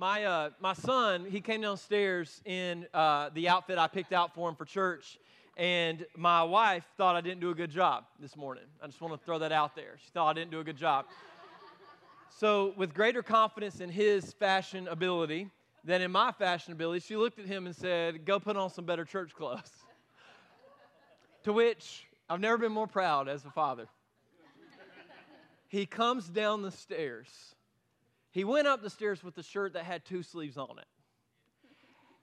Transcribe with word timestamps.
My, 0.00 0.24
uh, 0.24 0.50
my 0.60 0.72
son, 0.72 1.26
he 1.30 1.42
came 1.42 1.60
downstairs 1.60 2.40
in 2.46 2.86
uh, 2.94 3.28
the 3.34 3.50
outfit 3.50 3.76
I 3.76 3.86
picked 3.86 4.14
out 4.14 4.34
for 4.34 4.48
him 4.48 4.54
for 4.54 4.64
church, 4.64 5.18
and 5.58 6.06
my 6.16 6.42
wife 6.42 6.86
thought 6.96 7.16
I 7.16 7.20
didn't 7.20 7.40
do 7.40 7.50
a 7.50 7.54
good 7.54 7.70
job 7.70 8.04
this 8.18 8.34
morning. 8.34 8.64
I 8.82 8.86
just 8.86 8.98
want 9.02 9.12
to 9.12 9.22
throw 9.22 9.38
that 9.40 9.52
out 9.52 9.76
there. 9.76 9.98
She 10.02 10.08
thought 10.08 10.26
I 10.30 10.32
didn't 10.32 10.52
do 10.52 10.60
a 10.60 10.64
good 10.64 10.78
job. 10.78 11.04
So, 12.30 12.72
with 12.78 12.94
greater 12.94 13.22
confidence 13.22 13.80
in 13.80 13.90
his 13.90 14.32
fashion 14.32 14.88
ability 14.88 15.50
than 15.84 16.00
in 16.00 16.10
my 16.10 16.32
fashion 16.32 16.72
ability, 16.72 17.00
she 17.00 17.18
looked 17.18 17.38
at 17.38 17.44
him 17.44 17.66
and 17.66 17.76
said, 17.76 18.24
Go 18.24 18.40
put 18.40 18.56
on 18.56 18.70
some 18.70 18.86
better 18.86 19.04
church 19.04 19.34
clothes. 19.34 19.70
to 21.42 21.52
which 21.52 22.06
I've 22.30 22.40
never 22.40 22.56
been 22.56 22.72
more 22.72 22.86
proud 22.86 23.28
as 23.28 23.44
a 23.44 23.50
father. 23.50 23.86
He 25.68 25.84
comes 25.84 26.26
down 26.26 26.62
the 26.62 26.70
stairs. 26.70 27.28
He 28.30 28.44
went 28.44 28.66
up 28.66 28.82
the 28.82 28.90
stairs 28.90 29.24
with 29.24 29.36
a 29.38 29.42
shirt 29.42 29.72
that 29.72 29.84
had 29.84 30.04
two 30.04 30.22
sleeves 30.22 30.56
on 30.56 30.78
it. 30.78 30.86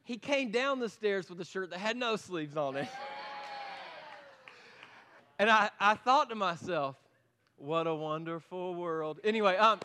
He 0.04 0.18
came 0.18 0.52
down 0.52 0.80
the 0.80 0.88
stairs 0.88 1.30
with 1.30 1.42
a 1.42 1.46
shirt 1.46 1.70
that 1.72 1.80
had 1.80 1.98
no 1.98 2.16
sleeves 2.16 2.56
on 2.56 2.78
it. 2.78 2.88
And 5.40 5.50
I, 5.50 5.70
I 5.80 5.96
thought 5.96 6.30
to 6.30 6.36
myself, 6.36 6.96
what 7.58 7.88
a 7.88 7.94
wonderful 7.94 8.74
world. 8.74 9.20
Anyway, 9.24 9.56
um, 9.58 9.80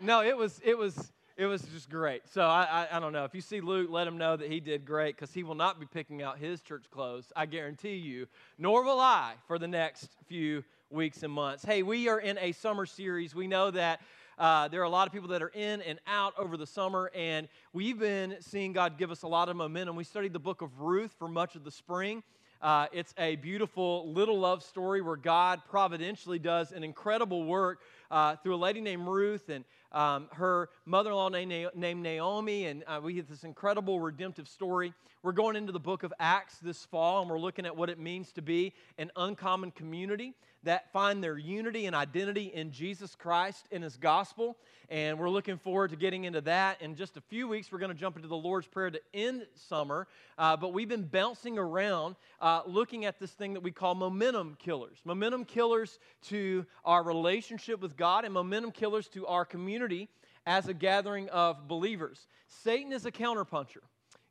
no, 0.00 0.22
it 0.22 0.36
was, 0.36 0.60
it 0.64 0.76
was, 0.76 1.12
it 1.36 1.46
was 1.46 1.62
just 1.62 1.88
great. 1.88 2.28
So 2.28 2.42
I, 2.42 2.86
I, 2.90 2.96
I, 2.96 3.00
don't 3.00 3.12
know. 3.12 3.24
If 3.24 3.34
you 3.34 3.40
see 3.40 3.60
Luke, 3.60 3.88
let 3.90 4.06
him 4.06 4.18
know 4.18 4.36
that 4.36 4.50
he 4.50 4.60
did 4.60 4.84
great 4.84 5.16
because 5.16 5.32
he 5.32 5.42
will 5.42 5.54
not 5.54 5.80
be 5.80 5.86
picking 5.86 6.22
out 6.22 6.38
his 6.38 6.60
church 6.60 6.84
clothes, 6.90 7.32
I 7.34 7.46
guarantee 7.46 7.96
you, 7.96 8.26
nor 8.58 8.84
will 8.84 9.00
I 9.00 9.34
for 9.48 9.58
the 9.58 9.66
next 9.66 10.10
few 10.26 10.62
weeks 10.90 11.22
and 11.22 11.32
months. 11.32 11.64
Hey, 11.64 11.82
we 11.82 12.08
are 12.08 12.20
in 12.20 12.38
a 12.38 12.52
summer 12.52 12.86
series. 12.86 13.34
We 13.34 13.46
know 13.48 13.70
that 13.72 14.00
uh, 14.38 14.68
there 14.68 14.80
are 14.80 14.84
a 14.84 14.90
lot 14.90 15.06
of 15.06 15.12
people 15.12 15.28
that 15.28 15.42
are 15.42 15.52
in 15.54 15.80
and 15.82 15.98
out 16.06 16.34
over 16.36 16.56
the 16.56 16.66
summer, 16.66 17.10
and 17.14 17.48
we've 17.72 17.98
been 17.98 18.36
seeing 18.40 18.72
God 18.72 18.98
give 18.98 19.10
us 19.10 19.22
a 19.22 19.28
lot 19.28 19.48
of 19.48 19.56
momentum. 19.56 19.96
We 19.96 20.04
studied 20.04 20.32
the 20.32 20.38
book 20.40 20.62
of 20.62 20.80
Ruth 20.80 21.14
for 21.18 21.28
much 21.28 21.54
of 21.54 21.64
the 21.64 21.70
spring. 21.70 22.22
Uh, 22.60 22.86
it's 22.92 23.12
a 23.18 23.36
beautiful 23.36 24.10
little 24.10 24.38
love 24.38 24.62
story 24.62 25.02
where 25.02 25.16
God 25.16 25.60
providentially 25.68 26.38
does 26.38 26.72
an 26.72 26.82
incredible 26.82 27.44
work 27.44 27.80
uh, 28.10 28.36
through 28.36 28.54
a 28.54 28.56
lady 28.56 28.80
named 28.80 29.06
Ruth 29.06 29.50
and 29.50 29.64
um, 29.92 30.28
her 30.32 30.70
mother 30.86 31.10
in 31.10 31.16
law 31.16 31.28
named, 31.28 32.02
Naomi. 32.02 32.66
And 32.66 32.82
uh, 32.86 33.00
we 33.02 33.12
get 33.12 33.28
this 33.28 33.44
incredible 33.44 34.00
redemptive 34.00 34.48
story. 34.48 34.94
We're 35.24 35.32
going 35.32 35.56
into 35.56 35.72
the 35.72 35.80
book 35.80 36.02
of 36.02 36.12
Acts 36.20 36.58
this 36.58 36.84
fall, 36.84 37.22
and 37.22 37.30
we're 37.30 37.38
looking 37.38 37.64
at 37.64 37.74
what 37.74 37.88
it 37.88 37.98
means 37.98 38.30
to 38.32 38.42
be 38.42 38.74
an 38.98 39.10
uncommon 39.16 39.70
community 39.70 40.34
that 40.64 40.92
find 40.92 41.24
their 41.24 41.38
unity 41.38 41.86
and 41.86 41.96
identity 41.96 42.52
in 42.52 42.72
Jesus 42.72 43.14
Christ 43.14 43.66
in 43.70 43.80
His 43.80 43.96
gospel. 43.96 44.58
And 44.90 45.18
we're 45.18 45.30
looking 45.30 45.56
forward 45.56 45.92
to 45.92 45.96
getting 45.96 46.24
into 46.24 46.42
that. 46.42 46.82
In 46.82 46.94
just 46.94 47.16
a 47.16 47.22
few 47.22 47.48
weeks, 47.48 47.72
we're 47.72 47.78
going 47.78 47.90
to 47.90 47.98
jump 47.98 48.16
into 48.16 48.28
the 48.28 48.36
Lord's 48.36 48.66
Prayer 48.66 48.90
to 48.90 49.00
end 49.14 49.46
summer. 49.54 50.08
Uh, 50.36 50.58
but 50.58 50.74
we've 50.74 50.90
been 50.90 51.06
bouncing 51.06 51.56
around 51.56 52.16
uh, 52.42 52.60
looking 52.66 53.06
at 53.06 53.18
this 53.18 53.30
thing 53.30 53.54
that 53.54 53.62
we 53.62 53.70
call 53.70 53.94
momentum 53.94 54.58
killers. 54.58 54.98
Momentum 55.06 55.46
killers 55.46 56.00
to 56.24 56.66
our 56.84 57.02
relationship 57.02 57.80
with 57.80 57.96
God, 57.96 58.26
and 58.26 58.34
momentum 58.34 58.72
killers 58.72 59.08
to 59.08 59.26
our 59.26 59.46
community 59.46 60.10
as 60.44 60.68
a 60.68 60.74
gathering 60.74 61.30
of 61.30 61.66
believers. 61.66 62.26
Satan 62.46 62.92
is 62.92 63.06
a 63.06 63.10
counterpuncher. 63.10 63.80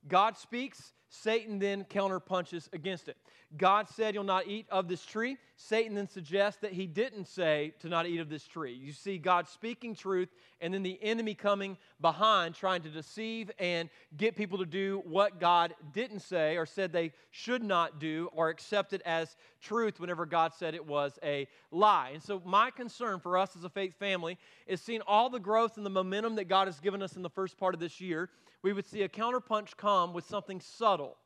God 0.08 0.38
speaks, 0.38 0.94
Satan 1.09 1.59
then 1.59 1.84
counterpunches 1.86 2.72
against 2.73 3.08
it. 3.08 3.18
God 3.58 3.88
said, 3.88 4.16
You'll 4.16 4.23
not 4.23 4.48
eat 4.48 4.66
of 4.72 4.88
this 4.88 5.06
tree. 5.06 5.38
Satan 5.56 5.96
then 5.96 6.08
suggests 6.08 6.59
that 6.62 6.73
he 6.73 6.88
didn't 6.88 7.28
say 7.28 7.73
to 7.80 7.88
not 7.88 8.08
eat 8.08 8.20
of 8.20 8.30
this 8.30 8.46
tree. 8.46 8.73
You 8.73 8.92
see 8.92 9.18
God 9.18 9.48
speaking 9.48 9.96
truth, 9.96 10.30
and 10.59 10.73
then 10.73 10.82
the 10.82 10.98
enemy 11.04 11.36
coming 11.36 11.78
behind, 12.02 12.56
trying 12.56 12.81
to 12.81 12.90
deceive 12.90 13.52
and 13.59 13.90
get 14.18 14.36
people 14.36 14.58
to 14.58 14.66
do 14.66 15.04
what 15.06 15.40
God 15.40 15.76
didn't 15.94 16.22
say 16.22 16.58
or 16.58 16.66
said 16.66 16.92
they 16.92 17.14
should 17.31 17.64
not 17.64 18.00
do 18.00 18.30
or 18.34 18.50
accept 18.50 18.94
it 18.94 19.02
as 19.06 19.36
truth 19.62 20.00
whenever 20.00 20.26
God 20.26 20.54
said 20.54 20.74
it 20.74 20.86
was 20.86 21.19
a 21.24 21.47
lie. 21.72 22.12
And 22.13 22.24
so, 22.24 22.42
my 22.46 22.72
concern 22.72 23.19
for 23.19 23.38
us 23.38 23.56
as 23.56 23.63
a 23.63 23.69
faith 23.69 23.94
family 24.00 24.38
is 24.66 24.81
seeing 24.81 25.02
all 25.02 25.30
the 25.30 25.40
growth 25.40 25.78
and 25.78 25.86
the 25.86 25.92
momentum 25.92 26.36
that 26.36 26.46
God 26.46 26.68
has 26.68 26.80
given 26.80 27.03
us 27.03 27.16
in 27.16 27.22
the 27.22 27.30
first 27.30 27.58
part 27.58 27.74
of 27.74 27.80
this 27.80 28.02
year. 28.02 28.30
We 28.63 28.74
would 28.74 28.88
see 28.88 29.03
a 29.03 29.09
counterpunch 29.09 29.78
come 29.78 30.13
with 30.13 30.25
something 30.25 30.62
subtle 30.62 31.18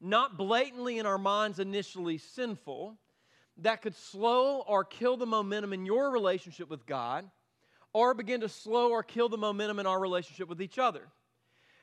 not 0.00 0.36
blatantly 0.36 0.98
in 0.98 1.06
our 1.06 1.18
minds 1.18 1.58
initially 1.58 2.18
sinful, 2.18 2.96
that 3.58 3.82
could 3.82 3.94
slow 3.94 4.60
or 4.60 4.84
kill 4.84 5.16
the 5.16 5.26
momentum 5.26 5.72
in 5.72 5.84
your 5.84 6.10
relationship 6.10 6.70
with 6.70 6.86
God, 6.86 7.28
or 7.92 8.14
begin 8.14 8.40
to 8.42 8.48
slow 8.48 8.90
or 8.90 9.02
kill 9.02 9.28
the 9.28 9.38
momentum 9.38 9.78
in 9.78 9.86
our 9.86 9.98
relationship 9.98 10.48
with 10.48 10.62
each 10.62 10.78
other. 10.78 11.02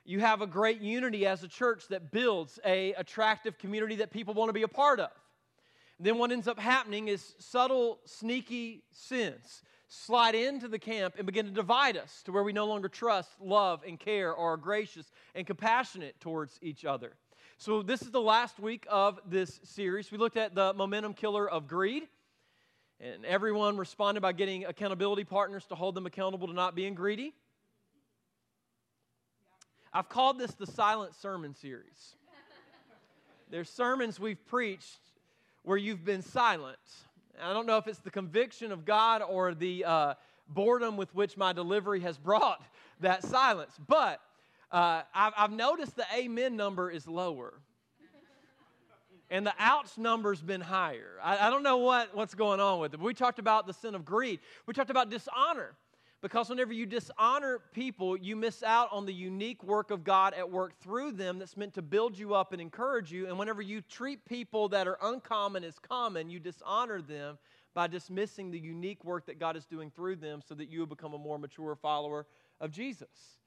You 0.06 0.20
have 0.20 0.42
a 0.42 0.48
great 0.48 0.82
unity 0.82 1.26
as 1.26 1.44
a 1.44 1.48
church 1.48 1.88
that 1.90 2.12
builds 2.12 2.60
a 2.64 2.94
attractive 2.94 3.58
community 3.58 3.96
that 3.98 4.12
people 4.12 4.34
want 4.34 4.50
to 4.50 4.54
be 4.54 4.62
a 4.62 4.68
part 4.68 5.00
of. 5.00 5.10
Then 6.00 6.18
what 6.18 6.32
ends 6.32 6.48
up 6.48 6.60
happening 6.60 7.08
is 7.08 7.36
subtle, 7.40 8.00
sneaky 8.06 8.84
sins 8.92 9.64
slide 9.88 10.36
into 10.36 10.68
the 10.68 10.80
camp 10.80 11.16
and 11.18 11.26
begin 11.26 11.46
to 11.46 11.52
divide 11.52 11.98
us 11.98 12.22
to 12.24 12.32
where 12.32 12.44
we 12.44 12.54
no 12.54 12.66
longer 12.66 12.90
trust, 12.90 13.30
love, 13.40 13.84
and 13.88 14.00
care 14.00 14.34
or 14.34 14.54
are 14.54 14.58
gracious 14.58 15.12
and 15.34 15.46
compassionate 15.48 16.20
towards 16.20 16.60
each 16.62 16.86
other. 16.86 17.14
So, 17.58 17.82
this 17.82 18.02
is 18.02 18.12
the 18.12 18.20
last 18.22 18.60
week 18.60 18.86
of 18.90 19.18
this 19.26 19.62
series. 19.64 20.12
We 20.12 20.18
looked 20.18 20.36
at 20.36 20.56
the 20.56 20.74
momentum 20.74 21.14
killer 21.14 21.50
of 21.50 21.70
greed, 21.70 22.04
and 23.00 23.26
everyone 23.26 23.78
responded 23.78 24.20
by 24.20 24.34
getting 24.34 24.66
accountability 24.66 25.24
partners 25.24 25.66
to 25.68 25.76
hold 25.76 25.96
them 25.96 26.06
accountable 26.06 26.48
to 26.48 26.54
not 26.54 26.76
being 26.76 26.96
greedy. 26.96 27.34
I've 29.94 30.10
called 30.10 30.38
this 30.38 30.52
the 30.52 30.68
silent 30.68 31.16
sermon 31.16 31.56
series. 31.56 32.16
There's 33.50 33.70
sermons 33.70 34.20
we've 34.20 34.46
preached 34.48 35.00
where 35.64 35.78
you've 35.78 36.04
been 36.04 36.24
silent. 36.24 36.78
I 37.42 37.54
don't 37.54 37.66
know 37.66 37.78
if 37.78 37.88
it's 37.88 38.00
the 38.00 38.12
conviction 38.12 38.74
of 38.74 38.84
God 38.84 39.22
or 39.22 39.54
the 39.54 39.86
uh, 39.86 40.14
boredom 40.50 40.98
with 40.98 41.16
which 41.16 41.38
my 41.38 41.54
delivery 41.54 42.02
has 42.02 42.18
brought 42.18 42.62
that 43.00 43.24
silence, 43.24 43.80
but 43.88 44.20
uh, 44.72 45.02
I've, 45.14 45.34
I've 45.38 45.52
noticed 45.52 45.96
the 45.96 46.06
amen 46.16 46.56
number 46.56 46.90
is 46.90 47.08
lower. 47.08 47.54
and 49.30 49.46
the 49.46 49.54
ouch 49.58 49.98
number's 49.98 50.42
been 50.42 50.62
higher. 50.62 51.18
I, 51.24 51.48
I, 51.48 51.50
don't 51.50 51.64
know 51.64 51.78
what, 51.78 52.16
what's 52.16 52.36
going 52.36 52.60
on 52.60 52.80
with 52.80 52.94
it. 52.94 53.00
We 53.00 53.14
talked 53.14 53.40
about 53.40 53.68
the 53.68 53.74
sin 53.74 53.96
of 53.96 54.06
greed. 54.06 54.40
We 54.66 54.74
talked 54.74 54.90
about 54.90 55.10
dishonor. 55.10 55.76
Because 56.22 56.50
whenever 56.50 56.74
you 56.74 56.88
dishonor 56.88 57.60
people, 57.72 58.18
you 58.18 58.36
miss 58.36 58.64
out 58.64 58.90
on 58.92 59.06
the 59.06 59.14
unique 59.14 59.64
work 59.64 59.92
of 59.92 60.04
God 60.04 60.34
at 60.34 60.50
work 60.50 60.74
through 60.80 61.12
them 61.12 61.38
that's 61.38 61.56
meant 61.56 61.76
to 61.76 61.84
build 61.84 62.18
you 62.18 62.34
up 62.34 62.52
and 62.52 62.60
encourage 62.60 63.12
you. 63.12 63.28
And 63.28 63.38
whenever 63.38 63.62
you 63.62 63.82
treat 63.82 64.26
people 64.26 64.68
that 64.70 64.88
are 64.88 64.98
uncommon 65.04 65.64
as 65.64 65.78
common, 65.78 66.32
you 66.32 66.40
dishonor 66.40 67.02
them 67.02 67.38
by 67.76 67.86
dismissing 67.86 68.50
the 68.50 68.58
unique 68.58 69.04
work 69.04 69.28
that 69.28 69.40
God 69.40 69.56
is 69.56 69.66
doing 69.68 69.92
through 69.92 70.16
them 70.16 70.42
so 70.48 70.56
that 70.56 70.68
you 70.72 70.84
become 70.88 71.14
a 71.14 71.18
more 71.20 71.38
mature 71.38 71.76
follower 71.76 72.26
of 72.60 72.72
Jesus. 72.72 73.38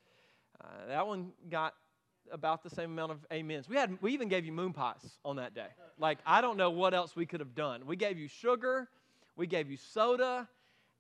Uh, 0.63 0.87
that 0.89 1.07
one 1.07 1.33
got 1.51 1.75
about 2.33 2.63
the 2.63 2.71
same 2.71 2.91
amount 2.93 3.13
of 3.13 3.19
amens. 3.31 3.69
We 3.69 3.77
had 3.77 3.97
we 4.03 4.13
even 4.13 4.29
gave 4.29 4.45
you 4.45 4.53
moon 4.53 4.73
pies 4.73 5.19
on 5.25 5.37
that 5.37 5.55
day. 5.55 5.69
Like 5.99 6.19
I 6.27 6.41
don't 6.41 6.57
know 6.57 6.71
what 6.71 6.95
else 6.95 7.17
we 7.17 7.27
could 7.27 7.41
have 7.41 7.55
done. 7.55 7.87
We 7.87 7.97
gave 7.97 8.19
you 8.19 8.29
sugar, 8.29 8.89
we 9.37 9.47
gave 9.47 9.71
you 9.71 9.77
soda, 9.77 10.49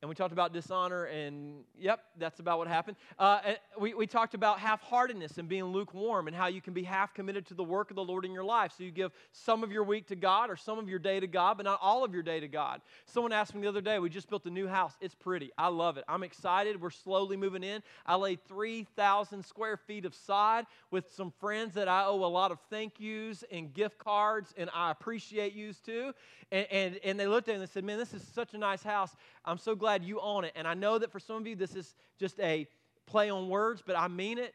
and 0.00 0.08
we 0.08 0.14
talked 0.14 0.32
about 0.32 0.52
dishonor, 0.52 1.04
and 1.06 1.64
yep, 1.76 2.00
that's 2.18 2.38
about 2.38 2.58
what 2.58 2.68
happened. 2.68 2.96
Uh, 3.18 3.40
we, 3.80 3.94
we 3.94 4.06
talked 4.06 4.34
about 4.34 4.60
half 4.60 4.80
heartedness 4.80 5.38
and 5.38 5.48
being 5.48 5.64
lukewarm, 5.64 6.28
and 6.28 6.36
how 6.36 6.46
you 6.46 6.60
can 6.60 6.72
be 6.72 6.84
half 6.84 7.12
committed 7.14 7.46
to 7.46 7.54
the 7.54 7.64
work 7.64 7.90
of 7.90 7.96
the 7.96 8.04
Lord 8.04 8.24
in 8.24 8.30
your 8.32 8.44
life. 8.44 8.72
So 8.78 8.84
you 8.84 8.92
give 8.92 9.10
some 9.32 9.64
of 9.64 9.72
your 9.72 9.82
week 9.82 10.06
to 10.08 10.16
God 10.16 10.50
or 10.50 10.56
some 10.56 10.78
of 10.78 10.88
your 10.88 11.00
day 11.00 11.18
to 11.18 11.26
God, 11.26 11.56
but 11.56 11.64
not 11.64 11.80
all 11.82 12.04
of 12.04 12.14
your 12.14 12.22
day 12.22 12.38
to 12.38 12.46
God. 12.46 12.80
Someone 13.06 13.32
asked 13.32 13.56
me 13.56 13.62
the 13.62 13.68
other 13.68 13.80
day, 13.80 13.98
we 13.98 14.08
just 14.08 14.30
built 14.30 14.46
a 14.46 14.50
new 14.50 14.68
house. 14.68 14.92
It's 15.00 15.16
pretty. 15.16 15.50
I 15.58 15.66
love 15.66 15.96
it. 15.96 16.04
I'm 16.08 16.22
excited. 16.22 16.80
We're 16.80 16.90
slowly 16.90 17.36
moving 17.36 17.64
in. 17.64 17.82
I 18.06 18.14
laid 18.14 18.38
3,000 18.46 19.44
square 19.44 19.76
feet 19.76 20.04
of 20.04 20.14
sod 20.14 20.66
with 20.92 21.12
some 21.12 21.32
friends 21.40 21.74
that 21.74 21.88
I 21.88 22.04
owe 22.04 22.24
a 22.24 22.26
lot 22.26 22.52
of 22.52 22.60
thank 22.70 23.00
yous 23.00 23.42
and 23.50 23.74
gift 23.74 23.98
cards, 23.98 24.54
and 24.56 24.70
I 24.72 24.92
appreciate 24.92 25.54
yous 25.54 25.80
too. 25.80 26.12
And, 26.52 26.66
and, 26.70 27.00
and 27.04 27.20
they 27.20 27.26
looked 27.26 27.48
at 27.48 27.52
it 27.52 27.54
and 27.56 27.62
they 27.62 27.70
said, 27.70 27.84
Man, 27.84 27.98
this 27.98 28.14
is 28.14 28.22
such 28.32 28.54
a 28.54 28.58
nice 28.58 28.82
house. 28.82 29.14
I'm 29.48 29.58
so 29.58 29.74
glad 29.74 30.04
you 30.04 30.20
own 30.20 30.44
it. 30.44 30.52
And 30.54 30.68
I 30.68 30.74
know 30.74 30.98
that 30.98 31.10
for 31.10 31.18
some 31.18 31.36
of 31.36 31.46
you, 31.46 31.56
this 31.56 31.74
is 31.74 31.94
just 32.18 32.38
a 32.40 32.68
play 33.06 33.30
on 33.30 33.48
words, 33.48 33.82
but 33.84 33.98
I 33.98 34.08
mean 34.08 34.38
it. 34.38 34.54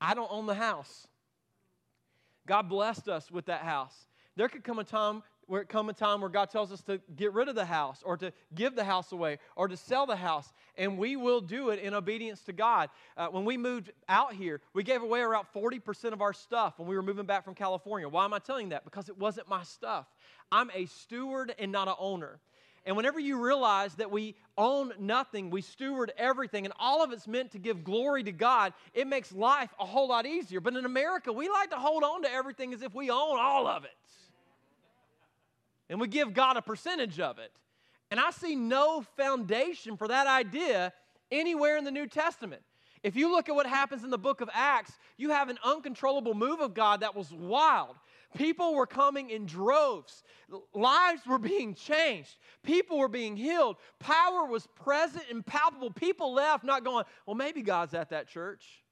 I 0.00 0.14
don't 0.14 0.30
own 0.30 0.46
the 0.46 0.54
house. 0.54 1.06
God 2.46 2.68
blessed 2.68 3.08
us 3.08 3.30
with 3.30 3.46
that 3.46 3.62
house. 3.62 3.94
There 4.36 4.48
could 4.48 4.64
come 4.64 4.78
a 4.78 4.84
time 4.84 5.22
where 5.46 5.60
it 5.60 5.68
come 5.68 5.90
a 5.90 5.92
time 5.92 6.20
where 6.20 6.30
God 6.30 6.50
tells 6.50 6.72
us 6.72 6.80
to 6.82 7.00
get 7.16 7.34
rid 7.34 7.48
of 7.48 7.54
the 7.54 7.66
house 7.66 8.02
or 8.04 8.16
to 8.16 8.32
give 8.54 8.74
the 8.74 8.84
house 8.84 9.12
away 9.12 9.38
or 9.56 9.68
to 9.68 9.76
sell 9.76 10.06
the 10.06 10.16
house, 10.16 10.52
and 10.76 10.96
we 10.98 11.16
will 11.16 11.42
do 11.42 11.70
it 11.70 11.80
in 11.80 11.92
obedience 11.92 12.40
to 12.44 12.52
God. 12.52 12.88
Uh, 13.16 13.28
when 13.28 13.44
we 13.44 13.58
moved 13.58 13.92
out 14.08 14.32
here, 14.32 14.62
we 14.72 14.82
gave 14.82 15.02
away 15.02 15.20
around 15.20 15.46
40% 15.54 16.12
of 16.12 16.22
our 16.22 16.32
stuff 16.32 16.78
when 16.78 16.88
we 16.88 16.96
were 16.96 17.02
moving 17.02 17.26
back 17.26 17.44
from 17.44 17.54
California. 17.54 18.08
Why 18.08 18.24
am 18.24 18.32
I 18.32 18.38
telling 18.38 18.70
that? 18.70 18.84
Because 18.84 19.08
it 19.08 19.18
wasn't 19.18 19.48
my 19.48 19.62
stuff. 19.64 20.06
I'm 20.50 20.70
a 20.74 20.86
steward 20.86 21.54
and 21.58 21.70
not 21.70 21.88
an 21.88 21.94
owner. 21.98 22.40
And 22.86 22.96
whenever 22.96 23.18
you 23.18 23.42
realize 23.42 23.94
that 23.94 24.10
we 24.10 24.34
own 24.58 24.92
nothing, 24.98 25.48
we 25.48 25.62
steward 25.62 26.12
everything, 26.18 26.66
and 26.66 26.74
all 26.78 27.02
of 27.02 27.12
it's 27.12 27.26
meant 27.26 27.52
to 27.52 27.58
give 27.58 27.82
glory 27.82 28.22
to 28.24 28.32
God, 28.32 28.74
it 28.92 29.06
makes 29.06 29.32
life 29.32 29.72
a 29.80 29.86
whole 29.86 30.08
lot 30.08 30.26
easier. 30.26 30.60
But 30.60 30.76
in 30.76 30.84
America, 30.84 31.32
we 31.32 31.48
like 31.48 31.70
to 31.70 31.76
hold 31.76 32.02
on 32.02 32.22
to 32.22 32.30
everything 32.30 32.74
as 32.74 32.82
if 32.82 32.94
we 32.94 33.10
own 33.10 33.38
all 33.38 33.66
of 33.66 33.84
it. 33.84 33.90
And 35.88 35.98
we 35.98 36.08
give 36.08 36.34
God 36.34 36.56
a 36.56 36.62
percentage 36.62 37.20
of 37.20 37.38
it. 37.38 37.52
And 38.10 38.20
I 38.20 38.30
see 38.30 38.54
no 38.54 39.02
foundation 39.16 39.96
for 39.96 40.08
that 40.08 40.26
idea 40.26 40.92
anywhere 41.32 41.78
in 41.78 41.84
the 41.84 41.90
New 41.90 42.06
Testament. 42.06 42.62
If 43.02 43.16
you 43.16 43.30
look 43.30 43.48
at 43.48 43.54
what 43.54 43.66
happens 43.66 44.02
in 44.02 44.10
the 44.10 44.18
book 44.18 44.40
of 44.40 44.48
Acts, 44.52 44.92
you 45.16 45.30
have 45.30 45.48
an 45.48 45.58
uncontrollable 45.62 46.34
move 46.34 46.60
of 46.60 46.74
God 46.74 47.00
that 47.00 47.14
was 47.14 47.32
wild. 47.32 47.96
People 48.34 48.74
were 48.74 48.86
coming 48.86 49.30
in 49.30 49.46
droves. 49.46 50.22
Lives 50.74 51.26
were 51.26 51.38
being 51.38 51.74
changed. 51.74 52.36
People 52.62 52.98
were 52.98 53.08
being 53.08 53.36
healed. 53.36 53.76
Power 54.00 54.46
was 54.46 54.66
present 54.66 55.24
and 55.30 55.44
palpable. 55.44 55.90
People 55.90 56.34
left 56.34 56.64
not 56.64 56.84
going, 56.84 57.04
well, 57.26 57.36
maybe 57.36 57.62
God's 57.62 57.94
at 57.94 58.10
that 58.10 58.28
church. 58.28 58.84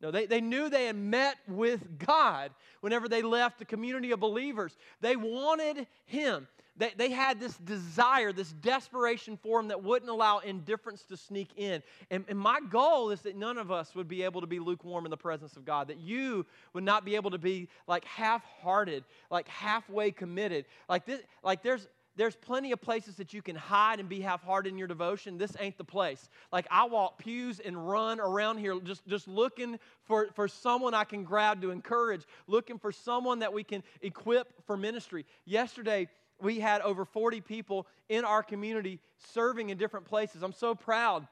No, 0.00 0.10
they, 0.10 0.26
they 0.26 0.40
knew 0.40 0.68
they 0.68 0.86
had 0.86 0.96
met 0.96 1.36
with 1.48 1.98
God 1.98 2.50
whenever 2.80 3.08
they 3.08 3.22
left 3.22 3.58
the 3.58 3.64
community 3.64 4.10
of 4.10 4.20
believers. 4.20 4.76
They 5.00 5.16
wanted 5.16 5.86
Him. 6.04 6.46
They, 6.78 6.92
they 6.96 7.10
had 7.10 7.40
this 7.40 7.56
desire, 7.56 8.32
this 8.32 8.52
desperation 8.52 9.38
for 9.42 9.60
Him 9.60 9.68
that 9.68 9.82
wouldn't 9.82 10.10
allow 10.10 10.38
indifference 10.38 11.02
to 11.04 11.16
sneak 11.16 11.50
in. 11.56 11.82
And, 12.10 12.24
and 12.28 12.38
my 12.38 12.60
goal 12.60 13.10
is 13.10 13.22
that 13.22 13.36
none 13.36 13.56
of 13.56 13.70
us 13.70 13.94
would 13.94 14.08
be 14.08 14.22
able 14.22 14.42
to 14.42 14.46
be 14.46 14.58
lukewarm 14.58 15.06
in 15.06 15.10
the 15.10 15.16
presence 15.16 15.56
of 15.56 15.64
God, 15.64 15.88
that 15.88 15.98
you 15.98 16.44
would 16.74 16.84
not 16.84 17.04
be 17.04 17.16
able 17.16 17.30
to 17.30 17.38
be 17.38 17.68
like 17.86 18.04
half 18.04 18.42
hearted, 18.62 19.04
like 19.30 19.48
halfway 19.48 20.10
committed. 20.10 20.66
Like, 20.88 21.06
this, 21.06 21.20
like 21.42 21.62
there's, 21.62 21.88
there's 22.16 22.34
plenty 22.34 22.72
of 22.72 22.80
places 22.80 23.16
that 23.16 23.32
you 23.32 23.42
can 23.42 23.56
hide 23.56 24.00
and 24.00 24.08
be 24.08 24.20
half-hearted 24.20 24.70
in 24.70 24.78
your 24.78 24.88
devotion. 24.88 25.36
This 25.36 25.54
ain't 25.60 25.76
the 25.76 25.84
place. 25.84 26.28
Like 26.50 26.66
I 26.70 26.84
walk 26.86 27.18
pews 27.18 27.60
and 27.60 27.88
run 27.88 28.20
around 28.20 28.58
here 28.58 28.78
just, 28.80 29.06
just 29.06 29.28
looking 29.28 29.78
for, 30.04 30.28
for 30.34 30.48
someone 30.48 30.94
I 30.94 31.04
can 31.04 31.24
grab 31.24 31.60
to 31.60 31.70
encourage, 31.70 32.22
looking 32.46 32.78
for 32.78 32.90
someone 32.90 33.40
that 33.40 33.52
we 33.52 33.64
can 33.64 33.82
equip 34.00 34.66
for 34.66 34.76
ministry. 34.76 35.26
Yesterday, 35.44 36.08
we 36.40 36.60
had 36.60 36.82
over 36.82 37.04
40 37.04 37.40
people 37.40 37.86
in 38.08 38.24
our 38.24 38.42
community 38.42 39.00
serving 39.32 39.70
in 39.70 39.78
different 39.78 40.06
places. 40.06 40.42
I'm 40.42 40.52
so 40.52 40.74
proud 40.74 41.26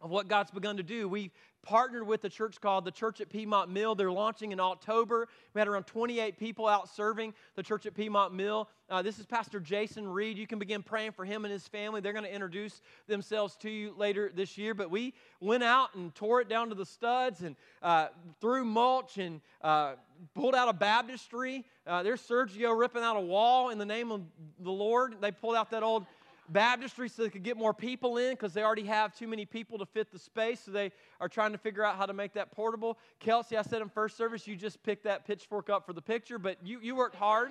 of 0.00 0.10
what 0.10 0.28
God's 0.28 0.50
begun 0.50 0.76
to 0.76 0.82
do. 0.82 1.08
We 1.08 1.30
partnered 1.62 2.06
with 2.06 2.24
a 2.24 2.28
church 2.28 2.60
called 2.60 2.84
the 2.84 2.90
Church 2.90 3.20
at 3.20 3.30
Piedmont 3.30 3.70
Mill. 3.70 3.94
They're 3.94 4.10
launching 4.10 4.52
in 4.52 4.60
October. 4.60 5.28
We 5.54 5.60
had 5.60 5.68
around 5.68 5.84
28 5.86 6.36
people 6.38 6.66
out 6.66 6.88
serving 6.88 7.34
the 7.54 7.62
Church 7.62 7.86
at 7.86 7.94
Piedmont 7.94 8.34
Mill. 8.34 8.68
Uh, 8.90 9.00
this 9.00 9.18
is 9.18 9.26
Pastor 9.26 9.60
Jason 9.60 10.08
Reed. 10.08 10.36
You 10.36 10.46
can 10.46 10.58
begin 10.58 10.82
praying 10.82 11.12
for 11.12 11.24
him 11.24 11.44
and 11.44 11.52
his 11.52 11.66
family. 11.68 12.00
They're 12.00 12.12
going 12.12 12.24
to 12.24 12.34
introduce 12.34 12.82
themselves 13.06 13.56
to 13.58 13.70
you 13.70 13.94
later 13.96 14.30
this 14.34 14.58
year. 14.58 14.74
But 14.74 14.90
we 14.90 15.14
went 15.40 15.62
out 15.62 15.94
and 15.94 16.14
tore 16.14 16.40
it 16.40 16.48
down 16.48 16.68
to 16.70 16.74
the 16.74 16.86
studs 16.86 17.42
and 17.42 17.56
uh, 17.80 18.08
threw 18.40 18.64
mulch 18.64 19.18
and 19.18 19.40
uh, 19.62 19.94
pulled 20.34 20.54
out 20.54 20.68
a 20.68 20.72
baptistry. 20.72 21.64
Uh, 21.86 22.02
there's 22.02 22.20
Sergio 22.20 22.78
ripping 22.78 23.02
out 23.02 23.16
a 23.16 23.20
wall 23.20 23.70
in 23.70 23.78
the 23.78 23.86
name 23.86 24.10
of 24.10 24.22
the 24.60 24.70
Lord. 24.70 25.16
They 25.20 25.30
pulled 25.30 25.56
out 25.56 25.70
that 25.70 25.82
old 25.82 26.06
baptistry 26.52 27.08
so 27.08 27.22
they 27.22 27.30
could 27.30 27.42
get 27.42 27.56
more 27.56 27.72
people 27.72 28.18
in 28.18 28.30
because 28.30 28.52
they 28.52 28.62
already 28.62 28.84
have 28.84 29.16
too 29.16 29.26
many 29.26 29.44
people 29.44 29.78
to 29.78 29.86
fit 29.86 30.12
the 30.12 30.18
space. 30.18 30.60
So 30.64 30.70
they 30.70 30.92
are 31.20 31.28
trying 31.28 31.52
to 31.52 31.58
figure 31.58 31.84
out 31.84 31.96
how 31.96 32.06
to 32.06 32.12
make 32.12 32.32
that 32.34 32.52
portable. 32.52 32.98
Kelsey, 33.20 33.56
I 33.56 33.62
said 33.62 33.82
in 33.82 33.88
first 33.88 34.16
service, 34.16 34.46
you 34.46 34.56
just 34.56 34.82
picked 34.82 35.04
that 35.04 35.26
pitchfork 35.26 35.70
up 35.70 35.86
for 35.86 35.92
the 35.92 36.02
picture, 36.02 36.38
but 36.38 36.58
you, 36.62 36.78
you 36.82 36.94
worked 36.94 37.16
hard. 37.16 37.50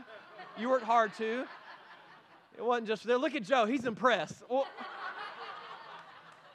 You 0.57 0.69
worked 0.69 0.85
hard 0.85 1.13
too. 1.15 1.45
It 2.57 2.63
wasn't 2.63 2.87
just 2.87 3.03
there. 3.05 3.17
Look 3.17 3.35
at 3.35 3.43
Joe, 3.43 3.65
he's 3.65 3.85
impressed. 3.85 4.43
Well, 4.49 4.67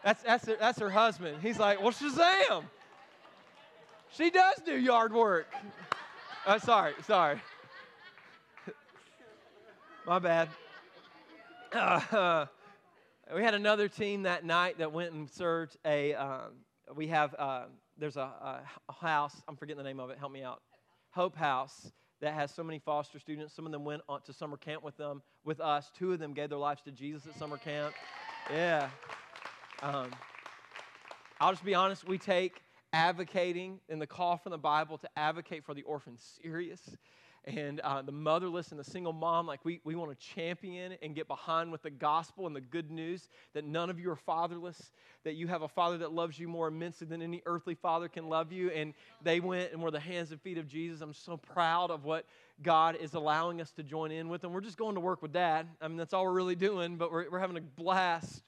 that's, 0.05 0.23
that's, 0.23 0.47
her, 0.47 0.57
that's 0.59 0.79
her 0.79 0.91
husband. 0.91 1.39
He's 1.43 1.59
like, 1.59 1.81
well, 1.81 1.93
Shazam. 1.93 2.65
She 4.13 4.31
does 4.31 4.57
do 4.65 4.79
yard 4.79 5.13
work. 5.13 5.47
Uh, 6.47 6.59
sorry, 6.59 6.95
sorry. 7.07 7.41
My 10.07 10.21
bad. 10.21 10.49
Uh, 11.73 12.47
we 13.35 13.43
had 13.43 13.55
another 13.55 13.89
team 13.89 14.23
that 14.23 14.45
night 14.45 14.79
that 14.79 14.93
went 14.93 15.13
and 15.13 15.31
served 15.31 15.77
a. 15.85 16.15
Um, 16.15 16.53
we 16.95 17.09
have 17.09 17.35
uh, 17.39 17.65
there's 17.99 18.17
a, 18.17 18.21
a, 18.89 18.93
house. 18.93 19.35
I'm 19.49 19.57
forgetting 19.57 19.83
the 19.83 19.89
name 19.89 20.01
of 20.01 20.11
it. 20.11 20.19
Help 20.19 20.33
me 20.33 20.43
out. 20.43 20.63
Hope 21.11 21.37
House 21.37 21.91
that 22.21 22.35
has 22.35 22.51
so 22.51 22.63
many 22.63 22.79
foster 22.79 23.19
students. 23.19 23.55
Some 23.55 23.67
of 23.67 23.73
them 23.73 23.85
went 23.85 24.03
on 24.09 24.23
to 24.23 24.33
summer 24.33 24.57
camp 24.57 24.83
with 24.83 24.97
them 24.97 25.23
with 25.45 25.61
us. 25.61 25.91
Two 25.97 26.13
of 26.13 26.19
them 26.19 26.33
gave 26.33 26.51
their 26.51 26.59
lives 26.59 26.83
to 26.83 26.91
Jesus 26.91 27.27
at 27.27 27.39
summer 27.39 27.57
camp. 27.57 27.95
Yeah. 28.51 28.89
Um, 29.83 30.11
I'll 31.41 31.53
just 31.53 31.65
be 31.65 31.75
honest. 31.75 32.07
We 32.07 32.19
take 32.19 32.63
advocating 32.93 33.81
in 33.89 33.99
the 33.99 34.07
call 34.07 34.37
from 34.37 34.53
the 34.53 34.59
Bible 34.59 34.99
to 34.99 35.09
advocate 35.17 35.65
for 35.65 35.75
the 35.75 35.83
orphan 35.83 36.17
serious 36.43 36.81
and 37.47 37.81
uh, 37.81 38.03
the 38.03 38.13
motherless 38.13 38.71
and 38.71 38.81
the 38.81 38.85
single 38.85 39.13
mom. 39.13 39.47
Like, 39.47 39.65
we, 39.65 39.81
we 39.85 39.95
want 39.95 40.11
to 40.11 40.27
champion 40.35 40.95
and 41.01 41.15
get 41.15 41.29
behind 41.29 41.71
with 41.71 41.83
the 41.83 41.91
gospel 41.91 42.47
and 42.47 42.57
the 42.57 42.61
good 42.61 42.91
news 42.91 43.29
that 43.55 43.65
none 43.65 43.89
of 43.89 44.01
you 44.01 44.11
are 44.11 44.17
fatherless, 44.17 44.91
that 45.25 45.35
you 45.35 45.47
have 45.47 45.63
a 45.63 45.69
father 45.69 45.99
that 45.99 46.13
loves 46.13 46.39
you 46.39 46.49
more 46.49 46.67
immensely 46.67 47.07
than 47.07 47.23
any 47.23 47.43
earthly 47.47 47.75
father 47.75 48.09
can 48.09 48.29
love 48.29 48.51
you. 48.51 48.71
And 48.71 48.95
they 49.23 49.41
went 49.41 49.73
and 49.73 49.81
were 49.81 49.93
the 49.93 50.01
hands 50.01 50.33
and 50.33 50.41
feet 50.41 50.59
of 50.59 50.67
Jesus. 50.67 51.01
I'm 51.01 51.15
so 51.15 51.37
proud 51.37 51.91
of 51.91 52.05
what 52.05 52.25
God 52.63 52.97
is 52.97 53.15
allowing 53.15 53.61
us 53.61 53.71
to 53.73 53.83
join 53.83 54.11
in 54.11 54.29
with. 54.29 54.43
And 54.43 54.53
we're 54.53 54.61
just 54.61 54.79
going 54.79 54.95
to 54.95 55.01
work 55.01 55.23
with 55.23 55.33
dad. 55.33 55.69
I 55.81 55.89
mean, 55.89 55.99
that's 55.99 56.15
all 56.15 56.25
we're 56.25 56.33
really 56.33 56.57
doing, 56.57 56.97
but 56.97 57.13
we're, 57.13 57.31
we're 57.31 57.39
having 57.39 57.57
a 57.57 57.61
blast 57.61 58.43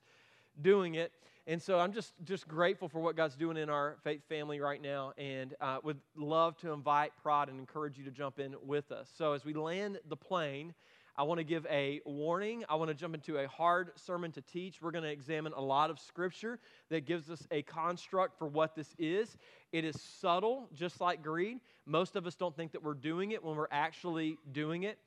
doing 0.61 0.97
it. 0.97 1.13
And 1.49 1.63
so 1.63 1.81
I'm 1.81 1.95
just, 1.95 2.13
just 2.25 2.47
grateful 2.47 2.91
for 2.91 3.01
what 3.01 3.17
God's 3.17 3.35
doing 3.35 3.57
in 3.57 3.71
our 3.71 3.97
faith 4.05 4.21
family 4.29 4.61
right 4.61 4.83
now 4.83 5.15
and 5.17 5.55
uh, 5.63 5.79
would 5.83 5.97
love 6.15 6.59
to 6.59 6.73
invite 6.73 7.13
Prod 7.23 7.49
and 7.49 7.59
encourage 7.59 7.97
you 7.97 8.05
to 8.05 8.11
jump 8.11 8.39
in 8.39 8.55
with 8.63 8.93
us. 8.93 9.09
So 9.17 9.33
as 9.33 9.47
we 9.47 9.55
land 9.55 9.99
the 10.11 10.17
plane, 10.17 10.75
I 11.17 11.23
want 11.23 11.39
to 11.39 11.45
give 11.45 11.67
a 11.71 12.03
warning. 12.05 12.67
I 12.69 12.75
want 12.75 12.91
to 12.91 12.95
jump 12.95 13.15
into 13.15 13.39
a 13.39 13.49
hard 13.49 13.93
sermon 13.97 14.31
to 14.33 14.43
teach. 14.43 14.83
We're 14.83 14.91
going 14.91 15.05
to 15.05 15.11
examine 15.11 15.55
a 15.55 15.61
lot 15.61 15.89
of 15.89 15.99
scripture 15.99 16.59
that 16.91 17.07
gives 17.07 17.31
us 17.31 17.47
a 17.51 17.63
construct 17.63 18.39
for 18.39 18.47
what 18.47 18.77
this 18.77 18.95
is. 18.99 19.39
It 19.73 19.87
is 19.87 19.99
subtle, 19.99 20.69
just 20.75 21.01
like 21.01 21.23
greed. 21.23 21.61
Most 21.87 22.15
of 22.15 22.27
us 22.27 22.35
don't 22.35 22.55
think 22.55 22.73
that 22.73 22.83
we're 22.83 22.93
doing 22.93 23.31
it 23.31 23.43
when 23.43 23.57
we're 23.57 23.69
actually 23.71 24.37
doing 24.53 24.83
it. 24.83 24.99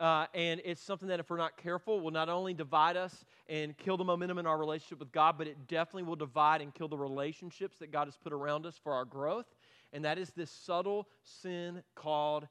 Uh, 0.00 0.26
and 0.34 0.60
it's 0.64 0.82
something 0.82 1.08
that, 1.08 1.20
if 1.20 1.30
we're 1.30 1.36
not 1.36 1.56
careful, 1.56 2.00
will 2.00 2.10
not 2.10 2.28
only 2.28 2.52
divide 2.52 2.96
us 2.96 3.24
and 3.48 3.76
kill 3.76 3.96
the 3.96 4.04
momentum 4.04 4.38
in 4.38 4.46
our 4.46 4.58
relationship 4.58 4.98
with 4.98 5.12
God, 5.12 5.38
but 5.38 5.46
it 5.46 5.68
definitely 5.68 6.02
will 6.02 6.16
divide 6.16 6.60
and 6.60 6.74
kill 6.74 6.88
the 6.88 6.98
relationships 6.98 7.78
that 7.78 7.92
God 7.92 8.06
has 8.06 8.16
put 8.16 8.32
around 8.32 8.66
us 8.66 8.78
for 8.82 8.92
our 8.92 9.04
growth. 9.04 9.46
And 9.92 10.04
that 10.04 10.18
is 10.18 10.30
this 10.30 10.50
subtle 10.50 11.06
sin 11.22 11.82
called 11.94 12.48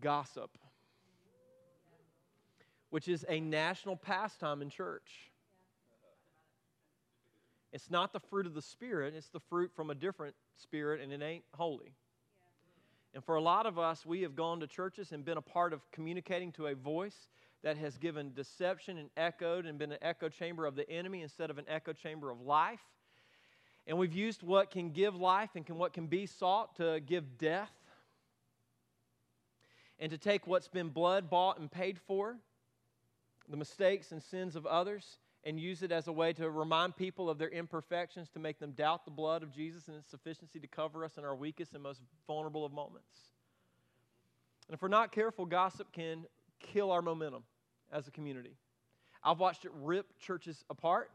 gossip, 0.00 0.50
which 2.90 3.08
is 3.08 3.24
a 3.28 3.40
national 3.40 3.96
pastime 3.96 4.60
in 4.60 4.68
church. 4.68 5.30
It's 7.72 7.90
not 7.90 8.12
the 8.12 8.20
fruit 8.20 8.46
of 8.46 8.54
the 8.54 8.62
Spirit, 8.62 9.14
it's 9.16 9.28
the 9.28 9.40
fruit 9.40 9.70
from 9.74 9.90
a 9.90 9.94
different 9.94 10.34
spirit, 10.56 11.00
and 11.00 11.12
it 11.12 11.22
ain't 11.22 11.44
holy. 11.54 11.94
And 13.16 13.24
for 13.24 13.36
a 13.36 13.40
lot 13.40 13.64
of 13.64 13.78
us, 13.78 14.04
we 14.04 14.20
have 14.20 14.36
gone 14.36 14.60
to 14.60 14.66
churches 14.66 15.10
and 15.10 15.24
been 15.24 15.38
a 15.38 15.42
part 15.42 15.72
of 15.72 15.80
communicating 15.90 16.52
to 16.52 16.66
a 16.66 16.74
voice 16.74 17.30
that 17.62 17.78
has 17.78 17.96
given 17.96 18.34
deception 18.34 18.98
and 18.98 19.08
echoed 19.16 19.64
and 19.64 19.78
been 19.78 19.90
an 19.90 19.96
echo 20.02 20.28
chamber 20.28 20.66
of 20.66 20.76
the 20.76 20.86
enemy 20.90 21.22
instead 21.22 21.48
of 21.48 21.56
an 21.56 21.64
echo 21.66 21.94
chamber 21.94 22.30
of 22.30 22.42
life. 22.42 22.82
And 23.86 23.96
we've 23.96 24.12
used 24.12 24.42
what 24.42 24.70
can 24.70 24.90
give 24.90 25.16
life 25.16 25.48
and 25.54 25.64
can, 25.64 25.78
what 25.78 25.94
can 25.94 26.08
be 26.08 26.26
sought 26.26 26.76
to 26.76 27.00
give 27.06 27.38
death. 27.38 27.72
And 29.98 30.10
to 30.10 30.18
take 30.18 30.46
what's 30.46 30.68
been 30.68 30.90
blood 30.90 31.30
bought 31.30 31.58
and 31.58 31.70
paid 31.70 31.98
for, 31.98 32.36
the 33.48 33.56
mistakes 33.56 34.12
and 34.12 34.22
sins 34.22 34.56
of 34.56 34.66
others, 34.66 35.16
and 35.46 35.60
use 35.60 35.84
it 35.84 35.92
as 35.92 36.08
a 36.08 36.12
way 36.12 36.32
to 36.32 36.50
remind 36.50 36.96
people 36.96 37.30
of 37.30 37.38
their 37.38 37.48
imperfections, 37.48 38.28
to 38.30 38.40
make 38.40 38.58
them 38.58 38.72
doubt 38.72 39.04
the 39.04 39.12
blood 39.12 39.44
of 39.44 39.52
Jesus 39.52 39.86
and 39.86 39.96
its 39.96 40.10
sufficiency 40.10 40.58
to 40.58 40.66
cover 40.66 41.04
us 41.04 41.18
in 41.18 41.24
our 41.24 41.36
weakest 41.36 41.72
and 41.72 41.82
most 41.84 42.02
vulnerable 42.26 42.64
of 42.64 42.72
moments. 42.72 43.06
And 44.66 44.74
if 44.74 44.82
we're 44.82 44.88
not 44.88 45.12
careful, 45.12 45.46
gossip 45.46 45.92
can 45.92 46.26
kill 46.58 46.90
our 46.90 47.00
momentum 47.00 47.44
as 47.92 48.08
a 48.08 48.10
community. 48.10 48.56
I've 49.22 49.38
watched 49.38 49.64
it 49.64 49.70
rip 49.72 50.18
churches 50.18 50.64
apart. 50.68 51.12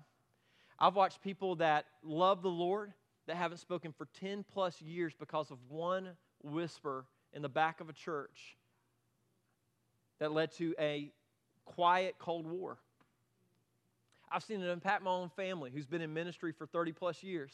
I've 0.79 0.95
watched 0.95 1.21
people 1.21 1.57
that 1.57 1.85
love 2.01 2.41
the 2.41 2.49
Lord 2.49 2.93
that 3.27 3.35
haven't 3.35 3.57
spoken 3.57 3.91
for 3.91 4.07
10 4.21 4.45
plus 4.53 4.81
years 4.81 5.13
because 5.19 5.51
of 5.51 5.57
one 5.67 6.11
whisper 6.41 7.05
in 7.33 7.41
the 7.41 7.49
back 7.49 7.81
of 7.81 7.89
a 7.89 7.93
church 7.93 8.55
that 10.19 10.31
led 10.31 10.53
to 10.53 10.73
a 10.79 11.11
quiet 11.65 12.15
Cold 12.17 12.47
War. 12.47 12.77
I've 14.31 14.43
seen 14.43 14.61
it 14.61 14.69
impact 14.69 15.03
my 15.03 15.11
own 15.11 15.29
family 15.29 15.71
who's 15.73 15.85
been 15.85 16.01
in 16.01 16.13
ministry 16.13 16.53
for 16.53 16.65
30 16.65 16.93
plus 16.93 17.21
years. 17.21 17.51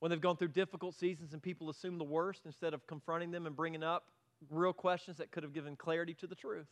When 0.00 0.10
they've 0.10 0.20
gone 0.20 0.36
through 0.36 0.48
difficult 0.48 0.94
seasons 0.94 1.32
and 1.32 1.42
people 1.42 1.70
assume 1.70 1.96
the 1.96 2.04
worst 2.04 2.42
instead 2.44 2.74
of 2.74 2.86
confronting 2.86 3.30
them 3.30 3.46
and 3.46 3.56
bringing 3.56 3.82
up 3.82 4.08
real 4.50 4.72
questions 4.72 5.16
that 5.18 5.30
could 5.30 5.44
have 5.44 5.54
given 5.54 5.76
clarity 5.76 6.14
to 6.14 6.26
the 6.26 6.34
truth. 6.34 6.66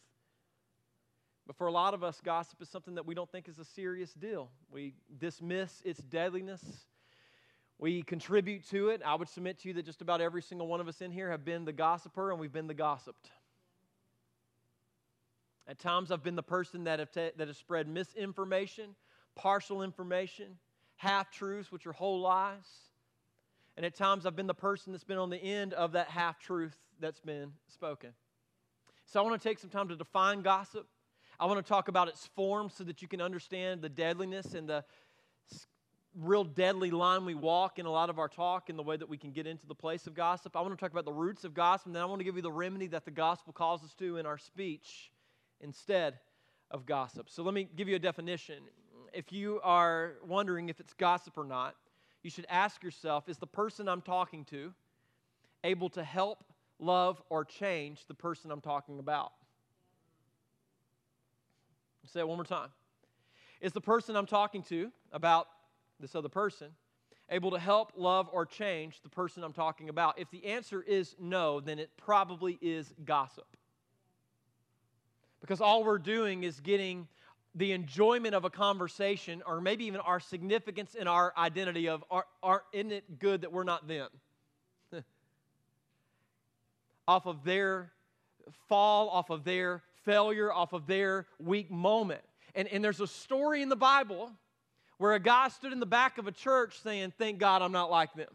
But 1.46 1.56
for 1.56 1.66
a 1.66 1.72
lot 1.72 1.94
of 1.94 2.04
us, 2.04 2.20
gossip 2.22 2.60
is 2.60 2.68
something 2.68 2.94
that 2.96 3.06
we 3.06 3.14
don't 3.14 3.30
think 3.30 3.48
is 3.48 3.58
a 3.58 3.64
serious 3.64 4.12
deal. 4.12 4.50
We 4.70 4.94
dismiss 5.18 5.80
its 5.84 6.00
deadliness. 6.00 6.62
We 7.78 8.02
contribute 8.02 8.68
to 8.70 8.90
it. 8.90 9.00
I 9.04 9.14
would 9.14 9.28
submit 9.28 9.58
to 9.60 9.68
you 9.68 9.74
that 9.74 9.86
just 9.86 10.02
about 10.02 10.20
every 10.20 10.42
single 10.42 10.66
one 10.66 10.80
of 10.80 10.88
us 10.88 11.00
in 11.00 11.10
here 11.10 11.30
have 11.30 11.44
been 11.44 11.64
the 11.64 11.72
gossiper 11.72 12.30
and 12.30 12.38
we've 12.38 12.52
been 12.52 12.66
the 12.66 12.74
gossiped. 12.74 13.30
At 15.70 15.78
times, 15.78 16.10
I've 16.10 16.24
been 16.24 16.34
the 16.34 16.42
person 16.42 16.82
that 16.84 16.98
have, 16.98 17.12
that 17.12 17.38
have 17.38 17.56
spread 17.56 17.86
misinformation, 17.86 18.96
partial 19.36 19.84
information, 19.84 20.58
half 20.96 21.30
truths, 21.30 21.70
which 21.70 21.86
are 21.86 21.92
whole 21.92 22.20
lies. 22.20 22.66
And 23.76 23.86
at 23.86 23.94
times, 23.94 24.26
I've 24.26 24.34
been 24.34 24.48
the 24.48 24.52
person 24.52 24.92
that's 24.92 25.04
been 25.04 25.16
on 25.16 25.30
the 25.30 25.36
end 25.36 25.72
of 25.74 25.92
that 25.92 26.08
half 26.08 26.40
truth 26.40 26.76
that's 26.98 27.20
been 27.20 27.52
spoken. 27.68 28.10
So, 29.06 29.20
I 29.20 29.22
want 29.22 29.40
to 29.40 29.48
take 29.48 29.60
some 29.60 29.70
time 29.70 29.86
to 29.90 29.94
define 29.94 30.42
gossip. 30.42 30.88
I 31.38 31.46
want 31.46 31.64
to 31.64 31.68
talk 31.68 31.86
about 31.86 32.08
its 32.08 32.26
form 32.34 32.68
so 32.68 32.82
that 32.82 33.00
you 33.00 33.06
can 33.06 33.20
understand 33.20 33.80
the 33.80 33.88
deadliness 33.88 34.54
and 34.54 34.68
the 34.68 34.84
real 36.16 36.42
deadly 36.42 36.90
line 36.90 37.24
we 37.24 37.36
walk 37.36 37.78
in 37.78 37.86
a 37.86 37.92
lot 37.92 38.10
of 38.10 38.18
our 38.18 38.28
talk 38.28 38.70
in 38.70 38.76
the 38.76 38.82
way 38.82 38.96
that 38.96 39.08
we 39.08 39.16
can 39.16 39.30
get 39.30 39.46
into 39.46 39.68
the 39.68 39.74
place 39.76 40.08
of 40.08 40.14
gossip. 40.14 40.56
I 40.56 40.62
want 40.62 40.76
to 40.76 40.80
talk 40.80 40.90
about 40.90 41.04
the 41.04 41.12
roots 41.12 41.44
of 41.44 41.54
gossip, 41.54 41.86
and 41.86 41.94
then 41.94 42.02
I 42.02 42.06
want 42.06 42.18
to 42.18 42.24
give 42.24 42.34
you 42.34 42.42
the 42.42 42.50
remedy 42.50 42.88
that 42.88 43.04
the 43.04 43.12
gospel 43.12 43.52
calls 43.52 43.84
us 43.84 43.94
to 44.00 44.16
in 44.16 44.26
our 44.26 44.36
speech 44.36 45.12
instead 45.60 46.18
of 46.70 46.86
gossip. 46.86 47.28
So 47.28 47.42
let 47.42 47.54
me 47.54 47.68
give 47.76 47.88
you 47.88 47.96
a 47.96 48.00
definition. 48.00 48.56
If 49.12 49.32
you 49.32 49.60
are 49.62 50.14
wondering 50.26 50.68
if 50.68 50.80
it's 50.80 50.94
gossip 50.94 51.36
or 51.36 51.44
not, 51.44 51.74
you 52.22 52.30
should 52.30 52.46
ask 52.48 52.82
yourself 52.82 53.28
is 53.28 53.38
the 53.38 53.46
person 53.46 53.88
I'm 53.88 54.02
talking 54.02 54.44
to 54.46 54.72
able 55.64 55.90
to 55.90 56.02
help, 56.02 56.44
love, 56.78 57.22
or 57.28 57.44
change 57.44 58.06
the 58.06 58.14
person 58.14 58.50
I'm 58.50 58.60
talking 58.60 58.98
about? 58.98 59.32
say 62.06 62.20
it 62.20 62.28
one 62.28 62.38
more 62.38 62.44
time. 62.44 62.70
Is 63.60 63.72
the 63.72 63.80
person 63.80 64.16
I'm 64.16 64.26
talking 64.26 64.62
to 64.64 64.90
about 65.12 65.46
this 66.00 66.14
other 66.14 66.28
person 66.28 66.68
able 67.30 67.52
to 67.52 67.58
help, 67.58 67.92
love, 67.94 68.28
or 68.32 68.44
change 68.44 69.00
the 69.02 69.08
person 69.08 69.44
I'm 69.44 69.52
talking 69.52 69.88
about? 69.88 70.18
If 70.18 70.30
the 70.30 70.44
answer 70.44 70.82
is 70.82 71.14
no, 71.20 71.60
then 71.60 71.78
it 71.78 71.90
probably 71.96 72.58
is 72.60 72.92
gossip. 73.04 73.46
Because 75.40 75.60
all 75.60 75.84
we're 75.84 75.98
doing 75.98 76.44
is 76.44 76.60
getting 76.60 77.08
the 77.54 77.72
enjoyment 77.72 78.34
of 78.34 78.44
a 78.44 78.50
conversation, 78.50 79.42
or 79.46 79.60
maybe 79.60 79.84
even 79.84 80.00
our 80.00 80.20
significance 80.20 80.94
in 80.94 81.08
our 81.08 81.32
identity 81.36 81.88
of, 81.88 82.04
are, 82.10 82.26
are, 82.42 82.62
isn't 82.72 82.92
it 82.92 83.18
good 83.18 83.40
that 83.40 83.52
we're 83.52 83.64
not 83.64 83.88
them? 83.88 84.08
off 87.08 87.26
of 87.26 87.42
their 87.44 87.90
fall, 88.68 89.08
off 89.08 89.30
of 89.30 89.44
their 89.44 89.82
failure, 90.04 90.52
off 90.52 90.72
of 90.72 90.86
their 90.86 91.26
weak 91.38 91.70
moment. 91.70 92.22
And, 92.54 92.68
and 92.68 92.84
there's 92.84 93.00
a 93.00 93.06
story 93.06 93.62
in 93.62 93.68
the 93.68 93.76
Bible 93.76 94.30
where 94.98 95.14
a 95.14 95.20
guy 95.20 95.48
stood 95.48 95.72
in 95.72 95.80
the 95.80 95.86
back 95.86 96.18
of 96.18 96.26
a 96.26 96.32
church 96.32 96.80
saying, 96.82 97.12
Thank 97.18 97.38
God 97.38 97.62
I'm 97.62 97.72
not 97.72 97.90
like 97.90 98.12
them. 98.14 98.28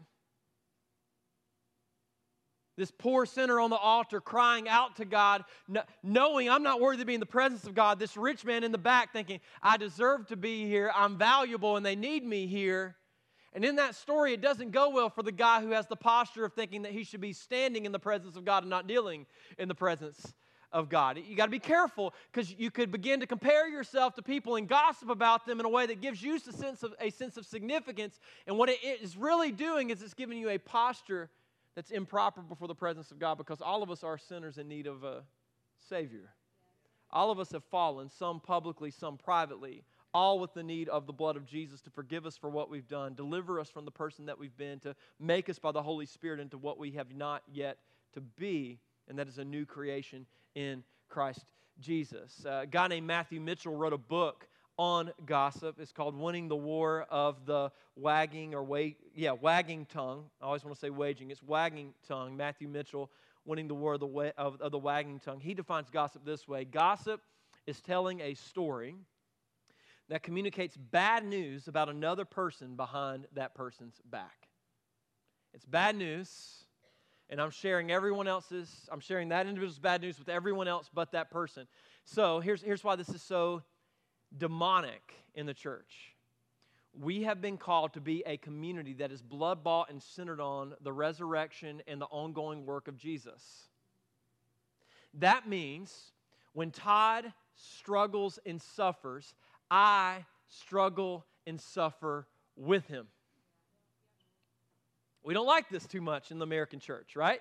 This 2.76 2.90
poor 2.90 3.24
sinner 3.24 3.58
on 3.58 3.70
the 3.70 3.76
altar 3.76 4.20
crying 4.20 4.68
out 4.68 4.96
to 4.96 5.04
God, 5.04 5.44
knowing 6.02 6.50
I'm 6.50 6.62
not 6.62 6.80
worthy 6.80 6.98
to 6.98 7.06
be 7.06 7.14
in 7.14 7.20
the 7.20 7.26
presence 7.26 7.64
of 7.64 7.74
God. 7.74 7.98
This 7.98 8.16
rich 8.16 8.44
man 8.44 8.64
in 8.64 8.72
the 8.72 8.78
back 8.78 9.12
thinking, 9.12 9.40
I 9.62 9.78
deserve 9.78 10.26
to 10.26 10.36
be 10.36 10.66
here, 10.66 10.92
I'm 10.94 11.16
valuable, 11.16 11.76
and 11.76 11.86
they 11.86 11.96
need 11.96 12.24
me 12.24 12.46
here. 12.46 12.96
And 13.54 13.64
in 13.64 13.76
that 13.76 13.94
story, 13.94 14.34
it 14.34 14.42
doesn't 14.42 14.72
go 14.72 14.90
well 14.90 15.08
for 15.08 15.22
the 15.22 15.32
guy 15.32 15.62
who 15.62 15.70
has 15.70 15.86
the 15.86 15.96
posture 15.96 16.44
of 16.44 16.52
thinking 16.52 16.82
that 16.82 16.92
he 16.92 17.04
should 17.04 17.22
be 17.22 17.32
standing 17.32 17.86
in 17.86 17.92
the 17.92 17.98
presence 17.98 18.36
of 18.36 18.44
God 18.44 18.62
and 18.62 18.70
not 18.70 18.86
dealing 18.86 19.24
in 19.58 19.68
the 19.68 19.74
presence 19.74 20.34
of 20.72 20.90
God. 20.90 21.18
You 21.26 21.34
got 21.34 21.46
to 21.46 21.50
be 21.50 21.58
careful 21.58 22.12
because 22.30 22.52
you 22.52 22.70
could 22.70 22.92
begin 22.92 23.20
to 23.20 23.26
compare 23.26 23.66
yourself 23.66 24.14
to 24.16 24.22
people 24.22 24.56
and 24.56 24.68
gossip 24.68 25.08
about 25.08 25.46
them 25.46 25.58
in 25.58 25.64
a 25.64 25.70
way 25.70 25.86
that 25.86 26.02
gives 26.02 26.22
you 26.22 26.36
a 26.36 26.38
sense 26.38 26.82
of, 26.82 26.94
a 27.00 27.08
sense 27.08 27.38
of 27.38 27.46
significance. 27.46 28.20
And 28.46 28.58
what 28.58 28.68
it 28.68 28.78
is 28.82 29.16
really 29.16 29.52
doing 29.52 29.88
is 29.88 30.02
it's 30.02 30.12
giving 30.12 30.36
you 30.36 30.50
a 30.50 30.58
posture 30.58 31.30
that's 31.76 31.90
improper 31.90 32.40
before 32.40 32.66
the 32.66 32.74
presence 32.74 33.10
of 33.10 33.18
God 33.20 33.36
because 33.36 33.60
all 33.60 33.82
of 33.82 33.90
us 33.90 34.02
are 34.02 34.18
sinners 34.18 34.56
in 34.58 34.66
need 34.66 34.86
of 34.86 35.04
a 35.04 35.22
Savior. 35.88 36.32
All 37.10 37.30
of 37.30 37.38
us 37.38 37.52
have 37.52 37.62
fallen, 37.64 38.08
some 38.08 38.40
publicly, 38.40 38.90
some 38.90 39.16
privately, 39.18 39.84
all 40.12 40.40
with 40.40 40.54
the 40.54 40.62
need 40.62 40.88
of 40.88 41.06
the 41.06 41.12
blood 41.12 41.36
of 41.36 41.44
Jesus 41.44 41.82
to 41.82 41.90
forgive 41.90 42.24
us 42.24 42.36
for 42.36 42.48
what 42.48 42.70
we've 42.70 42.88
done, 42.88 43.14
deliver 43.14 43.60
us 43.60 43.68
from 43.68 43.84
the 43.84 43.90
person 43.90 44.26
that 44.26 44.38
we've 44.38 44.56
been, 44.56 44.80
to 44.80 44.96
make 45.20 45.48
us 45.50 45.58
by 45.58 45.70
the 45.70 45.82
Holy 45.82 46.06
Spirit 46.06 46.40
into 46.40 46.58
what 46.58 46.78
we 46.78 46.90
have 46.92 47.14
not 47.14 47.42
yet 47.52 47.76
to 48.14 48.22
be, 48.22 48.80
and 49.06 49.18
that 49.18 49.28
is 49.28 49.38
a 49.38 49.44
new 49.44 49.66
creation 49.66 50.26
in 50.54 50.82
Christ 51.08 51.44
Jesus. 51.78 52.44
Uh, 52.44 52.60
a 52.62 52.66
guy 52.66 52.88
named 52.88 53.06
Matthew 53.06 53.40
Mitchell 53.40 53.76
wrote 53.76 53.92
a 53.92 53.98
book 53.98 54.48
on 54.78 55.12
gossip. 55.24 55.76
It's 55.80 55.92
called 55.92 56.16
Winning 56.16 56.48
the 56.48 56.56
War 56.56 57.06
of 57.10 57.46
the 57.46 57.70
Wagging 57.96 58.54
or 58.54 58.62
wait, 58.62 58.98
yeah, 59.14 59.32
Wagging 59.32 59.86
Tongue. 59.86 60.24
I 60.40 60.46
always 60.46 60.64
want 60.64 60.74
to 60.74 60.80
say 60.80 60.90
waging. 60.90 61.30
It's 61.30 61.42
Wagging 61.42 61.94
Tongue. 62.06 62.36
Matthew 62.36 62.68
Mitchell, 62.68 63.10
Winning 63.44 63.68
the 63.68 63.74
War 63.74 63.94
of 63.94 64.00
the, 64.00 64.06
wa- 64.06 64.32
of, 64.36 64.60
of 64.60 64.72
the 64.72 64.78
Wagging 64.78 65.20
Tongue. 65.20 65.40
He 65.40 65.54
defines 65.54 65.88
gossip 65.90 66.24
this 66.24 66.46
way 66.46 66.64
Gossip 66.64 67.20
is 67.66 67.80
telling 67.80 68.20
a 68.20 68.34
story 68.34 68.96
that 70.08 70.22
communicates 70.22 70.76
bad 70.76 71.24
news 71.24 71.68
about 71.68 71.88
another 71.88 72.24
person 72.24 72.76
behind 72.76 73.26
that 73.34 73.54
person's 73.54 74.00
back. 74.10 74.48
It's 75.52 75.64
bad 75.64 75.96
news 75.96 76.66
and 77.28 77.40
I'm 77.40 77.50
sharing 77.50 77.90
everyone 77.90 78.28
else's, 78.28 78.88
I'm 78.92 79.00
sharing 79.00 79.30
that 79.30 79.46
individual's 79.46 79.78
bad 79.78 80.00
news 80.00 80.18
with 80.18 80.28
everyone 80.28 80.68
else 80.68 80.88
but 80.92 81.12
that 81.12 81.30
person. 81.30 81.66
So 82.04 82.40
here's, 82.40 82.62
here's 82.62 82.84
why 82.84 82.94
this 82.94 83.08
is 83.08 83.22
so 83.22 83.62
demonic 84.36 85.14
in 85.34 85.46
the 85.46 85.54
church. 85.54 86.14
We 86.98 87.24
have 87.24 87.42
been 87.42 87.58
called 87.58 87.92
to 87.94 88.00
be 88.00 88.22
a 88.26 88.38
community 88.38 88.94
that 88.94 89.12
is 89.12 89.20
blood 89.20 89.62
bought 89.62 89.90
and 89.90 90.02
centered 90.02 90.40
on 90.40 90.74
the 90.82 90.92
resurrection 90.92 91.82
and 91.86 92.00
the 92.00 92.06
ongoing 92.06 92.64
work 92.64 92.88
of 92.88 92.96
Jesus. 92.96 93.68
That 95.14 95.48
means 95.48 96.12
when 96.52 96.70
Todd 96.70 97.32
struggles 97.54 98.38
and 98.46 98.60
suffers, 98.60 99.34
I 99.70 100.24
struggle 100.48 101.26
and 101.46 101.60
suffer 101.60 102.26
with 102.56 102.86
him. 102.86 103.06
We 105.22 105.34
don't 105.34 105.46
like 105.46 105.68
this 105.68 105.86
too 105.86 106.00
much 106.00 106.30
in 106.30 106.38
the 106.38 106.44
American 106.44 106.78
church, 106.78 107.16
right? 107.16 107.40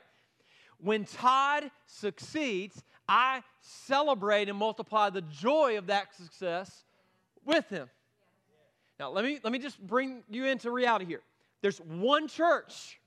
When 0.80 1.06
Todd 1.06 1.72
succeeds, 1.86 2.84
I 3.08 3.44
celebrate 3.62 4.50
and 4.50 4.58
multiply 4.58 5.10
the 5.10 5.22
joy 5.22 5.78
of 5.78 5.88
that 5.88 6.16
success 6.16 6.84
with 7.46 7.68
him. 7.70 7.90
Now, 9.00 9.12
let 9.12 9.26
me, 9.26 9.40
let 9.44 9.52
me 9.52 9.60
just 9.60 9.80
bring 9.80 10.24
you 10.30 10.46
into 10.46 10.72
reality 10.72 11.06
here. 11.06 11.22
There's 11.62 11.80
one 11.80 12.28
church, 12.28 13.00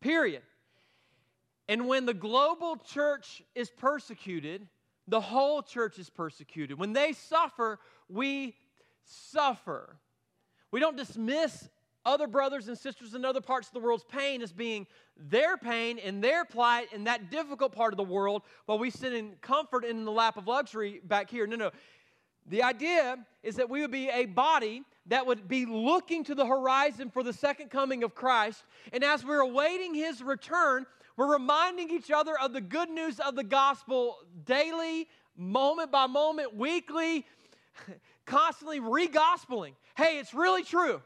period. 0.00 0.42
And 1.68 1.86
when 1.86 2.04
the 2.04 2.14
global 2.14 2.76
church 2.76 3.42
is 3.54 3.70
persecuted, 3.70 4.66
the 5.06 5.20
whole 5.20 5.62
church 5.62 5.98
is 5.98 6.10
persecuted. 6.10 6.78
When 6.78 6.92
they 6.92 7.12
suffer, 7.12 7.78
we 8.08 8.56
suffer. 9.04 9.96
We 10.70 10.80
don't 10.80 10.96
dismiss 10.96 11.68
other 12.10 12.26
brothers 12.26 12.66
and 12.66 12.76
sisters 12.76 13.14
in 13.14 13.24
other 13.24 13.40
parts 13.40 13.68
of 13.68 13.72
the 13.72 13.80
world's 13.80 14.04
pain 14.04 14.42
as 14.42 14.52
being 14.52 14.86
their 15.16 15.56
pain 15.56 15.98
and 15.98 16.22
their 16.22 16.44
plight 16.44 16.92
in 16.92 17.04
that 17.04 17.30
difficult 17.30 17.72
part 17.72 17.92
of 17.92 17.96
the 17.96 18.02
world 18.02 18.42
while 18.66 18.78
we 18.78 18.90
sit 18.90 19.12
in 19.14 19.32
comfort 19.40 19.84
in 19.84 20.04
the 20.04 20.10
lap 20.10 20.36
of 20.36 20.48
luxury 20.48 21.00
back 21.04 21.30
here. 21.30 21.46
No, 21.46 21.56
no. 21.56 21.70
The 22.46 22.64
idea 22.64 23.16
is 23.44 23.56
that 23.56 23.70
we 23.70 23.80
would 23.80 23.92
be 23.92 24.08
a 24.08 24.26
body 24.26 24.82
that 25.06 25.24
would 25.24 25.46
be 25.46 25.66
looking 25.66 26.24
to 26.24 26.34
the 26.34 26.44
horizon 26.44 27.10
for 27.10 27.22
the 27.22 27.32
second 27.32 27.70
coming 27.70 28.02
of 28.02 28.14
Christ. 28.14 28.64
And 28.92 29.04
as 29.04 29.24
we're 29.24 29.40
awaiting 29.40 29.94
his 29.94 30.20
return, 30.22 30.84
we're 31.16 31.32
reminding 31.32 31.90
each 31.90 32.10
other 32.10 32.36
of 32.38 32.52
the 32.52 32.60
good 32.60 32.90
news 32.90 33.20
of 33.20 33.36
the 33.36 33.44
gospel 33.44 34.16
daily, 34.44 35.06
moment 35.36 35.92
by 35.92 36.06
moment, 36.06 36.56
weekly, 36.56 37.24
constantly 38.26 38.80
re 38.80 39.06
gospeling. 39.06 39.74
Hey, 39.96 40.18
it's 40.18 40.34
really 40.34 40.64
true. 40.64 41.02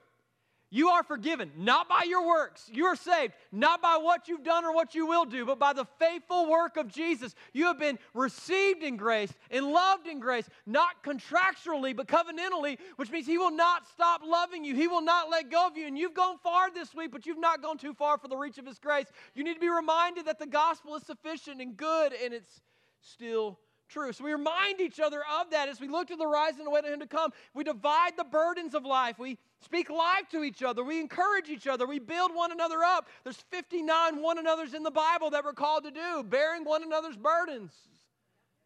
You 0.75 0.89
are 0.89 1.05
forgiven, 1.05 1.53
not 1.57 1.89
by 1.89 2.03
your 2.03 2.27
works. 2.27 2.69
You 2.73 2.87
are 2.87 2.97
saved, 2.97 3.35
not 3.53 3.81
by 3.81 3.97
what 3.97 4.27
you've 4.27 4.43
done 4.43 4.65
or 4.65 4.75
what 4.75 4.93
you 4.93 5.07
will 5.07 5.25
do, 5.25 5.47
but 5.47 5.61
by 5.61 5.73
the 5.73 5.87
faithful 6.01 6.51
work 6.51 6.77
of 6.77 6.89
Jesus. 6.89 7.37
You 7.53 7.67
have 7.67 7.79
been 7.79 7.97
received 8.13 8.83
in 8.83 8.97
grace 8.97 9.33
and 9.53 9.67
loved 9.71 10.09
in 10.09 10.19
grace, 10.19 10.49
not 10.67 11.05
contractually, 11.05 11.95
but 11.95 12.09
covenantally, 12.09 12.79
which 12.97 13.13
means 13.13 13.25
He 13.25 13.39
will 13.39 13.53
not 13.53 13.87
stop 13.87 14.23
loving 14.27 14.65
you. 14.65 14.75
He 14.75 14.89
will 14.89 15.01
not 15.01 15.31
let 15.31 15.49
go 15.49 15.65
of 15.65 15.77
you. 15.77 15.87
And 15.87 15.97
you've 15.97 16.13
gone 16.13 16.39
far 16.43 16.73
this 16.73 16.93
week, 16.93 17.13
but 17.13 17.25
you've 17.25 17.39
not 17.39 17.63
gone 17.63 17.79
too 17.79 17.95
far 17.95 18.19
for 18.19 18.27
the 18.27 18.37
reach 18.37 18.59
of 18.59 18.67
His 18.67 18.81
grace. 18.81 19.07
You 19.37 19.45
need 19.45 19.55
to 19.55 19.61
be 19.61 19.69
reminded 19.69 20.27
that 20.27 20.41
the 20.41 20.47
gospel 20.49 20.97
is 20.97 21.05
sufficient 21.05 21.61
and 21.61 21.77
good, 21.77 22.13
and 22.13 22.35
it's 22.35 22.63
still 23.01 23.61
true. 23.89 24.13
So 24.13 24.25
we 24.25 24.33
remind 24.33 24.81
each 24.81 25.01
other 25.01 25.23
of 25.41 25.51
that 25.51 25.69
as 25.69 25.81
we 25.81 25.89
look 25.89 26.09
to 26.09 26.17
the 26.17 26.25
horizon 26.25 26.63
and 26.63 26.73
wait 26.73 26.85
on 26.85 26.93
Him 26.93 27.01
to 27.01 27.07
come. 27.07 27.33
We 27.55 27.65
divide 27.65 28.17
the 28.17 28.25
burdens 28.25 28.75
of 28.75 28.85
life. 28.85 29.19
We 29.19 29.39
speak 29.61 29.91
life 29.91 30.29
to 30.31 30.43
each 30.43 30.63
other. 30.63 30.85
We 30.85 31.01
encourage 31.01 31.49
each 31.49 31.67
other. 31.67 31.87
We 31.87 31.99
build 31.99 32.35
one 32.35 32.53
another 32.53 32.83
up. 32.83 33.09
There's 33.23 33.43
59 33.51 34.23
one 34.23 34.39
another's 34.39 34.75
in 34.75 34.83
the 34.83 34.91
Bible 34.91 35.31
that 35.31 35.45
we're 35.45 35.53
called 35.53 35.85
to 35.85 35.91
do, 35.91 36.23
bearing 36.25 36.65
one 36.65 36.83
another's 36.83 37.17
burdens, 37.17 37.73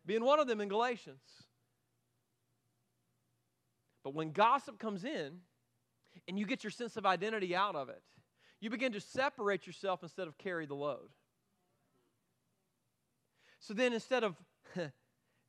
being 0.06 0.24
one 0.24 0.40
of 0.40 0.46
them 0.46 0.60
in 0.60 0.68
Galatians. 0.68 1.22
But 4.04 4.14
when 4.14 4.32
gossip 4.32 4.78
comes 4.78 5.04
in 5.04 5.38
and 6.26 6.38
you 6.38 6.46
get 6.46 6.64
your 6.64 6.70
sense 6.70 6.96
of 6.96 7.04
identity 7.04 7.54
out 7.54 7.76
of 7.76 7.88
it, 7.88 8.02
you 8.60 8.70
begin 8.70 8.92
to 8.92 9.00
separate 9.00 9.66
yourself 9.66 10.02
instead 10.02 10.26
of 10.26 10.36
carry 10.38 10.66
the 10.66 10.74
load. 10.74 11.10
So 13.60 13.74
then 13.74 13.92
instead 13.92 14.24
of 14.24 14.36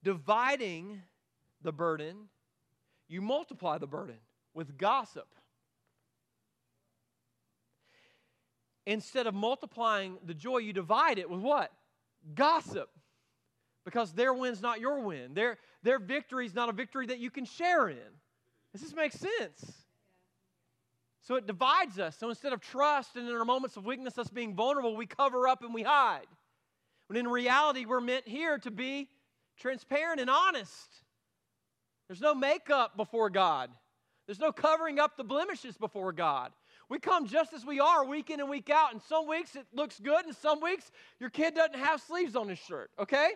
dividing 0.03 1.01
the 1.62 1.72
burden, 1.72 2.15
you 3.08 3.22
multiply 3.22 3.77
the 3.77 3.88
burden 3.88 4.18
with 4.53 4.77
gossip. 4.77 5.27
Instead 8.86 9.27
of 9.27 9.34
multiplying 9.34 10.18
the 10.25 10.34
joy, 10.34 10.58
you 10.58 10.74
divide 10.74 11.20
it 11.20 11.29
with 11.29 11.39
what? 11.39 11.72
Gossip. 12.34 12.89
Because 13.86 14.13
their 14.13 14.34
win's 14.34 14.62
not 14.62 14.79
your 14.79 15.01
win. 15.01 15.34
Their, 15.34 15.58
their 15.84 16.00
victory 16.00 16.46
is 16.46 16.56
not 16.56 16.70
a 16.70 16.72
victory 16.72 17.08
that 17.08 17.20
you 17.20 17.29
can 17.29 17.46
share 17.46 17.89
in. 17.89 17.98
Does 18.72 18.82
this 18.82 18.96
make 18.96 19.12
sense? 19.12 19.74
So 21.22 21.36
it 21.36 21.46
divides 21.46 22.00
us. 22.00 22.18
So 22.18 22.29
instead 22.29 22.53
of 22.53 22.62
trust 22.62 23.15
and 23.15 23.27
in 23.27 23.36
our 23.36 23.46
moments 23.46 23.77
of 23.77 23.86
weakness, 23.86 24.18
us 24.18 24.29
being 24.29 24.56
vulnerable, 24.56 24.96
we 24.96 25.06
cover 25.06 25.48
up 25.48 25.63
and 25.63 25.74
we 25.74 25.84
hide. 25.84 26.27
When 27.08 27.18
in 27.18 27.27
reality, 27.27 27.86
we're 27.86 28.01
meant 28.01 28.27
here 28.27 28.58
to 28.60 28.72
be 28.72 29.10
transparent 29.60 30.20
and 30.20 30.30
honest. 30.30 30.89
There's 32.08 32.22
no 32.22 32.34
makeup 32.34 32.98
before 32.98 33.30
God, 33.30 33.70
there's 34.25 34.39
no 34.39 34.51
covering 34.51 35.00
up 35.00 35.18
the 35.18 35.24
blemishes 35.24 35.78
before 35.78 36.12
God. 36.12 36.51
We 36.88 36.98
come 36.98 37.28
just 37.28 37.54
as 37.54 37.63
we 37.63 37.80
are 37.80 38.04
week 38.04 38.32
in 38.32 38.39
and 38.39 38.50
week 38.50 38.72
out, 38.72 38.94
and 38.94 39.01
some 39.04 39.28
weeks 39.28 39.56
it 39.56 39.68
looks 39.74 40.00
good, 40.00 40.25
and 40.25 40.36
some 40.36 40.60
weeks 40.60 40.92
your 41.20 41.30
kid 41.30 41.54
doesn't 41.54 41.78
have 41.78 42.01
sleeves 42.01 42.36
on 42.36 42.50
his 42.50 42.58
shirt, 42.58 42.89
okay? 42.98 43.30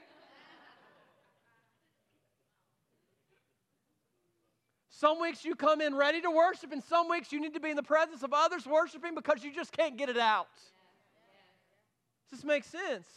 Some 4.90 5.20
weeks 5.20 5.46
you 5.46 5.54
come 5.54 5.82
in 5.82 5.96
ready 5.96 6.22
to 6.22 6.32
worship, 6.32 6.72
and 6.72 6.84
some 6.84 7.10
weeks 7.10 7.32
you 7.32 7.40
need 7.40 7.54
to 7.54 7.60
be 7.60 7.70
in 7.70 7.76
the 7.76 7.84
presence 7.84 8.24
of 8.24 8.34
others 8.34 8.66
worshiping 8.66 9.14
because 9.14 9.44
you 9.44 9.54
just 9.54 9.72
can't 9.72 9.98
get 9.98 10.10
it 10.10 10.18
out. 10.18 10.48
Does 12.30 12.40
this 12.40 12.44
make 12.44 12.64
sense? 12.64 13.08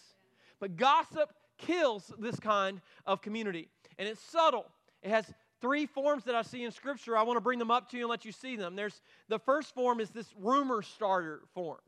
But 0.59 0.77
gossip 0.77 1.33
kills 1.59 2.13
this 2.19 2.39
kind 2.39 2.81
of 3.07 3.23
community, 3.23 3.69
and 3.99 4.09
it's 4.09 4.21
subtle. 4.21 4.67
It 5.03 5.11
has 5.11 5.33
three 5.61 5.87
forms 5.87 6.25
that 6.25 6.35
I 6.35 6.43
see 6.43 6.65
in 6.65 6.71
Scripture. 6.71 7.17
I 7.17 7.23
want 7.23 7.37
to 7.37 7.41
bring 7.41 7.59
them 7.59 7.71
up 7.71 7.91
to 7.91 7.97
you 7.97 8.05
and 8.05 8.11
let 8.11 8.25
you 8.25 8.33
see 8.33 8.57
them. 8.57 8.77
There's 8.77 9.01
the 9.29 9.39
first 9.39 9.75
form 9.75 10.01
is 10.01 10.11
this 10.11 10.33
rumor 10.39 10.83
starter 10.83 11.43
form. 11.55 11.81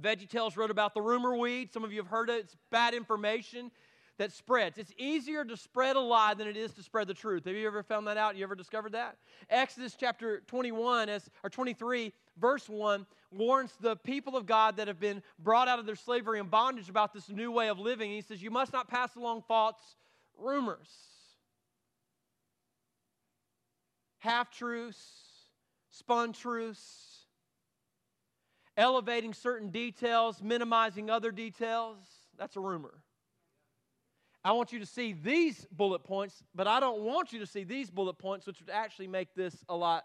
VeggieTales 0.00 0.56
wrote 0.56 0.70
about 0.70 0.94
the 0.94 1.00
rumor 1.00 1.36
weed. 1.36 1.72
Some 1.72 1.84
of 1.84 1.92
you 1.92 1.98
have 1.98 2.08
heard 2.08 2.28
it. 2.28 2.44
It's 2.44 2.56
bad 2.70 2.94
information 2.94 3.70
that 4.18 4.32
spreads. 4.32 4.78
It's 4.78 4.92
easier 4.96 5.44
to 5.44 5.56
spread 5.56 5.96
a 5.96 6.00
lie 6.00 6.34
than 6.34 6.48
it 6.48 6.56
is 6.56 6.72
to 6.74 6.82
spread 6.82 7.08
the 7.08 7.14
truth. 7.14 7.44
Have 7.44 7.54
you 7.54 7.66
ever 7.66 7.82
found 7.82 8.06
that 8.06 8.16
out? 8.16 8.36
You 8.36 8.44
ever 8.44 8.54
discovered 8.54 8.92
that? 8.92 9.16
Exodus 9.50 9.96
chapter 9.98 10.40
21 10.46 11.08
as 11.08 11.28
or 11.42 11.50
23 11.50 12.12
verse 12.38 12.68
1 12.68 13.06
warns 13.32 13.72
the 13.80 13.96
people 13.96 14.36
of 14.36 14.46
God 14.46 14.76
that 14.76 14.88
have 14.88 15.00
been 15.00 15.22
brought 15.38 15.68
out 15.68 15.78
of 15.78 15.86
their 15.86 15.96
slavery 15.96 16.40
and 16.40 16.50
bondage 16.50 16.88
about 16.88 17.12
this 17.12 17.28
new 17.28 17.50
way 17.50 17.68
of 17.68 17.78
living. 17.78 18.10
He 18.10 18.22
says, 18.22 18.42
"You 18.42 18.50
must 18.50 18.72
not 18.72 18.88
pass 18.88 19.14
along 19.16 19.42
false 19.42 19.96
rumors." 20.38 20.88
half 24.26 24.50
truths, 24.50 24.98
spun 25.90 26.32
truths, 26.32 27.26
elevating 28.76 29.32
certain 29.32 29.70
details, 29.70 30.42
minimizing 30.42 31.08
other 31.08 31.30
details. 31.30 31.98
That's 32.36 32.56
a 32.56 32.60
rumor. 32.60 33.02
I 34.46 34.52
want 34.52 34.72
you 34.72 34.78
to 34.78 34.86
see 34.86 35.12
these 35.12 35.66
bullet 35.72 36.04
points, 36.04 36.44
but 36.54 36.68
I 36.68 36.78
don't 36.78 37.00
want 37.00 37.32
you 37.32 37.40
to 37.40 37.46
see 37.46 37.64
these 37.64 37.90
bullet 37.90 38.16
points, 38.16 38.46
which 38.46 38.60
would 38.60 38.70
actually 38.70 39.08
make 39.08 39.34
this 39.34 39.64
a 39.68 39.74
lot 39.74 40.04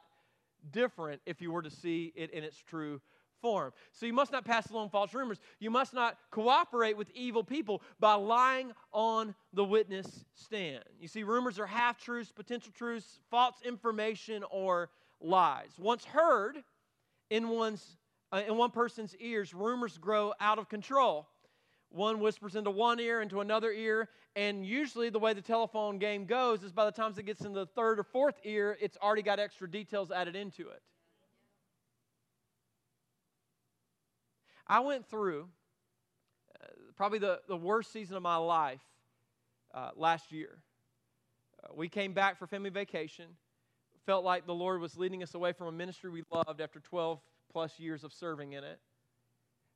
different 0.71 1.21
if 1.27 1.41
you 1.41 1.51
were 1.51 1.61
to 1.61 1.69
see 1.69 2.11
it 2.15 2.31
in 2.31 2.43
its 2.43 2.57
true 2.57 2.99
form. 3.39 3.71
So 3.91 4.07
you 4.07 4.13
must 4.13 4.31
not 4.31 4.43
pass 4.43 4.71
along 4.71 4.89
false 4.89 5.13
rumors. 5.13 5.39
You 5.59 5.69
must 5.69 5.93
not 5.93 6.17
cooperate 6.31 6.97
with 6.97 7.11
evil 7.13 7.43
people 7.43 7.83
by 7.99 8.15
lying 8.15 8.71
on 8.91 9.35
the 9.53 9.63
witness 9.63 10.25
stand. 10.33 10.85
You 10.99 11.07
see, 11.07 11.21
rumors 11.21 11.59
are 11.59 11.67
half 11.67 11.99
truths, 11.99 12.31
potential 12.31 12.71
truths, 12.75 13.19
false 13.29 13.57
information, 13.63 14.43
or 14.49 14.89
lies. 15.19 15.69
Once 15.77 16.03
heard 16.03 16.63
in 17.29 17.47
one's 17.49 17.95
uh, 18.31 18.41
in 18.47 18.57
one 18.57 18.71
person's 18.71 19.15
ears, 19.17 19.53
rumors 19.53 19.99
grow 19.99 20.33
out 20.39 20.57
of 20.57 20.67
control. 20.67 21.27
One 21.91 22.21
whispers 22.21 22.55
into 22.55 22.71
one 22.71 22.99
ear, 23.01 23.21
into 23.21 23.41
another 23.41 23.71
ear, 23.71 24.07
and 24.35 24.65
usually 24.65 25.09
the 25.09 25.19
way 25.19 25.33
the 25.33 25.41
telephone 25.41 25.97
game 25.99 26.25
goes 26.25 26.63
is 26.63 26.71
by 26.71 26.85
the 26.85 26.91
time 26.91 27.13
it 27.17 27.25
gets 27.25 27.41
into 27.41 27.59
the 27.59 27.65
third 27.65 27.99
or 27.99 28.03
fourth 28.03 28.39
ear, 28.45 28.77
it's 28.79 28.97
already 28.97 29.21
got 29.21 29.39
extra 29.39 29.69
details 29.69 30.09
added 30.09 30.35
into 30.35 30.69
it. 30.69 30.81
I 34.65 34.79
went 34.79 35.05
through 35.05 35.49
uh, 36.63 36.67
probably 36.95 37.19
the, 37.19 37.41
the 37.49 37.57
worst 37.57 37.91
season 37.91 38.15
of 38.15 38.23
my 38.23 38.37
life 38.37 38.79
uh, 39.73 39.89
last 39.97 40.31
year. 40.31 40.59
Uh, 41.61 41.73
we 41.75 41.89
came 41.89 42.13
back 42.13 42.39
for 42.39 42.47
family 42.47 42.69
vacation. 42.69 43.25
Felt 44.05 44.23
like 44.23 44.45
the 44.45 44.53
Lord 44.53 44.79
was 44.79 44.97
leading 44.97 45.21
us 45.23 45.33
away 45.33 45.51
from 45.51 45.67
a 45.67 45.71
ministry 45.73 46.09
we 46.09 46.23
loved 46.31 46.61
after 46.61 46.79
12 46.79 47.19
plus 47.51 47.79
years 47.79 48.05
of 48.05 48.13
serving 48.13 48.53
in 48.53 48.63
it. 48.63 48.79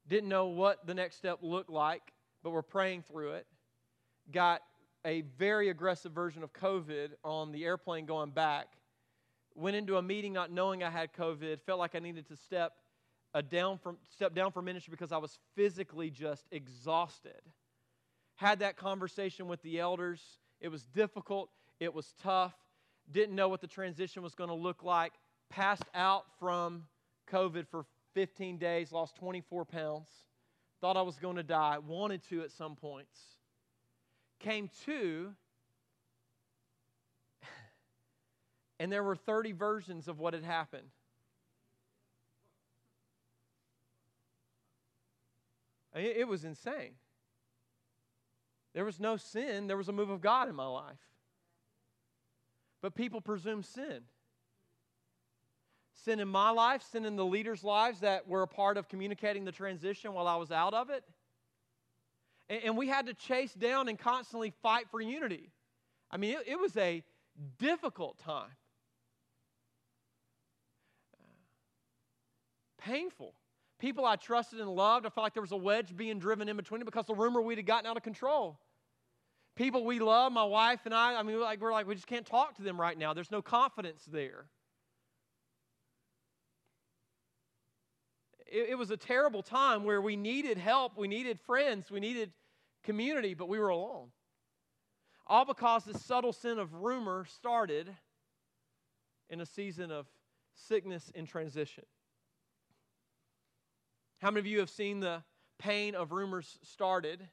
Didn't 0.08 0.30
know 0.30 0.48
what 0.48 0.86
the 0.86 0.94
next 0.94 1.18
step 1.18 1.40
looked 1.42 1.70
like, 1.70 2.14
but 2.44 2.52
we're 2.52 2.62
praying 2.62 3.04
through 3.12 3.34
it. 3.34 3.48
Got 4.32 4.62
a 5.06 5.22
very 5.38 5.70
aggressive 5.70 6.12
version 6.12 6.44
of 6.44 6.54
COVID 6.54 7.10
on 7.24 7.52
the 7.52 7.64
airplane 7.66 8.06
going 8.06 8.32
back. 8.32 8.68
Went 9.56 9.76
into 9.76 9.98
a 9.98 10.02
meeting 10.02 10.34
not 10.34 10.52
knowing 10.52 10.84
I 10.84 10.90
had 10.90 11.14
COVID. 11.14 11.62
Felt 11.62 11.80
like 11.80 11.96
I 11.96 12.00
needed 12.00 12.28
to 12.28 12.36
step 12.36 12.74
a 13.34 13.42
down 13.42 13.78
from 13.78 13.98
step 14.14 14.34
down 14.34 14.52
from 14.52 14.66
ministry 14.66 14.92
because 14.92 15.12
I 15.12 15.18
was 15.18 15.38
physically 15.56 16.10
just 16.10 16.46
exhausted. 16.52 17.42
Had 18.36 18.60
that 18.60 18.78
conversation 18.78 19.48
with 19.48 19.62
the 19.62 19.80
elders. 19.80 20.22
It 20.62 20.70
was 20.70 20.84
difficult. 20.84 21.50
It 21.80 21.94
was 21.94 22.14
tough. 22.22 22.54
Didn't 23.12 23.36
know 23.36 23.50
what 23.50 23.62
the 23.62 23.68
transition 23.68 24.24
was 24.24 24.36
going 24.36 24.50
to 24.50 24.56
look 24.56 24.84
like. 24.84 25.14
Passed 25.50 25.86
out 25.94 26.26
from 26.40 26.86
COVID 27.32 27.68
for 27.68 27.86
15 28.16 28.58
days, 28.58 28.92
lost 28.92 29.16
24 29.18 29.66
pounds. 29.66 30.10
Thought 30.82 30.98
I 30.98 31.04
was 31.04 31.18
going 31.18 31.36
to 31.36 31.44
die. 31.44 31.78
Wanted 31.86 32.24
to 32.30 32.42
at 32.42 32.52
some 32.52 32.76
points. 32.76 33.20
Came 34.40 34.70
to, 34.86 35.34
and 38.80 38.92
there 38.92 39.04
were 39.04 39.16
30 39.16 39.52
versions 39.52 40.08
of 40.08 40.18
what 40.18 40.34
had 40.34 40.44
happened. 40.44 40.88
It 45.94 46.28
was 46.28 46.44
insane. 46.44 46.96
There 48.74 48.84
was 48.84 49.00
no 49.00 49.16
sin, 49.16 49.68
there 49.68 49.78
was 49.78 49.88
a 49.88 49.94
move 49.94 50.10
of 50.10 50.20
God 50.20 50.50
in 50.50 50.56
my 50.56 50.66
life. 50.66 51.00
But 52.82 52.96
people 52.96 53.22
presume 53.22 53.64
sin. 53.64 54.02
Sin 56.04 56.20
in 56.20 56.28
my 56.28 56.50
life, 56.50 56.84
sin 56.84 57.06
in 57.06 57.16
the 57.16 57.26
leaders' 57.26 57.64
lives 57.64 58.02
that 58.02 58.28
were 58.28 58.44
a 58.44 58.48
part 58.48 58.78
of 58.78 58.90
communicating 58.90 59.46
the 59.46 59.52
transition 59.52 60.14
while 60.14 60.28
I 60.28 60.36
was 60.36 60.52
out 60.52 60.74
of 60.74 60.90
it. 60.90 61.04
And, 62.48 62.78
we 62.78 62.88
had 62.88 63.08
to 63.08 63.14
chase 63.14 63.54
down 63.54 63.88
and 63.88 63.98
constantly 63.98 64.54
fight 64.62 64.86
for 64.92 65.02
unity. 65.02 65.52
I 66.12 66.18
mean, 66.18 66.36
it, 66.36 66.48
it 66.48 66.60
was 66.60 66.78
a 66.78 67.04
difficult 67.58 68.20
time. 68.20 68.52
painful 72.86 73.34
people 73.80 74.06
I 74.06 74.16
trusted 74.16 74.60
and 74.60 74.70
loved, 74.70 75.06
I 75.06 75.10
felt 75.10 75.26
like 75.26 75.34
there 75.34 75.42
was 75.42 75.52
a 75.52 75.58
wedge 75.58 75.96
being 75.96 76.20
driven 76.20 76.48
in 76.48 76.56
between 76.56 76.80
them 76.80 76.86
because 76.86 77.06
the 77.06 77.14
rumor 77.14 77.42
weed 77.42 77.58
had 77.58 77.66
gotten 77.66 77.86
out 77.86 77.98
of 77.98 78.04
control. 78.04 78.60
People 79.56 79.86
we 79.86 80.00
love, 80.00 80.32
my 80.32 80.44
wife 80.44 80.82
and 80.86 80.94
I, 80.94 81.16
I 81.16 81.24
mean, 81.24 81.40
like, 81.40 81.62
we're 81.62 81.72
like, 81.72 81.88
we 81.88 81.96
just 81.96 82.08
can't 82.08 82.26
talk 82.26 82.56
to 82.58 82.62
them 82.62 82.80
right 82.80 82.98
now. 82.98 83.14
There's 83.14 83.32
no 83.32 83.42
confidence 83.42 84.04
there. 84.12 84.46
It, 88.46 88.70
it 88.70 88.78
was 88.78 88.92
a 88.92 88.98
terrible 88.98 89.44
time 89.44 89.84
where 89.84 90.02
we 90.02 90.16
needed 90.16 90.58
help, 90.58 90.98
we 90.98 91.08
needed 91.08 91.40
friends, 91.46 91.92
we 91.92 92.00
needed 92.00 92.32
community, 92.84 93.34
but 93.34 93.50
we 93.50 93.60
were 93.60 93.70
alone. 93.70 94.10
All 95.28 95.46
because 95.46 95.86
this 95.86 96.04
subtle 96.04 96.34
sin 96.34 96.60
of 96.60 96.74
rumor 96.74 97.26
started 97.26 97.96
in 99.30 99.42
a 99.42 99.46
season 99.46 99.92
of 99.92 100.06
sickness 100.54 101.12
and 101.16 101.28
transition. 101.28 101.86
How 104.22 104.32
many 104.32 104.40
of 104.40 104.46
you 104.46 104.60
have 104.60 104.70
seen 104.70 105.00
the 105.00 105.24
pain 105.58 105.96
of 105.96 106.12
rumors 106.12 106.60
started? 106.64 107.28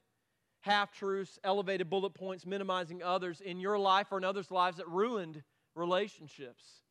Half 0.60 0.92
truths, 0.92 1.38
elevated 1.44 1.90
bullet 1.90 2.14
points, 2.14 2.46
minimizing 2.46 3.02
others 3.02 3.40
in 3.40 3.60
your 3.60 3.78
life 3.78 4.08
or 4.10 4.18
in 4.18 4.24
others' 4.24 4.50
lives 4.50 4.78
that 4.78 4.88
ruined 4.88 5.42
relationships. 5.74 6.81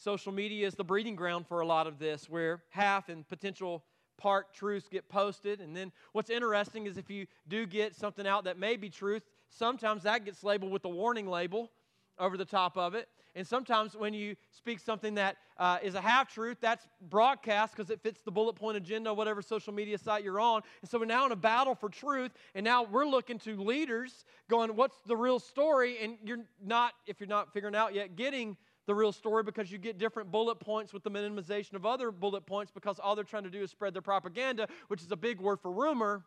Social 0.00 0.32
media 0.32 0.66
is 0.66 0.74
the 0.74 0.82
breeding 0.82 1.14
ground 1.14 1.46
for 1.46 1.60
a 1.60 1.66
lot 1.66 1.86
of 1.86 1.98
this, 1.98 2.26
where 2.26 2.62
half 2.70 3.10
and 3.10 3.28
potential 3.28 3.84
part 4.16 4.54
truths 4.54 4.88
get 4.88 5.06
posted. 5.10 5.60
And 5.60 5.76
then 5.76 5.92
what's 6.12 6.30
interesting 6.30 6.86
is 6.86 6.96
if 6.96 7.10
you 7.10 7.26
do 7.48 7.66
get 7.66 7.94
something 7.94 8.26
out 8.26 8.44
that 8.44 8.58
may 8.58 8.78
be 8.78 8.88
truth, 8.88 9.22
sometimes 9.50 10.04
that 10.04 10.24
gets 10.24 10.42
labeled 10.42 10.72
with 10.72 10.86
a 10.86 10.88
warning 10.88 11.26
label 11.26 11.70
over 12.18 12.38
the 12.38 12.46
top 12.46 12.78
of 12.78 12.94
it. 12.94 13.10
And 13.34 13.46
sometimes 13.46 13.94
when 13.94 14.14
you 14.14 14.36
speak 14.50 14.80
something 14.80 15.14
that 15.16 15.36
uh, 15.58 15.78
is 15.82 15.94
a 15.94 16.00
half 16.00 16.32
truth, 16.32 16.56
that's 16.62 16.88
broadcast 17.10 17.76
because 17.76 17.90
it 17.90 18.00
fits 18.02 18.22
the 18.22 18.30
bullet 18.30 18.54
point 18.54 18.78
agenda, 18.78 19.12
whatever 19.12 19.42
social 19.42 19.74
media 19.74 19.98
site 19.98 20.24
you're 20.24 20.40
on. 20.40 20.62
And 20.80 20.90
so 20.90 20.98
we're 20.98 21.04
now 21.04 21.26
in 21.26 21.32
a 21.32 21.36
battle 21.36 21.74
for 21.74 21.90
truth. 21.90 22.32
And 22.54 22.64
now 22.64 22.84
we're 22.84 23.06
looking 23.06 23.38
to 23.40 23.62
leaders 23.62 24.24
going, 24.48 24.74
what's 24.74 24.96
the 25.06 25.16
real 25.16 25.38
story? 25.38 25.98
And 26.02 26.16
you're 26.24 26.44
not, 26.64 26.94
if 27.06 27.20
you're 27.20 27.28
not 27.28 27.52
figuring 27.52 27.74
out 27.74 27.94
yet, 27.94 28.16
getting 28.16 28.56
the 28.90 28.94
real 28.96 29.12
story 29.12 29.44
because 29.44 29.70
you 29.70 29.78
get 29.78 29.98
different 29.98 30.32
bullet 30.32 30.58
points 30.58 30.92
with 30.92 31.04
the 31.04 31.10
minimization 31.12 31.74
of 31.74 31.86
other 31.86 32.10
bullet 32.10 32.44
points 32.44 32.72
because 32.72 32.98
all 32.98 33.14
they're 33.14 33.22
trying 33.22 33.44
to 33.44 33.50
do 33.50 33.62
is 33.62 33.70
spread 33.70 33.94
their 33.94 34.02
propaganda, 34.02 34.66
which 34.88 35.00
is 35.00 35.12
a 35.12 35.16
big 35.16 35.40
word 35.40 35.60
for 35.60 35.70
rumor, 35.70 36.24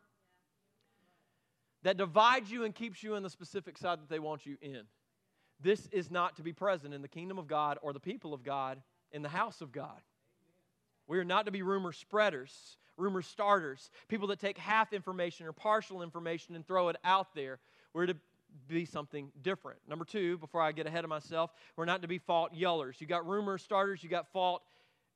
that 1.82 1.98
divides 1.98 2.50
you 2.50 2.64
and 2.64 2.74
keeps 2.74 3.04
you 3.04 3.16
in 3.16 3.24
the 3.24 3.30
specific 3.30 3.78
side 3.78 4.00
that 4.00 4.08
they 4.08 4.18
want 4.18 4.46
you 4.46 4.56
in. 4.62 4.84
This 5.60 5.90
is 5.92 6.10
not 6.10 6.38
to 6.38 6.42
be 6.42 6.54
present 6.54 6.94
in 6.94 7.02
the 7.02 7.10
kingdom 7.10 7.38
of 7.38 7.48
God 7.48 7.80
or 7.82 7.92
the 7.92 8.00
people 8.00 8.34
of 8.34 8.46
God 8.46 8.82
in 9.12 9.24
the 9.24 9.30
house 9.30 9.60
of 9.60 9.74
God. 9.74 10.00
We 11.06 11.20
are 11.20 11.26
not 11.26 11.48
to 11.48 11.52
be 11.52 11.64
rumor 11.64 11.92
spreaders, 11.92 12.78
rumor 12.96 13.22
starters, 13.22 13.92
people 14.08 14.30
that 14.30 14.40
take 14.40 14.58
half 14.58 14.94
information 14.94 15.48
or 15.48 15.52
partial 15.52 16.02
information 16.02 16.56
and 16.56 16.66
throw 16.66 16.88
it 16.88 16.96
out 17.04 17.36
there. 17.36 17.60
We're 17.94 18.06
to 18.06 18.16
be 18.68 18.86
something 18.86 19.32
different. 19.42 19.80
Number 19.88 20.06
two, 20.06 20.38
before 20.38 20.62
I 20.62 20.72
get 20.72 20.88
ahead 20.88 21.04
of 21.04 21.10
myself, 21.10 21.52
we're 21.76 21.86
not 21.86 22.02
to 22.02 22.08
be 22.08 22.18
fault 22.18 22.54
yellers. 22.54 23.00
You 23.02 23.08
got 23.08 23.28
rumor 23.28 23.58
starters, 23.58 24.04
you 24.04 24.10
got 24.10 24.32
fault 24.32 24.64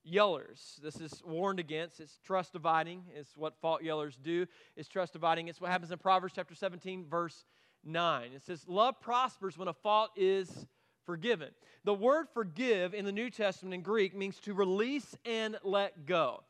yellers. 0.05 0.77
This 0.81 0.99
is 0.99 1.21
warned 1.25 1.59
against. 1.59 1.99
It's 1.99 2.19
trust 2.23 2.53
dividing. 2.53 3.03
It's 3.13 3.35
what 3.35 3.55
fault 3.61 3.81
yellers 3.83 4.17
do. 4.21 4.45
It's 4.75 4.87
trust 4.87 5.13
dividing. 5.13 5.47
It's 5.47 5.59
what 5.61 5.71
happens 5.71 5.91
in 5.91 5.97
Proverbs 5.97 6.33
chapter 6.35 6.55
17, 6.55 7.05
verse 7.09 7.45
9. 7.83 8.31
It 8.33 8.43
says, 8.43 8.63
Love 8.67 8.99
prospers 9.01 9.57
when 9.57 9.67
a 9.67 9.73
fault 9.73 10.11
is 10.15 10.67
forgiven. 11.05 11.49
The 11.83 11.93
word 11.93 12.27
forgive 12.33 12.93
in 12.93 13.05
the 13.05 13.11
New 13.11 13.29
Testament 13.29 13.73
in 13.73 13.81
Greek 13.81 14.15
means 14.15 14.39
to 14.41 14.53
release 14.53 15.15
and 15.25 15.57
let 15.63 16.05
go. 16.05 16.43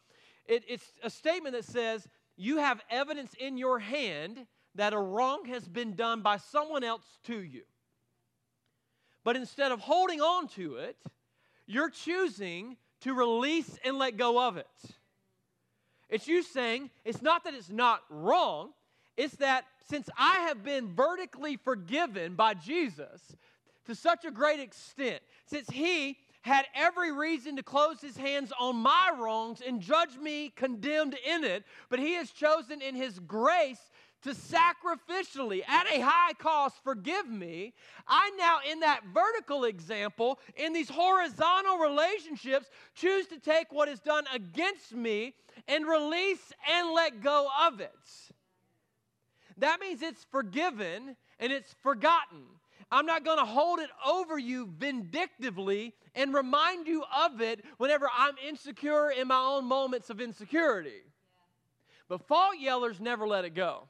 It, 0.46 0.64
it's 0.68 0.94
a 1.04 1.10
statement 1.10 1.56
that 1.56 1.66
says, 1.66 2.08
You 2.36 2.58
have 2.58 2.82
evidence 2.90 3.34
in 3.40 3.58
your 3.58 3.80
hand 3.80 4.46
that 4.78 4.94
a 4.94 5.00
wrong 5.00 5.46
has 5.46 5.68
been 5.68 5.96
done 5.96 6.22
by 6.22 6.38
someone 6.38 6.84
else 6.84 7.06
to 7.26 7.40
you. 7.42 7.64
But 9.24 9.36
instead 9.36 9.72
of 9.72 9.80
holding 9.80 10.22
on 10.22 10.48
to 10.50 10.78
it, 10.78 10.96
you're 11.66 11.90
choosing 11.90 12.78
to 13.02 13.14
release 13.14 13.78
and 13.84 13.98
let 13.98 14.18
go 14.18 14.42
of 14.42 14.58
it. 14.58 14.68
It's 16.10 16.28
you 16.28 16.42
saying, 16.42 16.90
it's 17.04 17.22
not 17.22 17.44
that 17.44 17.54
it's 17.54 17.70
not 17.70 18.02
wrong, 18.10 18.72
it's 19.18 19.36
that 19.38 19.66
since 19.90 20.10
I 20.18 20.48
have 20.48 20.64
been 20.64 20.94
vertically 20.96 21.58
forgiven 21.58 22.36
by 22.36 22.54
Jesus 22.54 23.22
to 23.86 23.96
such 23.96 24.26
a 24.26 24.32
great 24.32 24.60
extent, 24.60 25.22
since 25.46 25.70
He 25.70 26.18
had 26.42 26.66
every 26.74 27.12
reason 27.12 27.58
to 27.58 27.64
close 27.64 28.00
His 28.00 28.16
hands 28.16 28.54
on 28.58 28.78
my 28.78 29.12
wrongs 29.18 29.62
and 29.66 29.82
judge 29.82 30.18
me 30.18 30.54
condemned 30.56 31.18
in 31.26 31.44
it, 31.44 31.66
but 31.90 32.00
He 32.00 32.14
has 32.14 32.32
chosen 32.32 32.82
in 32.82 32.96
His 32.96 33.20
grace 33.20 33.82
to 34.28 34.34
sacrificially, 34.34 35.68
at 35.68 35.88
a 35.92 36.00
high 36.00 36.34
cost, 36.34 36.76
forgive 36.84 37.28
me, 37.28 37.74
I 38.08 38.32
now, 38.38 38.60
in 38.70 38.82
that 38.82 39.02
vertical 39.14 39.66
example, 39.66 40.40
in 40.56 40.74
these 40.74 40.90
horizontal 40.90 41.78
relationships, 41.78 42.70
choose 42.96 43.28
to 43.28 43.40
take 43.40 43.72
what 43.72 43.90
is 43.90 44.00
done 44.00 44.26
against 44.34 44.94
me 44.94 45.34
and 45.68 45.86
release 45.86 46.54
and 46.72 46.92
let 46.92 47.22
go 47.22 47.48
of 47.66 47.80
it. 47.80 47.92
That 49.58 49.80
means 49.80 50.02
it's 50.02 50.26
forgiven 50.32 51.16
and 51.40 51.52
it's 51.52 51.76
forgotten. 51.82 52.44
I'm 52.92 53.06
not 53.06 53.26
going 53.26 53.40
to 53.40 53.46
hold 53.46 53.80
it 53.80 53.90
over 54.06 54.38
you 54.38 54.70
vindictively 54.78 55.94
and 56.16 56.34
remind 56.34 56.88
you 56.88 57.04
of 57.26 57.42
it 57.42 57.66
whenever 57.78 58.10
I'm 58.16 58.36
insecure 58.48 59.10
in 59.10 59.28
my 59.28 59.40
own 59.40 59.66
moments 59.66 60.10
of 60.10 60.22
insecurity. 60.22 61.02
But 62.08 62.26
fault 62.28 62.56
yellers 62.64 63.00
never 63.00 63.28
let 63.28 63.44
it 63.44 63.54
go. 63.54 63.90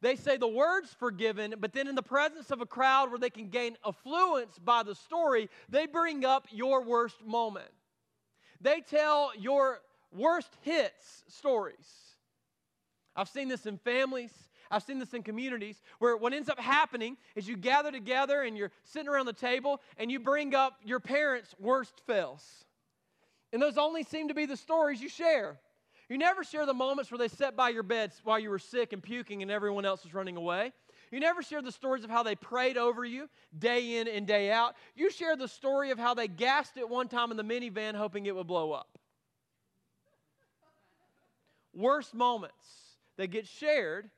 They 0.00 0.16
say 0.16 0.36
the 0.36 0.46
word's 0.46 0.92
forgiven, 0.92 1.54
but 1.58 1.72
then 1.72 1.88
in 1.88 1.94
the 1.94 2.02
presence 2.02 2.50
of 2.50 2.60
a 2.60 2.66
crowd 2.66 3.10
where 3.10 3.18
they 3.18 3.30
can 3.30 3.48
gain 3.48 3.76
affluence 3.86 4.58
by 4.58 4.82
the 4.82 4.94
story, 4.94 5.48
they 5.68 5.86
bring 5.86 6.24
up 6.24 6.46
your 6.50 6.82
worst 6.82 7.24
moment. 7.24 7.70
They 8.60 8.80
tell 8.80 9.32
your 9.38 9.80
worst 10.12 10.56
hits 10.62 11.24
stories. 11.28 11.88
I've 13.14 13.28
seen 13.28 13.48
this 13.48 13.66
in 13.66 13.78
families. 13.78 14.32
I've 14.70 14.82
seen 14.82 14.98
this 14.98 15.14
in 15.14 15.22
communities 15.22 15.80
where 15.98 16.16
what 16.16 16.32
ends 16.32 16.48
up 16.48 16.58
happening 16.58 17.16
is 17.34 17.46
you 17.46 17.56
gather 17.56 17.92
together 17.92 18.42
and 18.42 18.56
you're 18.56 18.72
sitting 18.84 19.08
around 19.08 19.26
the 19.26 19.32
table 19.32 19.80
and 19.96 20.10
you 20.10 20.18
bring 20.18 20.54
up 20.54 20.78
your 20.84 21.00
parents' 21.00 21.54
worst 21.58 22.02
fails. 22.06 22.64
And 23.52 23.62
those 23.62 23.78
only 23.78 24.02
seem 24.02 24.28
to 24.28 24.34
be 24.34 24.44
the 24.44 24.56
stories 24.56 25.00
you 25.00 25.08
share. 25.08 25.58
You 26.08 26.18
never 26.18 26.44
share 26.44 26.66
the 26.66 26.74
moments 26.74 27.10
where 27.10 27.18
they 27.18 27.28
sat 27.28 27.56
by 27.56 27.70
your 27.70 27.82
bed 27.82 28.12
while 28.22 28.38
you 28.38 28.50
were 28.50 28.60
sick 28.60 28.92
and 28.92 29.02
puking 29.02 29.42
and 29.42 29.50
everyone 29.50 29.84
else 29.84 30.04
was 30.04 30.14
running 30.14 30.36
away. 30.36 30.72
You 31.10 31.20
never 31.20 31.42
share 31.42 31.62
the 31.62 31.72
stories 31.72 32.04
of 32.04 32.10
how 32.10 32.22
they 32.22 32.34
prayed 32.34 32.76
over 32.76 33.04
you 33.04 33.28
day 33.56 33.98
in 33.98 34.08
and 34.08 34.26
day 34.26 34.50
out. 34.50 34.74
You 34.94 35.10
share 35.10 35.36
the 35.36 35.48
story 35.48 35.90
of 35.90 35.98
how 35.98 36.14
they 36.14 36.28
gassed 36.28 36.76
it 36.76 36.88
one 36.88 37.08
time 37.08 37.30
in 37.30 37.36
the 37.36 37.44
minivan 37.44 37.94
hoping 37.94 38.26
it 38.26 38.34
would 38.34 38.46
blow 38.46 38.72
up. 38.72 38.98
Worst 41.74 42.14
moments 42.14 42.66
that 43.16 43.28
get 43.28 43.46
shared 43.46 44.08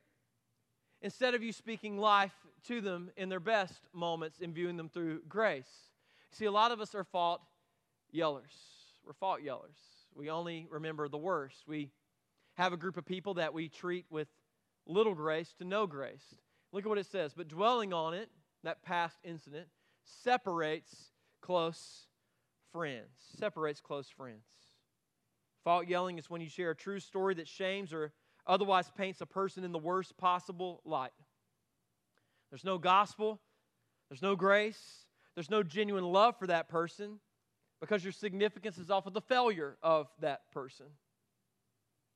instead 1.01 1.33
of 1.33 1.43
you 1.43 1.51
speaking 1.51 1.97
life 1.97 2.33
to 2.67 2.81
them 2.81 3.09
in 3.17 3.29
their 3.29 3.39
best 3.39 3.81
moments 3.93 4.39
and 4.41 4.53
viewing 4.53 4.77
them 4.77 4.89
through 4.89 5.21
grace. 5.27 5.69
See, 6.31 6.45
a 6.45 6.51
lot 6.51 6.71
of 6.71 6.81
us 6.81 6.93
are 6.93 7.03
fault 7.03 7.41
yellers. 8.13 8.53
We're 9.05 9.13
fault 9.13 9.41
yellers. 9.41 9.98
We 10.19 10.29
only 10.29 10.67
remember 10.69 11.07
the 11.07 11.17
worst. 11.17 11.63
We 11.65 11.91
have 12.57 12.73
a 12.73 12.77
group 12.77 12.97
of 12.97 13.05
people 13.05 13.35
that 13.35 13.53
we 13.53 13.69
treat 13.69 14.05
with 14.09 14.27
little 14.85 15.15
grace 15.15 15.53
to 15.59 15.63
no 15.63 15.87
grace. 15.87 16.35
Look 16.73 16.83
at 16.83 16.89
what 16.89 16.97
it 16.97 17.05
says. 17.05 17.33
But 17.33 17.47
dwelling 17.47 17.93
on 17.93 18.13
it, 18.13 18.29
that 18.65 18.83
past 18.83 19.15
incident, 19.23 19.67
separates 20.03 20.93
close 21.41 22.07
friends. 22.73 23.07
Separates 23.37 23.79
close 23.79 24.09
friends. 24.09 24.43
Fault 25.63 25.87
yelling 25.87 26.19
is 26.19 26.29
when 26.29 26.41
you 26.41 26.49
share 26.49 26.71
a 26.71 26.75
true 26.75 26.99
story 26.99 27.35
that 27.35 27.47
shames 27.47 27.93
or 27.93 28.11
otherwise 28.45 28.91
paints 28.97 29.21
a 29.21 29.25
person 29.25 29.63
in 29.63 29.71
the 29.71 29.79
worst 29.79 30.17
possible 30.17 30.81
light. 30.83 31.11
There's 32.49 32.65
no 32.65 32.77
gospel, 32.77 33.39
there's 34.09 34.21
no 34.21 34.35
grace, 34.35 35.05
there's 35.35 35.49
no 35.49 35.63
genuine 35.63 36.03
love 36.03 36.37
for 36.37 36.47
that 36.47 36.67
person 36.67 37.21
because 37.79 38.03
your 38.03 38.13
significance 38.13 38.77
is 38.77 38.89
off 38.89 39.05
of 39.05 39.13
the 39.13 39.21
failure 39.21 39.77
of 39.81 40.07
that 40.19 40.51
person. 40.51 40.87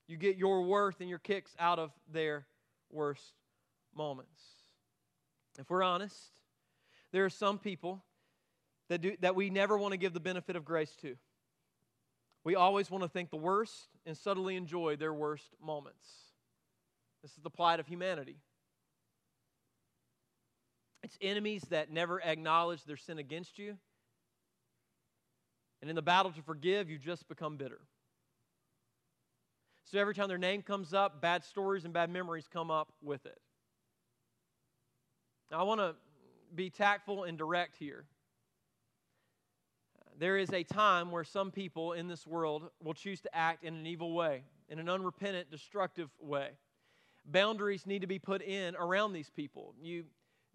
You 0.07 0.17
get 0.17 0.35
your 0.37 0.63
worth 0.63 0.99
and 0.99 1.09
your 1.09 1.19
kicks 1.19 1.55
out 1.59 1.79
of 1.79 1.91
their 2.11 2.45
worst 2.91 3.33
moments. 3.95 4.41
If 5.57 5.69
we're 5.69 5.83
honest, 5.83 6.17
there 7.11 7.23
are 7.25 7.29
some 7.29 7.57
people 7.57 8.03
that, 8.89 9.01
do, 9.01 9.15
that 9.21 9.35
we 9.35 9.49
never 9.49 9.77
want 9.77 9.93
to 9.93 9.97
give 9.97 10.13
the 10.13 10.19
benefit 10.19 10.55
of 10.55 10.65
grace 10.65 10.95
to. 11.01 11.15
We 12.43 12.55
always 12.55 12.91
want 12.91 13.03
to 13.03 13.09
think 13.09 13.29
the 13.29 13.37
worst 13.37 13.87
and 14.05 14.17
subtly 14.17 14.57
enjoy 14.57 14.97
their 14.97 15.13
worst 15.13 15.55
moments. 15.63 16.05
This 17.21 17.31
is 17.31 17.41
the 17.41 17.49
plight 17.49 17.79
of 17.79 17.87
humanity. 17.87 18.35
It's 21.03 21.17
enemies 21.21 21.63
that 21.69 21.91
never 21.91 22.21
acknowledge 22.21 22.83
their 22.83 22.97
sin 22.97 23.19
against 23.19 23.57
you 23.57 23.77
and 25.83 25.89
in 25.89 25.97
the 25.97 26.01
battle 26.01 26.31
to 26.31 26.41
forgive, 26.41 26.89
you 26.89 26.97
just 26.97 27.27
become 27.27 27.57
bitter. 27.57 27.81
So 29.83 29.99
every 29.99 30.15
time 30.15 30.29
their 30.29 30.37
name 30.37 30.61
comes 30.61 30.93
up, 30.93 31.19
bad 31.19 31.43
stories 31.43 31.83
and 31.83 31.93
bad 31.93 32.09
memories 32.09 32.47
come 32.47 32.71
up 32.71 32.93
with 33.01 33.25
it. 33.25 33.37
Now, 35.51 35.59
I 35.59 35.63
want 35.63 35.81
to 35.81 35.93
be 36.55 36.69
tactful 36.69 37.25
and 37.25 37.37
direct 37.37 37.75
here. 37.75 38.05
There 40.17 40.37
is 40.37 40.53
a 40.53 40.63
time 40.63 41.11
where 41.11 41.25
some 41.25 41.51
people 41.51 41.91
in 41.91 42.07
this 42.07 42.25
world 42.25 42.69
will 42.81 42.93
choose 42.93 43.19
to 43.19 43.35
act 43.35 43.65
in 43.65 43.73
an 43.73 43.85
evil 43.85 44.13
way, 44.13 44.45
in 44.69 44.79
an 44.79 44.87
unrepentant, 44.87 45.51
destructive 45.51 46.09
way. 46.21 46.51
Boundaries 47.25 47.85
need 47.85 47.99
to 47.99 48.07
be 48.07 48.19
put 48.19 48.41
in 48.41 48.77
around 48.77 49.11
these 49.11 49.29
people. 49.29 49.75
You 49.81 50.05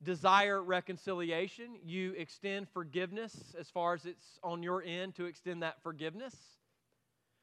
desire 0.03 0.63
reconciliation, 0.63 1.77
you 1.85 2.13
extend 2.13 2.69
forgiveness 2.69 3.55
as 3.59 3.69
far 3.69 3.95
as 3.95 4.05
it's 4.05 4.39
on 4.43 4.63
your 4.63 4.83
end 4.83 5.15
to 5.17 5.25
extend 5.25 5.63
that 5.63 5.83
forgiveness. 5.83 6.35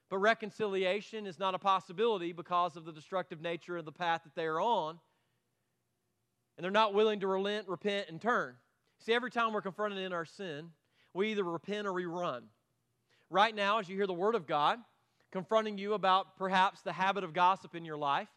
But 0.10 0.20
reconciliation 0.20 1.26
is 1.26 1.40
not 1.40 1.56
a 1.56 1.60
possibility 1.60 2.32
because 2.32 2.76
of 2.76 2.86
the 2.86 2.92
destructive 2.92 3.42
nature 3.42 3.78
of 3.78 3.86
the 3.86 3.92
path 3.92 4.22
that 4.24 4.36
they 4.36 4.46
are 4.46 4.62
on. 4.62 5.00
And 6.58 6.64
they're 6.64 6.72
not 6.72 6.94
willing 6.94 7.20
to 7.20 7.28
relent, 7.28 7.68
repent, 7.68 8.08
and 8.10 8.22
turn. 8.22 8.56
See, 9.00 9.14
every 9.14 9.32
time 9.32 9.52
we're 9.52 9.62
confronted 9.62 10.00
in 10.00 10.14
our 10.14 10.26
sin, 10.26 10.70
we 11.14 11.32
either 11.32 11.44
repent 11.44 11.88
or 11.88 11.94
we 11.94 12.06
run. 12.06 12.44
Right 13.30 13.54
now, 13.54 13.80
as 13.80 13.90
you 13.90 13.96
hear 13.96 14.08
the 14.08 14.14
Word 14.14 14.36
of 14.36 14.48
God 14.48 14.80
confronting 15.32 15.78
you 15.78 15.94
about 15.94 16.38
perhaps 16.38 16.82
the 16.82 16.94
habit 16.94 17.24
of 17.26 17.34
gossip 17.34 17.76
in 17.76 17.84
your 17.84 17.98
life, 17.98 18.30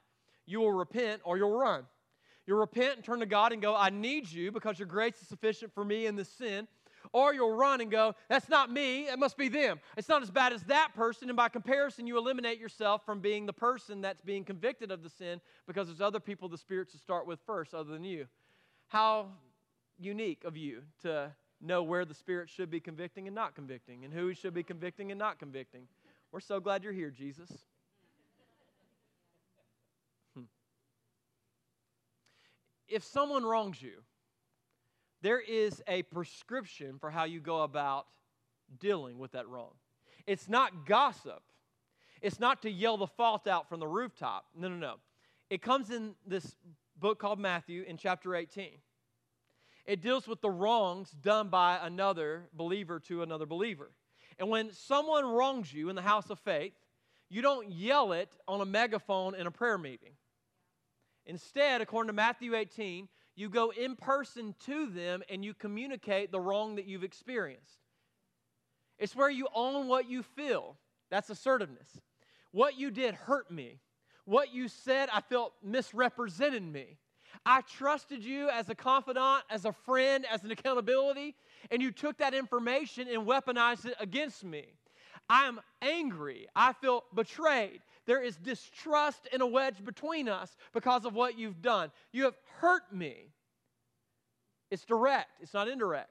you 0.46 0.59
will 0.59 0.72
repent 0.72 1.20
or 1.24 1.37
you'll 1.37 1.57
run. 1.57 1.85
You'll 2.48 2.56
repent 2.56 2.96
and 2.96 3.04
turn 3.04 3.20
to 3.20 3.26
God 3.26 3.52
and 3.52 3.61
go, 3.61 3.76
I 3.76 3.90
need 3.90 4.32
you 4.32 4.50
because 4.50 4.78
your 4.78 4.88
grace 4.88 5.20
is 5.20 5.28
sufficient 5.28 5.70
for 5.74 5.84
me 5.84 6.06
in 6.06 6.16
this 6.16 6.30
sin. 6.30 6.66
Or 7.12 7.34
you'll 7.34 7.54
run 7.54 7.82
and 7.82 7.90
go, 7.90 8.14
That's 8.30 8.48
not 8.48 8.72
me, 8.72 9.06
it 9.06 9.18
must 9.18 9.37
be 9.37 9.48
them. 9.48 9.80
It's 9.98 10.08
not 10.08 10.22
as 10.22 10.30
bad 10.30 10.54
as 10.54 10.62
that 10.62 10.94
person. 10.94 11.28
And 11.28 11.37
by 11.37 11.50
comparison, 11.50 12.06
you 12.06 12.16
eliminate 12.16 12.58
yourself 12.58 13.04
from 13.04 13.20
being 13.20 13.44
the 13.44 13.52
person 13.52 14.00
that's 14.00 14.22
being 14.22 14.44
convicted 14.44 14.90
of 14.90 15.02
the 15.02 15.11
sin 15.11 15.42
because 15.66 15.88
there's 15.88 16.00
other 16.00 16.20
people 16.20 16.48
the 16.48 16.56
Spirit 16.56 16.90
to 16.92 16.96
start 16.96 17.26
with 17.26 17.38
first 17.44 17.74
other 17.74 17.92
than 17.92 18.02
you. 18.02 18.26
How 18.87 19.26
unique 19.98 20.44
of 20.44 20.56
you 20.56 20.84
to 21.02 21.30
know 21.61 21.82
where 21.82 22.06
the 22.06 22.14
Spirit 22.14 22.48
should 22.48 22.70
be 22.70 22.80
convicting 22.80 23.26
and 23.26 23.34
not 23.34 23.54
convicting, 23.54 24.06
and 24.06 24.14
who 24.14 24.26
He 24.28 24.34
should 24.34 24.54
be 24.54 24.62
convicting 24.62 25.12
and 25.12 25.18
not 25.18 25.38
convicting. 25.38 25.87
We're 26.32 26.40
so 26.40 26.61
glad 26.61 26.82
you're 26.82 26.94
here, 26.94 27.11
Jesus. 27.11 27.50
If 32.88 33.05
someone 33.05 33.44
wrongs 33.44 33.81
you, 33.83 34.03
there 35.20 35.40
is 35.40 35.83
a 35.87 36.03
prescription 36.05 36.98
for 36.98 37.11
how 37.11 37.24
you 37.24 37.40
go 37.40 37.62
about 37.62 38.07
dealing 38.81 39.18
with 39.18 39.33
that 39.33 39.48
wrong. 39.48 39.72
It's 40.27 40.48
not 40.48 40.87
gossip. 40.87 41.42
It's 42.20 42.40
not 42.40 42.62
to 42.62 42.70
yell 42.70 42.96
the 42.96 43.07
fault 43.07 43.46
out 43.46 43.68
from 43.68 43.81
the 43.81 43.87
rooftop. 43.87 44.46
No, 44.55 44.68
no, 44.68 44.77
no. 44.77 44.94
It 45.51 45.62
comes 45.62 45.90
in 45.90 46.14
this 46.27 46.57
book 46.98 47.18
called 47.18 47.38
Matthew 47.38 47.83
in 47.83 47.96
chapter 47.96 48.35
18. 48.35 48.72
It 49.87 50.03
deals 50.03 50.29
with 50.29 50.40
the 50.42 50.51
wrongs 50.51 51.11
done 51.11 51.48
by 51.48 51.79
another 51.83 52.48
believer 52.53 53.01
to 53.01 53.22
another 53.22 53.46
believer. 53.46 53.90
And 54.38 54.51
when 54.51 54.72
someone 54.72 55.24
wrongs 55.24 55.72
you 55.72 55.88
in 55.88 55.96
the 55.96 56.03
house 56.03 56.31
of 56.31 56.38
faith, 56.40 56.74
you 57.31 57.42
don't 57.42 57.72
yell 57.72 58.12
it 58.12 58.31
on 58.46 58.61
a 58.61 58.66
megaphone 58.66 59.35
in 59.35 59.46
a 59.46 59.51
prayer 59.51 59.79
meeting. 59.79 60.12
Instead, 61.28 61.82
according 61.82 62.08
to 62.08 62.14
Matthew 62.14 62.56
18, 62.56 63.06
you 63.36 63.48
go 63.50 63.70
in 63.70 63.94
person 63.94 64.54
to 64.66 64.86
them 64.86 65.22
and 65.28 65.44
you 65.44 65.54
communicate 65.54 66.32
the 66.32 66.40
wrong 66.40 66.74
that 66.76 66.86
you've 66.86 67.04
experienced. 67.04 67.78
It's 68.98 69.14
where 69.14 69.30
you 69.30 69.46
own 69.54 69.86
what 69.86 70.10
you 70.10 70.22
feel. 70.22 70.76
That's 71.10 71.30
assertiveness. 71.30 72.00
What 72.50 72.78
you 72.78 72.90
did 72.90 73.14
hurt 73.14 73.50
me. 73.50 73.78
What 74.24 74.52
you 74.52 74.68
said, 74.68 75.08
I 75.12 75.20
felt 75.20 75.52
misrepresented 75.62 76.62
me. 76.62 76.96
I 77.44 77.60
trusted 77.60 78.24
you 78.24 78.48
as 78.48 78.68
a 78.70 78.74
confidant, 78.74 79.44
as 79.50 79.66
a 79.66 79.72
friend, 79.72 80.26
as 80.30 80.44
an 80.44 80.50
accountability, 80.50 81.34
and 81.70 81.80
you 81.82 81.92
took 81.92 82.18
that 82.18 82.34
information 82.34 83.06
and 83.06 83.26
weaponized 83.26 83.84
it 83.84 83.94
against 84.00 84.44
me. 84.44 84.64
I 85.28 85.46
am 85.46 85.60
angry. 85.82 86.48
I 86.56 86.72
feel 86.72 87.04
betrayed. 87.14 87.80
There 88.08 88.22
is 88.22 88.36
distrust 88.36 89.28
and 89.34 89.42
a 89.42 89.46
wedge 89.46 89.84
between 89.84 90.30
us 90.30 90.56
because 90.72 91.04
of 91.04 91.14
what 91.14 91.38
you've 91.38 91.60
done. 91.60 91.90
You 92.10 92.24
have 92.24 92.38
hurt 92.56 92.90
me. 92.90 93.34
It's 94.70 94.86
direct, 94.86 95.28
it's 95.42 95.52
not 95.52 95.68
indirect. 95.68 96.08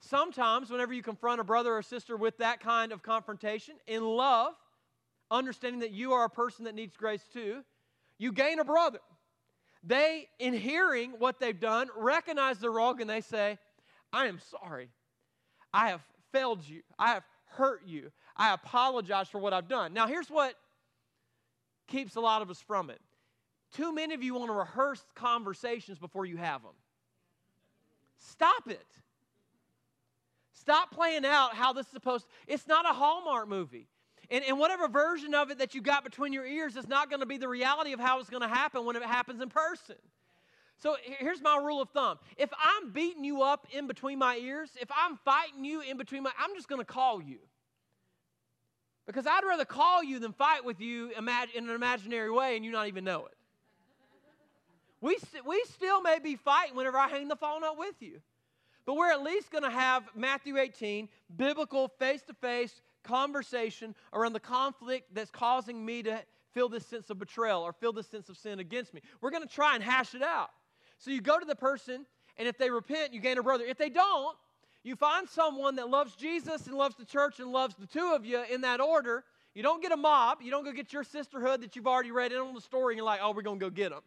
Sometimes, 0.00 0.70
whenever 0.70 0.94
you 0.94 1.02
confront 1.02 1.42
a 1.42 1.44
brother 1.44 1.74
or 1.74 1.82
sister 1.82 2.16
with 2.16 2.38
that 2.38 2.60
kind 2.60 2.92
of 2.92 3.02
confrontation, 3.02 3.74
in 3.86 4.02
love, 4.02 4.54
understanding 5.30 5.80
that 5.80 5.90
you 5.90 6.14
are 6.14 6.24
a 6.24 6.30
person 6.30 6.64
that 6.64 6.74
needs 6.74 6.96
grace 6.96 7.24
too, 7.34 7.62
you 8.16 8.32
gain 8.32 8.58
a 8.58 8.64
brother. 8.64 9.00
They, 9.84 10.26
in 10.38 10.54
hearing 10.54 11.12
what 11.18 11.38
they've 11.38 11.60
done, 11.60 11.88
recognize 11.98 12.60
the 12.60 12.70
wrong 12.70 13.02
and 13.02 13.10
they 13.10 13.20
say, 13.20 13.58
I 14.10 14.26
am 14.26 14.40
sorry. 14.58 14.88
I 15.70 15.90
have 15.90 16.00
failed 16.32 16.66
you. 16.66 16.80
I 16.98 17.08
have 17.08 17.24
hurt 17.44 17.82
you. 17.84 18.10
I 18.38 18.54
apologize 18.54 19.28
for 19.28 19.38
what 19.38 19.52
I've 19.52 19.68
done. 19.68 19.92
Now, 19.92 20.06
here's 20.06 20.30
what 20.30 20.54
keeps 21.88 22.16
a 22.16 22.20
lot 22.20 22.42
of 22.42 22.50
us 22.50 22.60
from 22.60 22.90
it. 22.90 23.00
Too 23.72 23.92
many 23.92 24.14
of 24.14 24.22
you 24.22 24.34
want 24.34 24.48
to 24.48 24.54
rehearse 24.54 25.04
conversations 25.14 25.98
before 25.98 26.24
you 26.24 26.36
have 26.36 26.62
them. 26.62 26.72
Stop 28.18 28.68
it. 28.68 28.86
Stop 30.52 30.90
playing 30.90 31.24
out 31.24 31.54
how 31.54 31.72
this 31.72 31.86
is 31.86 31.92
supposed 31.92 32.26
to. 32.26 32.52
It's 32.52 32.66
not 32.66 32.88
a 32.88 32.92
Hallmark 32.92 33.48
movie. 33.48 33.88
And, 34.30 34.44
and 34.44 34.58
whatever 34.58 34.88
version 34.88 35.34
of 35.34 35.50
it 35.50 35.58
that 35.58 35.74
you 35.74 35.80
got 35.80 36.04
between 36.04 36.32
your 36.32 36.46
ears 36.46 36.76
is 36.76 36.86
not 36.86 37.08
going 37.08 37.20
to 37.20 37.26
be 37.26 37.38
the 37.38 37.48
reality 37.48 37.92
of 37.92 38.00
how 38.00 38.20
it's 38.20 38.28
going 38.28 38.42
to 38.42 38.48
happen 38.48 38.84
when 38.84 38.96
it 38.96 39.02
happens 39.02 39.40
in 39.40 39.48
person. 39.48 39.96
So 40.76 40.96
here's 41.02 41.42
my 41.42 41.56
rule 41.56 41.80
of 41.80 41.88
thumb. 41.90 42.18
If 42.36 42.50
I'm 42.62 42.90
beating 42.90 43.24
you 43.24 43.42
up 43.42 43.66
in 43.72 43.86
between 43.86 44.18
my 44.18 44.36
ears, 44.36 44.70
if 44.80 44.88
I'm 44.94 45.16
fighting 45.16 45.64
you 45.64 45.80
in 45.80 45.96
between 45.96 46.22
my 46.22 46.30
I'm 46.38 46.54
just 46.54 46.68
going 46.68 46.80
to 46.80 46.84
call 46.84 47.20
you. 47.22 47.38
Because 49.08 49.26
I'd 49.26 49.42
rather 49.42 49.64
call 49.64 50.04
you 50.04 50.18
than 50.18 50.34
fight 50.34 50.66
with 50.66 50.82
you 50.82 51.10
in 51.16 51.26
an 51.26 51.70
imaginary 51.70 52.30
way 52.30 52.56
and 52.56 52.64
you 52.64 52.70
not 52.70 52.88
even 52.88 53.04
know 53.04 53.24
it. 53.24 53.34
We, 55.00 55.16
st- 55.16 55.46
we 55.46 55.64
still 55.72 56.02
may 56.02 56.18
be 56.18 56.36
fighting 56.36 56.76
whenever 56.76 56.98
I 56.98 57.08
hang 57.08 57.26
the 57.26 57.34
phone 57.34 57.64
up 57.64 57.78
with 57.78 57.94
you. 58.00 58.20
But 58.84 58.96
we're 58.96 59.10
at 59.10 59.22
least 59.22 59.50
going 59.50 59.64
to 59.64 59.70
have 59.70 60.04
Matthew 60.14 60.58
18, 60.58 61.08
biblical, 61.34 61.88
face 61.98 62.20
to 62.24 62.34
face 62.34 62.82
conversation 63.02 63.94
around 64.12 64.34
the 64.34 64.40
conflict 64.40 65.14
that's 65.14 65.30
causing 65.30 65.86
me 65.86 66.02
to 66.02 66.20
feel 66.52 66.68
this 66.68 66.84
sense 66.84 67.08
of 67.08 67.18
betrayal 67.18 67.62
or 67.62 67.72
feel 67.72 67.94
this 67.94 68.08
sense 68.08 68.28
of 68.28 68.36
sin 68.36 68.58
against 68.58 68.92
me. 68.92 69.00
We're 69.22 69.30
going 69.30 69.42
to 69.42 69.48
try 69.48 69.74
and 69.74 69.82
hash 69.82 70.14
it 70.14 70.22
out. 70.22 70.50
So 70.98 71.10
you 71.10 71.22
go 71.22 71.38
to 71.38 71.46
the 71.46 71.56
person, 71.56 72.04
and 72.36 72.46
if 72.46 72.58
they 72.58 72.68
repent, 72.68 73.14
you 73.14 73.20
gain 73.20 73.38
a 73.38 73.42
brother. 73.42 73.64
If 73.64 73.78
they 73.78 73.88
don't, 73.88 74.36
you 74.84 74.96
find 74.96 75.28
someone 75.28 75.76
that 75.76 75.88
loves 75.88 76.14
Jesus 76.14 76.66
and 76.66 76.76
loves 76.76 76.96
the 76.96 77.04
church 77.04 77.40
and 77.40 77.50
loves 77.50 77.74
the 77.76 77.86
two 77.86 78.12
of 78.14 78.24
you 78.24 78.42
in 78.50 78.62
that 78.62 78.80
order. 78.80 79.24
You 79.54 79.62
don't 79.62 79.82
get 79.82 79.92
a 79.92 79.96
mob. 79.96 80.38
You 80.40 80.50
don't 80.50 80.64
go 80.64 80.72
get 80.72 80.92
your 80.92 81.04
sisterhood 81.04 81.62
that 81.62 81.74
you've 81.74 81.86
already 81.86 82.12
read 82.12 82.32
in 82.32 82.38
on 82.38 82.54
the 82.54 82.60
story, 82.60 82.94
and 82.94 82.98
you're 82.98 83.06
like, 83.06 83.20
oh, 83.22 83.32
we're 83.32 83.42
going 83.42 83.58
to 83.58 83.66
go 83.66 83.70
get 83.70 83.90
them. 83.90 84.02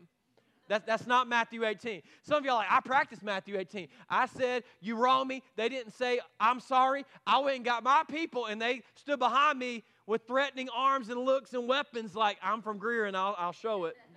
That, 0.69 0.85
that's 0.85 1.05
not 1.05 1.27
Matthew 1.27 1.65
18. 1.65 2.01
Some 2.23 2.37
of 2.37 2.45
y'all 2.45 2.55
like, 2.55 2.71
I 2.71 2.79
practiced 2.79 3.23
Matthew 3.23 3.57
18. 3.57 3.89
I 4.09 4.27
said, 4.27 4.63
You 4.79 4.95
wrong 4.95 5.27
me. 5.27 5.43
They 5.57 5.67
didn't 5.67 5.91
say, 5.91 6.21
I'm 6.39 6.61
sorry. 6.61 7.05
I 7.27 7.39
went 7.39 7.57
and 7.57 7.65
got 7.65 7.83
my 7.83 8.03
people, 8.09 8.45
and 8.45 8.61
they 8.61 8.83
stood 8.95 9.19
behind 9.19 9.59
me 9.59 9.83
with 10.07 10.21
threatening 10.27 10.69
arms 10.75 11.09
and 11.09 11.19
looks 11.19 11.53
and 11.53 11.67
weapons, 11.67 12.15
like, 12.15 12.37
I'm 12.41 12.61
from 12.61 12.77
Greer 12.77 13.05
and 13.05 13.15
I'll, 13.15 13.35
I'll 13.37 13.51
show 13.51 13.85
it. 13.85 13.95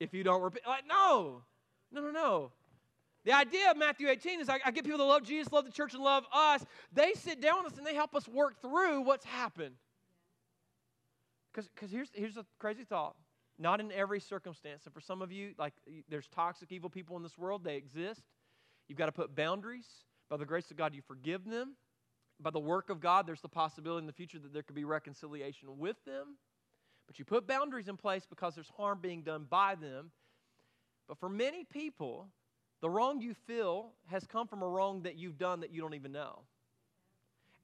if 0.00 0.14
you 0.14 0.24
don't 0.24 0.42
repent. 0.42 0.66
Like, 0.66 0.84
no, 0.88 1.42
no, 1.92 2.00
no, 2.00 2.10
no. 2.10 2.52
The 3.24 3.32
idea 3.32 3.70
of 3.70 3.76
Matthew 3.76 4.08
18 4.08 4.40
is 4.40 4.48
I, 4.48 4.60
I 4.64 4.70
get 4.70 4.84
people 4.84 4.98
that 4.98 5.04
love 5.04 5.24
Jesus, 5.24 5.52
love 5.52 5.64
the 5.64 5.72
church, 5.72 5.94
and 5.94 6.02
love 6.02 6.24
us. 6.32 6.64
They 6.92 7.12
sit 7.14 7.40
down 7.40 7.64
with 7.64 7.72
us 7.72 7.78
and 7.78 7.86
they 7.86 7.94
help 7.94 8.14
us 8.14 8.26
work 8.28 8.60
through 8.60 9.02
what's 9.02 9.24
happened. 9.24 9.74
Because 11.52 11.90
here's, 11.90 12.10
here's 12.14 12.36
a 12.36 12.46
crazy 12.58 12.84
thought 12.84 13.16
not 13.58 13.80
in 13.80 13.90
every 13.92 14.20
circumstance. 14.20 14.84
And 14.84 14.94
for 14.94 15.00
some 15.00 15.20
of 15.20 15.32
you, 15.32 15.52
like 15.58 15.74
there's 16.08 16.28
toxic, 16.28 16.70
evil 16.70 16.88
people 16.88 17.16
in 17.16 17.22
this 17.22 17.36
world, 17.36 17.64
they 17.64 17.76
exist. 17.76 18.22
You've 18.88 18.98
got 18.98 19.06
to 19.06 19.12
put 19.12 19.34
boundaries. 19.34 19.86
By 20.30 20.36
the 20.36 20.46
grace 20.46 20.70
of 20.70 20.76
God, 20.76 20.94
you 20.94 21.02
forgive 21.02 21.44
them. 21.44 21.74
By 22.40 22.50
the 22.50 22.60
work 22.60 22.88
of 22.88 23.00
God, 23.00 23.26
there's 23.26 23.40
the 23.40 23.48
possibility 23.48 24.02
in 24.02 24.06
the 24.06 24.12
future 24.12 24.38
that 24.38 24.52
there 24.52 24.62
could 24.62 24.76
be 24.76 24.84
reconciliation 24.84 25.78
with 25.78 25.96
them. 26.04 26.36
But 27.06 27.18
you 27.18 27.24
put 27.24 27.46
boundaries 27.46 27.88
in 27.88 27.96
place 27.96 28.26
because 28.28 28.54
there's 28.54 28.70
harm 28.76 29.00
being 29.02 29.22
done 29.22 29.46
by 29.48 29.74
them. 29.74 30.12
But 31.08 31.18
for 31.18 31.28
many 31.28 31.64
people, 31.64 32.28
the 32.80 32.90
wrong 32.90 33.20
you 33.20 33.34
feel 33.34 33.92
has 34.06 34.26
come 34.26 34.46
from 34.46 34.62
a 34.62 34.68
wrong 34.68 35.02
that 35.02 35.16
you've 35.16 35.38
done 35.38 35.60
that 35.60 35.72
you 35.72 35.80
don't 35.80 35.94
even 35.94 36.12
know. 36.12 36.40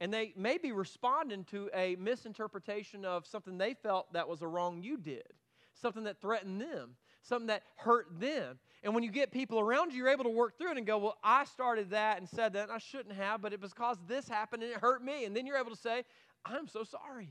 And 0.01 0.13
they 0.13 0.35
may 0.37 0.59
be 0.59 0.73
responding 0.73 1.45
to 1.45 1.71
a 1.73 1.97
misinterpretation 1.97 3.05
of 3.05 3.27
something 3.27 3.57
they 3.57 3.75
felt 3.75 4.13
that 4.13 4.29
was 4.29 4.43
a 4.43 4.47
wrong 4.47 4.83
you 4.83 4.97
did 4.97 5.33
something 5.75 6.05
that 6.05 6.21
threatened 6.21 6.61
them, 6.61 6.97
something 7.23 7.49
that 7.49 7.63
hurt 7.77 8.07
them. 8.19 8.59
And 8.83 8.95
when 8.95 9.03
you 9.03 9.11
get 9.11 9.31
people 9.33 9.59
around 9.59 9.93
you, 9.93 9.99
you're 9.99 10.09
able 10.09 10.25
to 10.25 10.31
work 10.31 10.59
through 10.59 10.73
it 10.73 10.79
and 10.79 10.87
go, 10.87 10.99
Well, 10.99 11.19
I 11.23 11.45
started 11.45 11.91
that 11.91 12.19
and 12.19 12.29
said 12.29 12.53
that, 12.55 12.65
and 12.65 12.73
I 12.73 12.79
shouldn't 12.79 13.15
have, 13.15 13.41
but 13.41 13.53
it 13.53 13.61
was 13.61 13.73
because 13.73 13.99
this 14.07 14.29
happened 14.29 14.63
and 14.63 14.73
it 14.73 14.79
hurt 14.79 15.03
me. 15.03 15.25
And 15.25 15.37
then 15.37 15.47
you're 15.47 15.59
able 15.59 15.71
to 15.71 15.77
say, 15.77 16.05
I'm 16.45 16.69
so 16.69 16.85
sorry. 16.85 17.31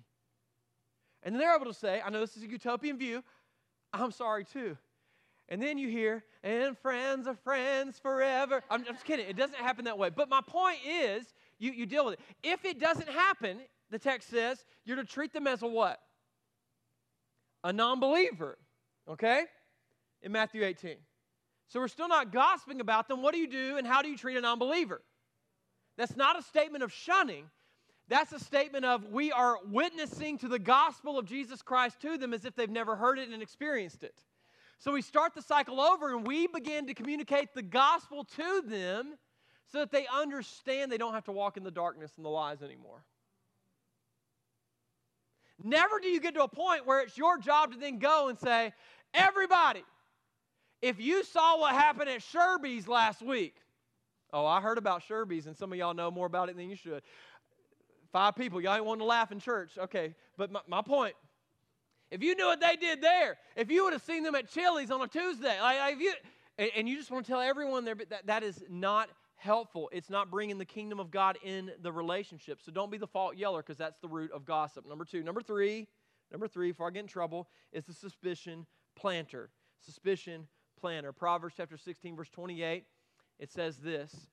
And 1.23 1.33
then 1.33 1.39
they're 1.39 1.55
able 1.55 1.65
to 1.65 1.73
say, 1.73 2.01
I 2.03 2.09
know 2.09 2.19
this 2.19 2.35
is 2.35 2.43
a 2.43 2.47
utopian 2.47 2.97
view, 2.97 3.23
I'm 3.93 4.11
sorry 4.11 4.43
too. 4.43 4.77
And 5.49 5.61
then 5.61 5.77
you 5.77 5.89
hear, 5.89 6.23
and 6.43 6.77
friends 6.77 7.27
are 7.27 7.35
friends 7.35 7.99
forever. 7.99 8.63
I'm, 8.69 8.81
I'm 8.87 8.93
just 8.93 9.05
kidding. 9.05 9.27
It 9.27 9.35
doesn't 9.35 9.57
happen 9.57 9.85
that 9.85 9.97
way. 9.97 10.09
But 10.09 10.29
my 10.29 10.41
point 10.41 10.79
is, 10.87 11.25
you, 11.59 11.71
you 11.71 11.85
deal 11.85 12.05
with 12.05 12.15
it. 12.15 12.19
If 12.43 12.65
it 12.65 12.79
doesn't 12.79 13.09
happen, 13.09 13.59
the 13.91 13.99
text 13.99 14.29
says, 14.29 14.63
you're 14.85 14.97
to 14.97 15.03
treat 15.03 15.33
them 15.33 15.47
as 15.47 15.61
a 15.61 15.67
what? 15.67 15.99
a 17.63 17.71
non 17.73 17.99
believer, 17.99 18.57
okay? 19.09 19.43
In 20.21 20.31
Matthew 20.31 20.63
18. 20.63 20.95
So 21.67 21.79
we're 21.79 21.87
still 21.87 22.07
not 22.07 22.31
gossiping 22.31 22.81
about 22.81 23.07
them. 23.07 23.21
What 23.21 23.33
do 23.33 23.39
you 23.39 23.47
do 23.47 23.77
and 23.77 23.87
how 23.87 24.01
do 24.01 24.09
you 24.09 24.17
treat 24.17 24.37
a 24.37 24.41
non 24.41 24.59
believer? 24.59 25.01
That's 25.97 26.15
not 26.15 26.37
a 26.37 26.43
statement 26.43 26.83
of 26.83 26.91
shunning. 26.91 27.45
That's 28.09 28.33
a 28.33 28.39
statement 28.39 28.83
of 28.83 29.05
we 29.07 29.31
are 29.31 29.57
witnessing 29.65 30.37
to 30.39 30.47
the 30.47 30.59
gospel 30.59 31.17
of 31.17 31.25
Jesus 31.25 31.61
Christ 31.61 32.01
to 32.01 32.17
them 32.17 32.33
as 32.33 32.43
if 32.45 32.55
they've 32.55 32.69
never 32.69 32.95
heard 32.95 33.17
it 33.17 33.29
and 33.29 33.41
experienced 33.41 34.03
it. 34.03 34.21
So 34.79 34.91
we 34.91 35.01
start 35.01 35.33
the 35.33 35.41
cycle 35.41 35.79
over 35.79 36.15
and 36.15 36.27
we 36.27 36.47
begin 36.47 36.87
to 36.87 36.93
communicate 36.93 37.53
the 37.53 37.61
gospel 37.61 38.25
to 38.35 38.61
them 38.67 39.17
so 39.71 39.79
that 39.79 39.91
they 39.91 40.05
understand 40.13 40.91
they 40.91 40.97
don't 40.97 41.13
have 41.13 41.25
to 41.25 41.31
walk 41.31 41.57
in 41.57 41.63
the 41.63 41.71
darkness 41.71 42.11
and 42.17 42.25
the 42.25 42.29
lies 42.29 42.61
anymore. 42.61 43.03
Never 45.63 45.99
do 45.99 46.09
you 46.09 46.19
get 46.19 46.33
to 46.33 46.43
a 46.43 46.47
point 46.47 46.85
where 46.85 47.01
it's 47.01 47.17
your 47.17 47.37
job 47.37 47.71
to 47.71 47.77
then 47.77 47.99
go 47.99 48.27
and 48.27 48.37
say, 48.37 48.73
everybody, 49.13 49.83
if 50.81 50.99
you 50.99 51.23
saw 51.23 51.59
what 51.59 51.73
happened 51.73 52.09
at 52.09 52.21
Sherby's 52.21 52.87
last 52.87 53.21
week, 53.21 53.55
Oh, 54.33 54.47
I 54.47 54.61
heard 54.61 54.79
about 54.79 55.03
Sherby's, 55.03 55.45
and 55.45 55.55
some 55.55 55.71
of 55.71 55.77
y'all 55.77 55.93
know 55.93 56.09
more 56.09 56.25
about 56.25 56.49
it 56.49 56.57
than 56.57 56.67
you 56.67 56.75
should. 56.75 57.03
Five 58.11 58.35
people. 58.35 58.59
Y'all 58.59 58.73
ain't 58.73 58.83
wanting 58.83 59.01
to 59.01 59.05
laugh 59.05 59.31
in 59.31 59.39
church. 59.39 59.77
Okay, 59.77 60.15
but 60.37 60.51
my, 60.51 60.59
my 60.67 60.81
point 60.81 61.13
if 62.13 62.21
you 62.21 62.35
knew 62.35 62.45
what 62.45 62.61
they 62.61 62.75
did 62.75 63.01
there, 63.01 63.37
if 63.55 63.71
you 63.71 63.83
would 63.83 63.93
have 63.93 64.03
seen 64.03 64.21
them 64.21 64.35
at 64.35 64.47
Chili's 64.47 64.91
on 64.91 65.01
a 65.01 65.07
Tuesday, 65.07 65.59
like, 65.59 65.95
if 65.95 65.99
you, 65.99 66.13
and, 66.59 66.69
and 66.77 66.87
you 66.87 66.95
just 66.95 67.09
want 67.09 67.25
to 67.25 67.31
tell 67.31 67.41
everyone 67.41 67.85
there, 67.85 67.95
that, 67.95 68.27
that 68.27 68.43
is 68.43 68.63
not 68.69 69.09
helpful. 69.35 69.89
It's 69.91 70.11
not 70.11 70.29
bringing 70.29 70.59
the 70.59 70.65
kingdom 70.65 70.99
of 70.99 71.09
God 71.09 71.39
in 71.43 71.71
the 71.81 71.91
relationship. 71.91 72.61
So 72.63 72.71
don't 72.71 72.91
be 72.91 72.99
the 72.99 73.07
fault 73.07 73.35
yeller 73.35 73.63
because 73.63 73.77
that's 73.77 73.97
the 73.99 74.07
root 74.07 74.31
of 74.31 74.45
gossip. 74.45 74.87
Number 74.87 75.05
two. 75.05 75.23
Number 75.23 75.41
three, 75.41 75.87
number 76.31 76.47
three, 76.47 76.69
before 76.69 76.87
I 76.87 76.91
get 76.91 76.99
in 76.99 77.07
trouble, 77.07 77.49
is 77.71 77.83
the 77.85 77.93
suspicion 77.93 78.67
planter. 78.95 79.49
Suspicion 79.83 80.47
planter. 80.79 81.13
Proverbs 81.13 81.55
chapter 81.57 81.77
16, 81.77 82.15
verse 82.15 82.29
28, 82.29 82.85
it 83.39 83.51
says 83.51 83.77
this 83.77 84.27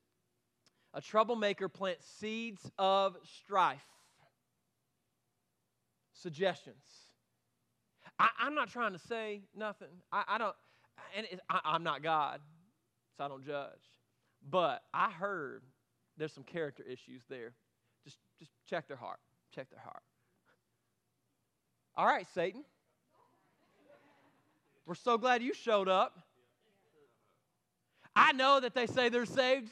A 0.93 1.01
troublemaker 1.01 1.71
plants 1.71 2.07
seeds 2.07 2.71
of 2.79 3.16
strife. 3.25 3.81
Suggestions. 6.12 7.10
I, 8.21 8.47
am 8.47 8.55
not 8.55 8.69
trying 8.71 8.93
to 8.93 8.99
say 8.99 9.41
nothing. 9.57 9.89
I, 10.13 10.25
I 10.29 10.39
don't, 10.39 10.55
and 11.17 11.27
I, 11.49 11.61
I'm 11.65 11.83
not 11.83 12.03
God, 12.03 12.41
so 13.17 13.25
I 13.25 13.29
don't 13.29 13.45
judge. 13.45 13.81
But 14.49 14.83
I 14.93 15.11
heard 15.11 15.63
there's 16.19 16.33
some 16.33 16.45
character 16.45 16.83
issues 16.83 17.23
there. 17.31 17.55
Just, 18.05 18.19
just 18.39 18.51
check 18.69 18.89
their 18.89 18.97
heart. 18.97 19.19
Check 19.55 19.71
their 19.71 19.81
heart. 19.81 20.03
All 21.97 22.07
right, 22.07 22.27
Satan. 22.35 22.63
We're 24.87 24.95
so 24.95 25.17
glad 25.19 25.43
you 25.43 25.55
showed 25.55 25.89
up. 25.89 26.19
I 28.15 28.33
know 28.33 28.61
that 28.61 28.75
they 28.75 28.87
say 28.87 29.09
they're 29.09 29.25
saved. 29.25 29.71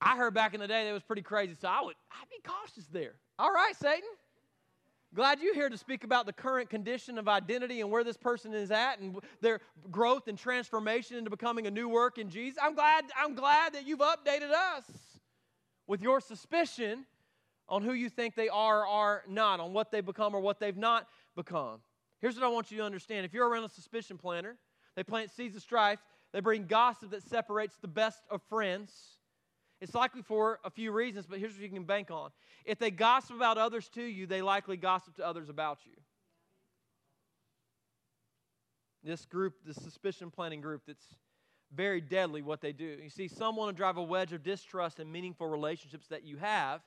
I 0.00 0.16
heard 0.16 0.34
back 0.34 0.54
in 0.54 0.60
the 0.60 0.68
day 0.68 0.86
that 0.86 0.92
was 0.92 1.02
pretty 1.02 1.22
crazy, 1.22 1.54
so 1.60 1.68
I 1.68 1.82
would 1.82 1.94
I'd 2.10 2.28
be 2.28 2.48
cautious 2.48 2.86
there. 2.92 3.14
All 3.38 3.52
right, 3.52 3.74
Satan. 3.76 4.08
Glad 5.16 5.40
you're 5.40 5.54
here 5.54 5.70
to 5.70 5.78
speak 5.78 6.04
about 6.04 6.26
the 6.26 6.32
current 6.34 6.68
condition 6.68 7.16
of 7.16 7.26
identity 7.26 7.80
and 7.80 7.90
where 7.90 8.04
this 8.04 8.18
person 8.18 8.52
is 8.52 8.70
at 8.70 9.00
and 9.00 9.18
their 9.40 9.60
growth 9.90 10.28
and 10.28 10.36
transformation 10.36 11.16
into 11.16 11.30
becoming 11.30 11.66
a 11.66 11.70
new 11.70 11.88
work 11.88 12.18
in 12.18 12.28
Jesus. 12.28 12.58
I'm 12.62 12.74
glad, 12.74 13.06
I'm 13.18 13.34
glad 13.34 13.72
that 13.72 13.86
you've 13.86 14.00
updated 14.00 14.50
us 14.50 14.84
with 15.86 16.02
your 16.02 16.20
suspicion 16.20 17.06
on 17.66 17.82
who 17.82 17.94
you 17.94 18.10
think 18.10 18.34
they 18.34 18.50
are 18.50 18.82
or 18.82 18.86
are 18.86 19.22
not, 19.26 19.58
on 19.58 19.72
what 19.72 19.90
they've 19.90 20.04
become 20.04 20.34
or 20.34 20.40
what 20.40 20.60
they've 20.60 20.76
not 20.76 21.08
become. 21.34 21.80
Here's 22.20 22.34
what 22.34 22.44
I 22.44 22.48
want 22.48 22.70
you 22.70 22.76
to 22.76 22.84
understand. 22.84 23.24
If 23.24 23.32
you're 23.32 23.48
around 23.48 23.64
a 23.64 23.70
suspicion 23.70 24.18
planter, 24.18 24.58
they 24.96 25.02
plant 25.02 25.30
seeds 25.30 25.56
of 25.56 25.62
strife, 25.62 25.98
they 26.34 26.40
bring 26.40 26.66
gossip 26.66 27.12
that 27.12 27.22
separates 27.22 27.76
the 27.80 27.88
best 27.88 28.20
of 28.30 28.42
friends. 28.50 28.92
It's 29.80 29.94
likely 29.94 30.22
for 30.22 30.58
a 30.64 30.70
few 30.70 30.90
reasons, 30.90 31.26
but 31.26 31.38
here's 31.38 31.52
what 31.52 31.62
you 31.62 31.68
can 31.68 31.84
bank 31.84 32.10
on. 32.10 32.30
If 32.64 32.78
they 32.78 32.90
gossip 32.90 33.36
about 33.36 33.58
others 33.58 33.88
to 33.90 34.02
you, 34.02 34.26
they 34.26 34.42
likely 34.42 34.76
gossip 34.76 35.16
to 35.16 35.26
others 35.26 35.48
about 35.48 35.78
you. 35.84 35.92
This 39.04 39.24
group, 39.26 39.54
this 39.64 39.76
suspicion 39.76 40.30
planting 40.30 40.60
group, 40.60 40.82
that's 40.86 41.04
very 41.74 42.00
deadly 42.00 42.42
what 42.42 42.60
they 42.60 42.72
do. 42.72 42.98
You 43.02 43.10
see, 43.10 43.28
some 43.28 43.56
want 43.56 43.70
to 43.70 43.76
drive 43.76 43.98
a 43.98 44.02
wedge 44.02 44.32
of 44.32 44.42
distrust 44.42 44.98
in 44.98 45.12
meaningful 45.12 45.46
relationships 45.46 46.06
that 46.08 46.24
you 46.24 46.38
have 46.38 46.80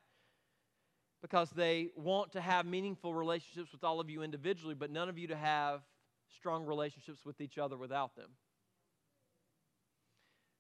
because 1.22 1.50
they 1.52 1.90
want 1.96 2.32
to 2.32 2.42
have 2.42 2.66
meaningful 2.66 3.14
relationships 3.14 3.72
with 3.72 3.84
all 3.84 4.00
of 4.00 4.10
you 4.10 4.24
individually, 4.24 4.76
but 4.76 4.90
none 4.90 5.10
of 5.10 5.18
you 5.18 5.28
to 5.28 5.36
have 5.36 5.82
strong 6.36 6.66
relationships 6.66 7.26
with 7.26 7.42
each 7.42 7.58
other 7.58 7.78
without 7.78 8.16
them. 8.16 8.30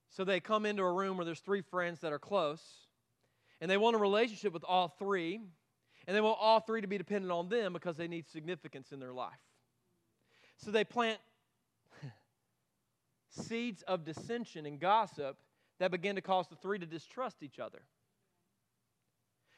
So 0.10 0.24
they 0.24 0.40
come 0.40 0.66
into 0.66 0.84
a 0.84 0.92
room 0.92 1.18
where 1.18 1.26
there's 1.26 1.40
three 1.40 1.62
friends 1.62 2.02
that 2.02 2.12
are 2.12 2.20
close, 2.20 2.64
and 3.62 3.70
they 3.70 3.78
want 3.78 3.96
a 3.96 4.00
relationship 4.00 4.54
with 4.54 4.64
all 4.68 4.88
three, 4.88 5.40
and 6.08 6.16
they 6.16 6.22
want 6.22 6.38
all 6.42 6.60
three 6.60 6.82
to 6.82 6.88
be 6.88 6.98
dependent 6.98 7.32
on 7.32 7.50
them 7.50 7.74
because 7.74 7.96
they 7.96 8.08
need 8.08 8.28
significance 8.28 8.92
in 8.92 9.00
their 9.00 9.14
life. 9.14 9.34
So 10.58 10.72
they 10.72 10.84
plant 10.84 11.20
seeds 13.30 13.84
of 13.84 14.04
dissension 14.04 14.66
and 14.66 14.80
gossip 14.80 15.38
that 15.80 15.92
begin 15.92 16.16
to 16.16 16.22
cause 16.22 16.48
the 16.48 16.56
three 16.56 16.80
to 16.80 16.86
distrust 16.86 17.38
each 17.42 17.60
other. 17.60 17.82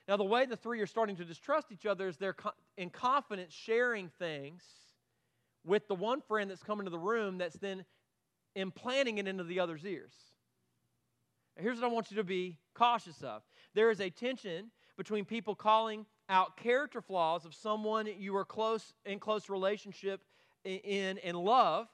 Now, 0.08 0.18
the 0.18 0.24
way 0.24 0.46
the 0.46 0.58
three 0.58 0.82
are 0.82 0.88
starting 0.88 1.16
to 1.18 1.26
distrust 1.26 1.72
each 1.72 1.86
other 1.86 2.08
is 2.08 2.18
they're 2.18 2.36
in 2.78 2.90
confidence 2.90 3.54
sharing 3.54 4.10
things 4.20 4.64
with 5.64 5.88
the 5.88 5.96
one 5.96 6.22
friend 6.22 6.50
that's 6.50 6.64
coming 6.64 6.86
to 6.86 6.90
the 6.90 7.00
room 7.00 7.38
that's 7.38 7.58
then 7.58 7.86
implanting 8.56 9.20
it 9.20 9.28
into 9.28 9.44
the 9.44 9.60
other's 9.60 9.86
ears. 9.86 10.14
Here's 11.62 11.80
what 11.80 11.92
I 11.92 11.94
want 11.94 12.10
you 12.10 12.18
to 12.18 12.24
be 12.24 12.58
cautious 12.74 13.22
of 13.22 13.44
there 13.76 13.92
is 13.92 14.02
a 14.02 14.10
tension 14.10 14.72
between 14.98 15.26
people 15.26 15.54
calling 15.54 16.06
out 16.28 16.58
character 16.58 17.02
flaws 17.02 17.46
of 17.46 17.54
someone 17.54 18.08
you 18.18 18.36
are 18.36 18.46
close 18.46 18.94
in 19.06 19.20
close 19.20 19.50
relationship 19.50 20.22
in 20.64 21.20
and 21.20 21.38
love 21.38 21.88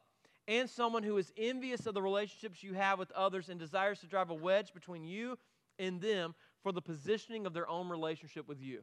and 0.48 0.70
someone 0.70 1.04
who 1.04 1.18
is 1.18 1.34
envious 1.36 1.86
of 1.86 1.94
the 1.94 2.02
relationships 2.02 2.64
you 2.64 2.74
have 2.74 2.98
with 2.98 3.12
others 3.12 3.50
and 3.50 3.60
desires 3.60 4.00
to 4.00 4.08
drive 4.08 4.30
a 4.30 4.34
wedge 4.34 4.74
between 4.74 5.04
you 5.04 5.38
and 5.80 6.00
them 6.00 6.34
for 6.64 6.72
the 6.72 6.82
positioning 6.82 7.46
of 7.46 7.54
their 7.54 7.68
own 7.68 7.90
relationship 7.90 8.48
with 8.48 8.62
you. 8.62 8.82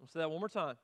I'll 0.00 0.08
say 0.08 0.18
that 0.18 0.30
one 0.30 0.40
more 0.40 0.48
time. 0.48 0.76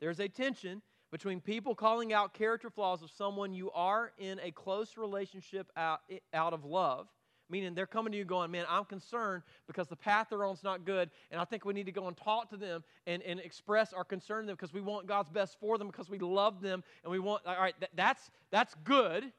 There's 0.00 0.18
a 0.18 0.28
tension 0.28 0.82
between 1.12 1.40
people 1.40 1.76
calling 1.76 2.12
out 2.12 2.34
character 2.34 2.70
flaws 2.70 3.02
of 3.02 3.10
someone 3.10 3.54
you 3.54 3.70
are 3.70 4.12
in 4.18 4.40
a 4.40 4.50
close 4.50 4.96
relationship 4.96 5.70
out, 5.76 6.00
out 6.32 6.52
of 6.52 6.64
love 6.64 7.06
meaning 7.50 7.74
they're 7.74 7.86
coming 7.86 8.12
to 8.12 8.18
you 8.18 8.24
going, 8.24 8.50
man, 8.50 8.64
I'm 8.68 8.84
concerned 8.84 9.42
because 9.66 9.88
the 9.88 9.96
path 9.96 10.28
they're 10.30 10.44
on 10.44 10.54
is 10.54 10.64
not 10.64 10.84
good, 10.84 11.10
and 11.30 11.40
I 11.40 11.44
think 11.44 11.64
we 11.64 11.74
need 11.74 11.86
to 11.86 11.92
go 11.92 12.06
and 12.08 12.16
talk 12.16 12.50
to 12.50 12.56
them 12.56 12.84
and, 13.06 13.22
and 13.22 13.40
express 13.40 13.92
our 13.92 14.04
concern 14.04 14.42
to 14.42 14.46
them 14.46 14.56
because 14.56 14.72
we 14.72 14.80
want 14.80 15.06
God's 15.06 15.30
best 15.30 15.58
for 15.60 15.78
them 15.78 15.88
because 15.88 16.08
we 16.08 16.18
love 16.18 16.60
them 16.60 16.82
and 17.04 17.10
we 17.10 17.18
want, 17.18 17.42
all 17.46 17.56
right, 17.56 17.74
that, 17.80 17.90
that's, 17.94 18.30
that's 18.50 18.74
good. 18.84 19.32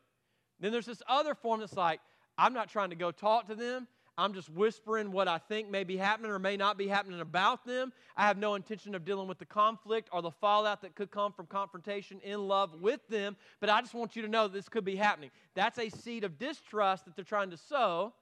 Then 0.60 0.72
there's 0.72 0.86
this 0.86 1.02
other 1.08 1.34
form 1.34 1.62
that's 1.62 1.76
like, 1.76 2.00
I'm 2.38 2.54
not 2.54 2.70
trying 2.70 2.90
to 2.92 2.96
go 2.96 3.12
talk 3.12 3.48
to 3.48 3.56
them. 3.56 3.88
I'm 4.18 4.34
just 4.34 4.50
whispering 4.50 5.12
what 5.12 5.28
I 5.28 5.38
think 5.38 5.70
may 5.70 5.84
be 5.84 5.98
happening 5.98 6.32
or 6.32 6.40
may 6.40 6.58
not 6.58 6.78
be 6.78 6.88
happening 6.88 7.22
about 7.22 7.66
them. 7.66 7.94
I 8.18 8.28
have 8.28 8.38
no 8.38 8.56
intention 8.56 8.94
of 8.94 9.06
dealing 9.06 9.28
with 9.28 9.40
the 9.40 9.46
conflict 9.46 10.10
or 10.12 10.22
the 10.22 10.32
fallout 10.32 10.82
that 10.82 10.96
could 10.96 11.12
come 11.12 11.32
from 11.32 11.48
confrontation 11.48 12.20
in 12.24 12.48
love 12.48 12.82
with 12.82 13.08
them, 13.08 13.38
but 13.60 13.70
I 13.70 13.82
just 13.82 13.94
want 13.94 14.16
you 14.16 14.22
to 14.22 14.28
know 14.28 14.48
this 14.48 14.70
could 14.70 14.86
be 14.86 14.96
happening. 14.96 15.32
That's 15.56 15.80
a 15.80 15.90
seed 15.90 16.24
of 16.24 16.38
distrust 16.38 17.06
that 17.06 17.16
they're 17.16 17.26
trying 17.26 17.52
to 17.52 17.58
sow 17.58 18.14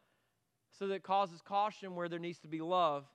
so 0.71 0.87
that 0.87 1.03
causes 1.03 1.41
caution 1.41 1.95
where 1.95 2.07
there 2.07 2.19
needs 2.19 2.39
to 2.39 2.47
be 2.47 2.61
love, 2.61 3.05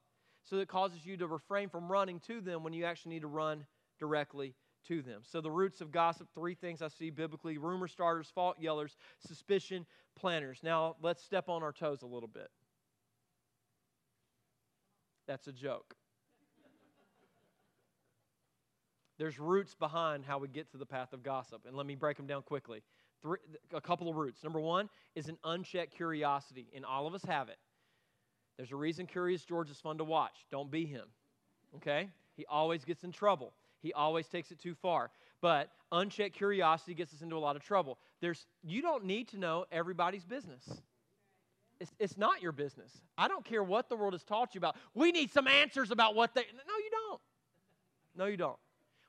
so 0.42 0.56
that 0.56 0.68
causes 0.68 1.06
you 1.06 1.16
to 1.16 1.26
refrain 1.26 1.68
from 1.68 1.90
running 1.90 2.20
to 2.20 2.40
them 2.40 2.62
when 2.62 2.72
you 2.72 2.84
actually 2.84 3.14
need 3.14 3.22
to 3.22 3.28
run 3.28 3.64
directly 3.98 4.54
to 4.88 5.00
them. 5.00 5.22
So, 5.24 5.40
the 5.40 5.50
roots 5.50 5.80
of 5.80 5.90
gossip, 5.90 6.28
three 6.34 6.54
things 6.54 6.82
I 6.82 6.88
see 6.88 7.08
biblically 7.08 7.56
rumor 7.56 7.88
starters, 7.88 8.30
fault 8.34 8.60
yellers, 8.60 8.96
suspicion 9.26 9.87
planters. 10.14 10.60
Now, 10.62 10.96
let's 11.00 11.24
step 11.24 11.48
on 11.48 11.62
our 11.62 11.72
toes 11.72 12.02
a 12.02 12.06
little 12.06 12.28
bit. 12.28 12.50
That's 15.26 15.46
a 15.46 15.52
joke. 15.52 15.94
There's 19.18 19.38
roots 19.38 19.74
behind 19.74 20.24
how 20.24 20.38
we 20.38 20.48
get 20.48 20.70
to 20.72 20.76
the 20.76 20.87
path 20.87 21.12
of 21.12 21.22
gossip, 21.22 21.62
and 21.66 21.76
let 21.76 21.87
me 21.87 21.94
break 21.94 22.16
them 22.16 22.26
down 22.26 22.42
quickly. 22.42 22.82
Three, 23.22 23.38
a 23.72 23.80
couple 23.80 24.08
of 24.08 24.16
roots. 24.16 24.42
Number 24.42 24.60
one 24.60 24.90
is 25.14 25.28
an 25.28 25.38
unchecked 25.44 25.94
curiosity, 25.94 26.66
and 26.74 26.84
all 26.84 27.06
of 27.06 27.14
us 27.14 27.22
have 27.24 27.48
it. 27.48 27.58
There's 28.56 28.72
a 28.72 28.76
reason 28.76 29.06
Curious 29.06 29.44
George 29.44 29.70
is 29.70 29.80
fun 29.80 29.98
to 29.98 30.04
watch. 30.04 30.46
Don't 30.50 30.70
be 30.70 30.84
him, 30.84 31.06
okay? 31.76 32.08
He 32.37 32.44
always 32.46 32.84
gets 32.84 33.04
in 33.04 33.12
trouble. 33.12 33.52
He 33.80 33.92
always 33.92 34.26
takes 34.28 34.50
it 34.50 34.58
too 34.58 34.74
far. 34.74 35.10
But 35.40 35.70
unchecked 35.92 36.34
curiosity 36.34 36.94
gets 36.94 37.12
us 37.12 37.20
into 37.20 37.37
a 37.37 37.38
lot 37.38 37.56
of 37.56 37.62
trouble. 37.62 37.98
There's, 38.20 38.46
you 38.62 38.82
don't 38.82 39.04
need 39.04 39.28
to 39.28 39.38
know 39.38 39.66
everybody's 39.70 40.24
business. 40.24 40.62
It's, 41.85 41.92
it's 41.99 42.17
not 42.17 42.40
your 42.40 42.52
business. 42.52 42.90
I 43.19 43.29
don't 43.29 43.44
care 43.44 43.63
what 43.63 43.90
the 43.90 43.96
world 43.96 44.15
has 44.15 44.25
taught 44.25 44.54
you 44.54 44.58
about. 44.58 44.77
We 44.94 45.13
need 45.13 45.31
some 45.31 45.46
answers 45.46 45.90
about 45.90 46.15
what 46.15 46.35
they. 46.35 46.40
No, 46.40 46.77
you 46.79 46.90
don't. 46.90 47.21
No, 48.17 48.25
you 48.25 48.38
don't. 48.38 48.56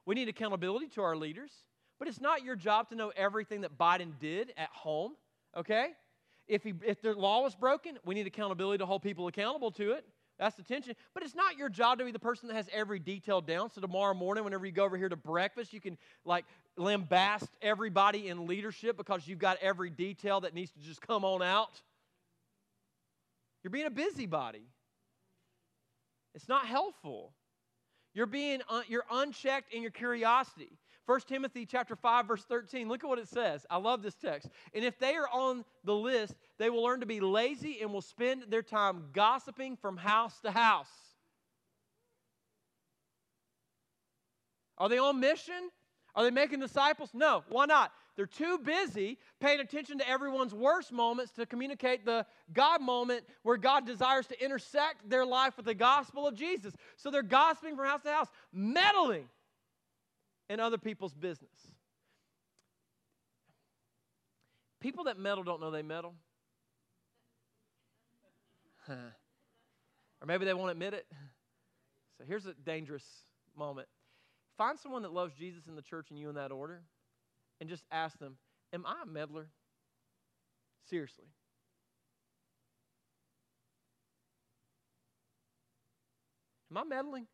We 0.06 0.14
need 0.14 0.28
accountability 0.28 0.88
to 0.90 1.02
our 1.02 1.16
leaders, 1.16 1.52
but 2.00 2.10
it's 2.10 2.20
not 2.20 2.44
your 2.44 2.58
job 2.58 2.90
to 2.90 2.96
know 2.96 3.14
everything 3.16 3.62
that 3.62 3.78
Biden 3.78 4.12
did 4.20 4.52
at 4.58 4.70
home, 4.72 5.14
okay? 5.56 5.92
If, 6.50 6.64
he, 6.64 6.74
if 6.86 7.02
the 7.02 7.14
law 7.14 7.44
was 7.44 7.56
broken, 7.56 7.98
we 8.04 8.14
need 8.14 8.28
accountability 8.28 8.80
to 8.80 8.86
hold 8.86 9.02
people 9.02 9.28
accountable 9.28 9.72
to 9.72 9.94
it. 9.94 10.06
That's 10.38 10.58
the 10.58 10.64
tension. 10.64 10.96
But 11.14 11.24
it's 11.24 11.34
not 11.34 11.58
your 11.58 11.70
job 11.70 12.00
to 12.00 12.06
be 12.06 12.12
the 12.12 12.20
person 12.20 12.50
that 12.50 12.56
has 12.56 12.68
every 12.74 13.00
detail 13.00 13.40
down. 13.40 13.72
So 13.72 13.80
tomorrow 13.80 14.14
morning, 14.14 14.44
whenever 14.44 14.66
you 14.66 14.74
go 14.74 14.84
over 14.84 14.98
here 14.98 15.08
to 15.08 15.16
breakfast, 15.16 15.72
you 15.72 15.80
can 15.80 15.98
like 16.26 16.44
lambast 16.78 17.48
everybody 17.62 18.28
in 18.28 18.46
leadership 18.46 18.98
because 18.98 19.26
you've 19.28 19.40
got 19.40 19.58
every 19.62 19.90
detail 19.90 20.42
that 20.42 20.54
needs 20.54 20.72
to 20.72 20.80
just 20.82 21.02
come 21.02 21.24
on 21.24 21.42
out. 21.42 21.82
You're 23.66 23.72
being 23.72 23.88
a 23.88 23.90
busybody. 23.90 24.62
It's 26.36 26.48
not 26.48 26.68
helpful. 26.68 27.34
You're 28.14 28.28
being 28.28 28.62
un- 28.70 28.84
you're 28.88 29.08
unchecked 29.10 29.74
in 29.74 29.82
your 29.82 29.90
curiosity. 29.90 30.78
1 31.08 31.22
Timothy 31.22 31.66
chapter 31.66 31.96
5 31.96 32.28
verse 32.28 32.46
13. 32.46 32.88
Look 32.88 33.04
at 33.04 33.08
what 33.08 33.18
it 33.18 33.28
says. 33.28 33.66
I 33.68 33.78
love 33.78 34.04
this 34.04 34.14
text. 34.14 34.50
And 34.76 34.86
if 34.86 35.00
they 35.00 35.16
are 35.16 35.28
on 35.34 35.66
the 35.84 35.96
list, 35.96 36.36
they 36.60 36.70
will 36.70 36.84
learn 36.84 37.00
to 37.00 37.08
be 37.08 37.20
lazy 37.20 37.80
and 37.82 37.92
will 37.92 38.04
spend 38.04 38.44
their 38.50 38.62
time 38.62 39.06
gossiping 39.14 39.78
from 39.78 39.98
house 39.98 40.40
to 40.42 40.52
house. 40.52 40.86
Are 44.78 44.90
they 44.90 45.00
on 45.00 45.20
mission? 45.20 45.72
Are 46.14 46.24
they 46.24 46.30
making 46.30 46.60
disciples? 46.60 47.10
No. 47.16 47.44
Why 47.50 47.66
not? 47.66 47.92
They're 48.16 48.26
too 48.26 48.58
busy 48.60 49.18
paying 49.42 49.60
attention 49.60 49.98
to 49.98 50.10
everyone's 50.10 50.54
worst 50.54 50.92
moments 50.92 51.34
to 51.34 51.46
communicate 51.46 52.06
the 52.06 52.26
God 52.54 52.82
moment 52.82 53.26
where 53.44 53.58
God 53.58 53.86
desires 53.86 54.26
to 54.28 54.44
intersect 54.44 55.10
their 55.10 55.26
life 55.26 55.58
with 55.58 55.66
the 55.66 55.74
gospel 55.74 56.26
of 56.26 56.36
Jesus. 56.36 56.74
So 56.96 57.12
they're 57.12 57.24
gossiping 57.24 57.76
from 57.76 57.86
house 57.86 58.04
to 58.04 58.12
house, 58.12 58.28
meddling 58.54 59.28
in 60.50 60.62
other 60.62 60.78
people's 60.78 61.14
business. 61.14 61.50
People 64.80 65.06
that 65.06 65.18
meddle 65.18 65.44
don't 65.44 65.60
know 65.60 65.72
they 65.72 65.82
meddle. 65.82 66.14
or 68.90 68.96
maybe 70.26 70.46
they 70.46 70.54
won't 70.54 70.72
admit 70.72 70.94
it. 70.94 71.06
So 72.18 72.24
here's 72.26 72.46
a 72.46 72.54
dangerous 72.66 73.04
moment. 73.58 73.90
Find 74.58 74.80
someone 74.80 75.02
that 75.02 75.12
loves 75.12 75.34
Jesus 75.34 75.68
in 75.68 75.76
the 75.76 75.82
church 75.82 76.12
and 76.12 76.20
you 76.20 76.30
in 76.30 76.36
that 76.36 76.54
order 76.54 76.82
and 77.60 77.70
just 77.70 77.84
ask 77.92 78.18
them, 78.20 78.38
Am 78.74 78.86
I 78.86 79.04
a 79.04 79.06
meddler? 79.06 79.48
Seriously. 80.90 81.26
Am 86.72 86.78
I 86.78 86.84
meddling? 86.84 87.28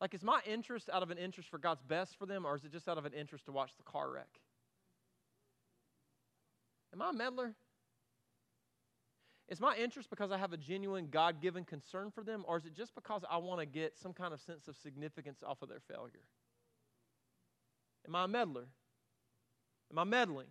Like, 0.00 0.14
is 0.14 0.22
my 0.22 0.40
interest 0.46 0.88
out 0.90 1.02
of 1.02 1.10
an 1.10 1.18
interest 1.18 1.50
for 1.50 1.58
God's 1.58 1.82
best 1.82 2.16
for 2.16 2.26
them, 2.26 2.46
or 2.46 2.54
is 2.54 2.64
it 2.64 2.72
just 2.72 2.88
out 2.88 2.96
of 2.96 3.04
an 3.04 3.12
interest 3.12 3.46
to 3.46 3.52
watch 3.52 3.76
the 3.76 3.82
car 3.82 4.10
wreck? 4.10 4.40
Am 6.92 7.02
I 7.02 7.10
a 7.10 7.12
meddler? 7.12 7.54
Is 9.48 9.60
my 9.60 9.74
interest 9.76 10.08
because 10.10 10.30
I 10.30 10.38
have 10.38 10.52
a 10.52 10.56
genuine 10.56 11.08
God 11.10 11.42
given 11.42 11.64
concern 11.64 12.12
for 12.12 12.22
them, 12.22 12.44
or 12.46 12.56
is 12.56 12.66
it 12.66 12.74
just 12.74 12.94
because 12.94 13.22
I 13.28 13.38
want 13.38 13.58
to 13.60 13.66
get 13.66 13.98
some 13.98 14.12
kind 14.12 14.32
of 14.32 14.40
sense 14.40 14.68
of 14.68 14.76
significance 14.76 15.42
off 15.44 15.60
of 15.60 15.68
their 15.68 15.80
failure? 15.80 16.22
Am 18.06 18.14
I 18.14 18.24
a 18.24 18.28
meddler? 18.28 18.66
Am 19.90 19.98
I 19.98 20.04
meddling? 20.04 20.46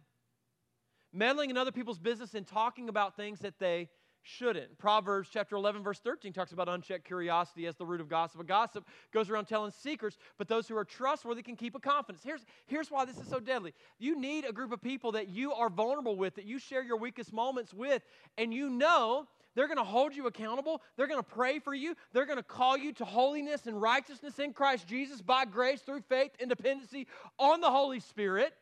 Meddling 1.12 1.50
in 1.50 1.58
other 1.58 1.72
people's 1.72 2.00
business 2.00 2.34
and 2.34 2.46
talking 2.46 2.90
about 2.90 3.16
things 3.16 3.40
that 3.40 3.60
they 3.60 3.90
shouldn't. 4.22 4.78
Proverbs 4.78 5.30
chapter 5.32 5.56
11, 5.56 5.82
verse 5.82 6.00
13 6.00 6.34
talks 6.34 6.52
about 6.52 6.70
unchecked 6.70 7.06
curiosity 7.06 7.66
as 7.66 7.76
the 7.76 7.86
root 7.86 8.02
of 8.02 8.10
gossip. 8.10 8.42
A 8.42 8.44
gossip 8.44 8.86
goes 9.12 9.30
around 9.30 9.46
telling 9.46 9.72
secrets, 9.72 10.18
but 10.38 10.48
those 10.48 10.68
who 10.68 10.78
are 10.78 10.86
trustworthy 10.86 11.42
can 11.42 11.56
keep 11.56 11.76
a 11.76 11.80
confidence. 11.80 12.24
Here's, 12.24 12.46
here's 12.68 12.92
why 12.92 13.06
this 13.06 13.18
is 13.18 13.28
so 13.28 13.40
deadly. 13.40 13.74
You 13.98 14.20
need 14.20 14.46
a 14.46 14.54
group 14.54 14.72
of 14.72 14.82
people 14.82 15.14
that 15.14 15.30
you 15.30 15.54
are 15.54 15.70
vulnerable 15.70 16.16
with, 16.16 16.36
that 16.36 16.46
you 16.46 16.60
share 16.60 16.84
your 16.84 16.98
weakest 16.98 17.34
moments 17.34 17.74
with, 17.74 18.04
and 18.38 18.54
you 18.54 18.70
know 18.70 19.28
they're 19.60 19.68
going 19.68 19.78
to 19.78 19.84
hold 19.84 20.16
you 20.16 20.26
accountable. 20.26 20.82
They're 20.96 21.06
going 21.06 21.20
to 21.20 21.30
pray 21.30 21.60
for 21.60 21.74
you. 21.74 21.94
They're 22.14 22.26
going 22.26 22.38
to 22.38 22.44
call 22.44 22.78
you 22.78 22.94
to 22.94 23.04
holiness 23.04 23.68
and 23.68 23.82
righteousness 23.82 24.40
in 24.40 24.54
Christ 24.54 24.88
Jesus 24.88 25.22
by 25.22 25.44
grace 25.44 25.82
through 25.82 26.00
faith 26.08 26.32
and 26.40 26.48
dependency 26.48 27.08
on 27.38 27.60
the 27.60 27.70
Holy 27.70 28.00
Spirit. 28.00 28.54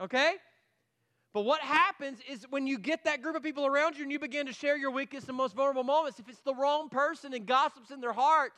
Okay? 0.00 0.34
But 1.34 1.40
what 1.40 1.60
happens 1.60 2.20
is 2.30 2.46
when 2.50 2.68
you 2.68 2.78
get 2.78 3.02
that 3.02 3.20
group 3.20 3.34
of 3.34 3.42
people 3.42 3.66
around 3.66 3.96
you 3.96 4.04
and 4.04 4.12
you 4.12 4.20
begin 4.20 4.46
to 4.46 4.52
share 4.52 4.76
your 4.76 4.92
weakest 4.92 5.26
and 5.26 5.36
most 5.36 5.56
vulnerable 5.56 5.82
moments, 5.82 6.20
if 6.20 6.28
it's 6.28 6.38
the 6.42 6.54
wrong 6.54 6.88
person 6.88 7.34
and 7.34 7.44
gossips 7.44 7.90
in 7.90 8.00
their 8.00 8.12
heart, 8.12 8.52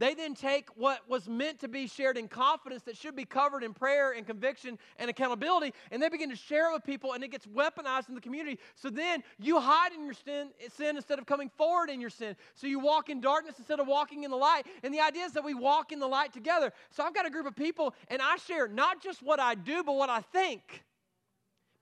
they 0.00 0.14
then 0.14 0.34
take 0.34 0.70
what 0.76 1.06
was 1.08 1.28
meant 1.28 1.60
to 1.60 1.68
be 1.68 1.86
shared 1.86 2.16
in 2.16 2.26
confidence 2.26 2.82
that 2.84 2.96
should 2.96 3.14
be 3.14 3.26
covered 3.26 3.62
in 3.62 3.74
prayer 3.74 4.12
and 4.12 4.26
conviction 4.26 4.78
and 4.98 5.10
accountability, 5.10 5.74
and 5.90 6.02
they 6.02 6.08
begin 6.08 6.30
to 6.30 6.36
share 6.36 6.70
it 6.70 6.72
with 6.72 6.84
people, 6.84 7.12
and 7.12 7.22
it 7.22 7.30
gets 7.30 7.46
weaponized 7.46 8.08
in 8.08 8.14
the 8.14 8.20
community. 8.20 8.58
So 8.76 8.88
then 8.88 9.22
you 9.38 9.60
hide 9.60 9.92
in 9.92 10.02
your 10.02 10.14
sin, 10.14 10.48
sin 10.74 10.96
instead 10.96 11.18
of 11.18 11.26
coming 11.26 11.50
forward 11.50 11.90
in 11.90 12.00
your 12.00 12.08
sin. 12.08 12.34
So 12.54 12.66
you 12.66 12.80
walk 12.80 13.10
in 13.10 13.20
darkness 13.20 13.56
instead 13.58 13.78
of 13.78 13.86
walking 13.86 14.24
in 14.24 14.30
the 14.30 14.38
light. 14.38 14.64
And 14.82 14.94
the 14.94 15.00
idea 15.00 15.26
is 15.26 15.32
that 15.32 15.44
we 15.44 15.52
walk 15.52 15.92
in 15.92 15.98
the 15.98 16.08
light 16.08 16.32
together. 16.32 16.72
So 16.90 17.04
I've 17.04 17.14
got 17.14 17.26
a 17.26 17.30
group 17.30 17.46
of 17.46 17.54
people, 17.54 17.94
and 18.08 18.22
I 18.22 18.36
share 18.36 18.68
not 18.68 19.02
just 19.02 19.22
what 19.22 19.38
I 19.38 19.54
do, 19.54 19.84
but 19.84 19.96
what 19.96 20.08
I 20.08 20.22
think. 20.22 20.82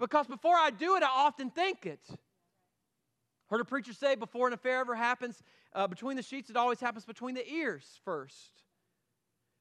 Because 0.01 0.27
before 0.27 0.57
I 0.57 0.71
do 0.71 0.97
it, 0.97 1.05
I 1.05 1.09
often 1.09 1.51
think 1.51 1.87
it. 1.87 2.01
Heard 3.49 3.61
a 3.61 3.65
preacher 3.65 3.93
say 3.93 4.17
before 4.17 4.49
an 4.49 4.55
affair 4.55 4.81
ever 4.81 4.97
happens 4.97 5.41
uh, 5.75 5.87
between 5.87 6.17
the 6.17 6.23
sheets, 6.23 6.51
it 6.51 6.57
always 6.57 6.81
happens 6.81 7.05
between 7.05 7.35
the 7.35 7.49
ears 7.51 7.85
first. 8.05 8.63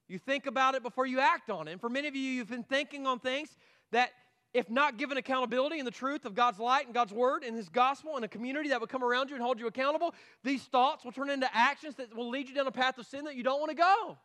You 0.07 0.17
think 0.17 0.45
about 0.45 0.75
it 0.75 0.83
before 0.83 1.05
you 1.05 1.19
act 1.19 1.49
on 1.49 1.67
it. 1.67 1.73
And 1.73 1.81
for 1.81 1.89
many 1.89 2.07
of 2.07 2.15
you, 2.15 2.21
you've 2.21 2.49
been 2.49 2.63
thinking 2.63 3.05
on 3.05 3.19
things 3.19 3.49
that, 3.91 4.11
if 4.53 4.69
not 4.69 4.97
given 4.97 5.17
accountability 5.17 5.79
in 5.79 5.85
the 5.85 5.91
truth 5.91 6.25
of 6.25 6.33
God's 6.33 6.59
light 6.59 6.85
and 6.85 6.93
God's 6.93 7.11
word 7.11 7.43
and 7.43 7.55
His 7.55 7.67
gospel 7.67 8.15
and 8.15 8.23
a 8.23 8.27
community 8.27 8.69
that 8.69 8.79
would 8.79 8.89
come 8.89 9.03
around 9.03 9.29
you 9.29 9.35
and 9.35 9.43
hold 9.43 9.59
you 9.59 9.67
accountable, 9.67 10.15
these 10.43 10.63
thoughts 10.63 11.03
will 11.03 11.11
turn 11.11 11.29
into 11.29 11.49
actions 11.53 11.95
that 11.95 12.15
will 12.15 12.29
lead 12.29 12.47
you 12.47 12.55
down 12.55 12.67
a 12.67 12.71
path 12.71 12.97
of 12.97 13.05
sin 13.05 13.25
that 13.25 13.35
you 13.35 13.43
don't 13.43 13.59
want 13.59 13.69
to 13.69 13.75
go. 13.75 14.17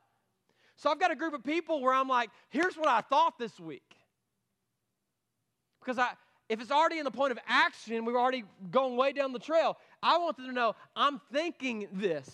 So 0.77 0.91
I've 0.91 1.01
got 1.01 1.11
a 1.11 1.17
group 1.17 1.35
of 1.35 1.43
people 1.45 1.81
where 1.81 1.93
I'm 1.93 2.09
like, 2.09 2.31
here's 2.49 2.77
what 2.77 2.89
I 2.89 3.01
thought 3.01 3.39
this 3.39 3.59
week. 3.59 3.83
Because 5.81 5.99
I, 5.99 6.11
if 6.49 6.61
it's 6.61 6.71
already 6.71 6.99
in 6.99 7.05
the 7.05 7.11
point 7.11 7.33
of 7.33 7.39
action, 7.49 8.05
we're 8.05 8.19
already 8.19 8.45
going 8.71 8.97
way 8.97 9.13
down 9.13 9.33
the 9.33 9.39
trail. 9.39 9.77
I 10.03 10.19
want 10.19 10.37
them 10.37 10.47
to 10.47 10.53
know 10.53 10.75
I'm 10.97 11.21
thinking 11.33 11.87
this. 11.93 12.31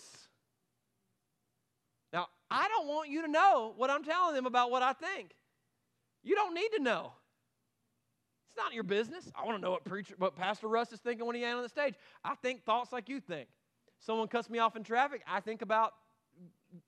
Now, 2.13 2.29
I 2.51 2.67
don't 2.69 2.89
want 2.89 3.11
you 3.11 3.23
to 3.23 3.29
know 3.29 3.75
what 3.77 3.91
I'm 3.91 4.03
telling 4.03 4.35
them 4.35 4.47
about 4.47 4.71
what 4.71 4.83
I 4.83 4.95
think. 4.95 5.31
You 6.23 6.35
don't 6.35 6.55
need 6.55 6.71
to 6.77 6.83
know. 6.83 7.13
It's 8.49 8.57
not 8.57 8.73
your 8.73 8.85
business. 8.85 9.31
I 9.37 9.45
want 9.45 9.59
to 9.59 9.63
know 9.63 9.73
what 9.73 9.85
preacher, 9.85 10.15
what 10.19 10.35
Pastor 10.35 10.69
Russ 10.69 10.93
is 10.93 11.01
thinking 11.01 11.27
when 11.27 11.37
he's 11.37 11.45
on 11.45 11.63
the 11.63 11.69
stage. 11.69 11.95
I 12.25 12.35
think 12.37 12.65
thoughts 12.65 12.93
like 12.93 13.09
you 13.09 13.21
think. 13.21 13.49
Someone 14.01 14.29
cuts 14.29 14.49
me 14.49 14.59
off 14.59 14.77
in 14.77 14.85
traffic. 14.85 15.23
I 15.27 15.41
think 15.41 15.63
about 15.63 15.95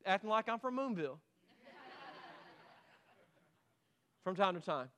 acting 0.07 0.31
like 0.31 0.49
I'm 0.49 0.59
from 0.59 0.77
Moonville. 0.77 1.17
from 4.25 4.37
time 4.37 4.55
to 4.55 4.61
time. 4.61 4.89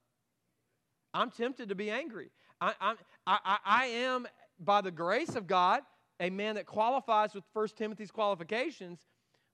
I'm 1.15 1.31
tempted 1.31 1.69
to 1.69 1.75
be 1.75 1.91
angry. 1.91 2.31
I, 2.61 2.75
I, 2.81 2.95
I, 3.27 3.59
I 3.65 3.85
am, 3.87 4.27
by 4.65 4.81
the 4.81 4.91
grace 4.91 5.35
of 5.35 5.47
God, 5.47 5.83
a 6.21 6.31
man 6.31 6.55
that 6.55 6.67
qualifies 6.67 7.35
with 7.35 7.45
1 7.53 7.69
Timothy's 7.77 8.11
qualifications, 8.11 9.01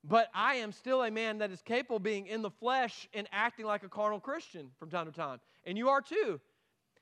but 0.03 0.29
I 0.33 0.55
am 0.55 0.71
still 0.71 1.03
a 1.03 1.11
man 1.11 1.39
that 1.39 1.51
is 1.51 1.61
capable 1.61 1.97
of 1.97 2.03
being 2.03 2.27
in 2.27 2.41
the 2.41 2.49
flesh 2.49 3.07
and 3.13 3.27
acting 3.31 3.65
like 3.65 3.83
a 3.83 3.89
carnal 3.89 4.19
Christian 4.19 4.69
from 4.77 4.89
time 4.89 5.07
to 5.07 5.11
time. 5.11 5.39
And 5.65 5.77
you 5.77 5.89
are 5.89 6.01
too. 6.01 6.39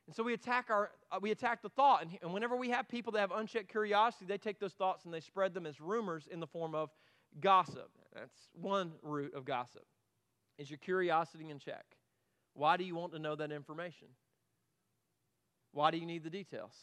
And 0.07 0.15
so 0.15 0.23
we 0.23 0.33
attack 0.33 0.67
our 0.69 0.91
uh, 1.11 1.19
we 1.21 1.31
attack 1.31 1.61
the 1.61 1.69
thought 1.69 2.01
and, 2.01 2.17
and 2.21 2.33
whenever 2.33 2.55
we 2.55 2.69
have 2.69 2.87
people 2.87 3.11
that 3.11 3.19
have 3.19 3.31
unchecked 3.31 3.69
curiosity, 3.69 4.25
they 4.25 4.37
take 4.37 4.59
those 4.59 4.73
thoughts 4.73 5.05
and 5.05 5.13
they 5.13 5.19
spread 5.19 5.53
them 5.53 5.65
as 5.65 5.81
rumors 5.81 6.27
in 6.31 6.39
the 6.39 6.47
form 6.47 6.73
of 6.73 6.89
gossip. 7.41 7.89
That's 8.15 8.49
one 8.53 8.93
root 9.03 9.33
of 9.35 9.45
gossip. 9.45 9.85
Is 10.57 10.69
your 10.69 10.77
curiosity 10.77 11.49
in 11.49 11.59
check? 11.59 11.85
Why 12.53 12.77
do 12.77 12.83
you 12.83 12.95
want 12.95 13.13
to 13.13 13.19
know 13.19 13.35
that 13.35 13.51
information? 13.51 14.07
Why 15.71 15.91
do 15.91 15.97
you 15.97 16.05
need 16.05 16.23
the 16.23 16.29
details? 16.29 16.73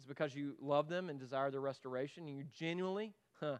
It's 0.00 0.06
because 0.06 0.34
you 0.34 0.54
love 0.62 0.88
them 0.88 1.10
and 1.10 1.20
desire 1.20 1.50
their 1.50 1.60
restoration, 1.60 2.26
and 2.26 2.38
you 2.38 2.44
genuinely, 2.58 3.12
huh, 3.38 3.58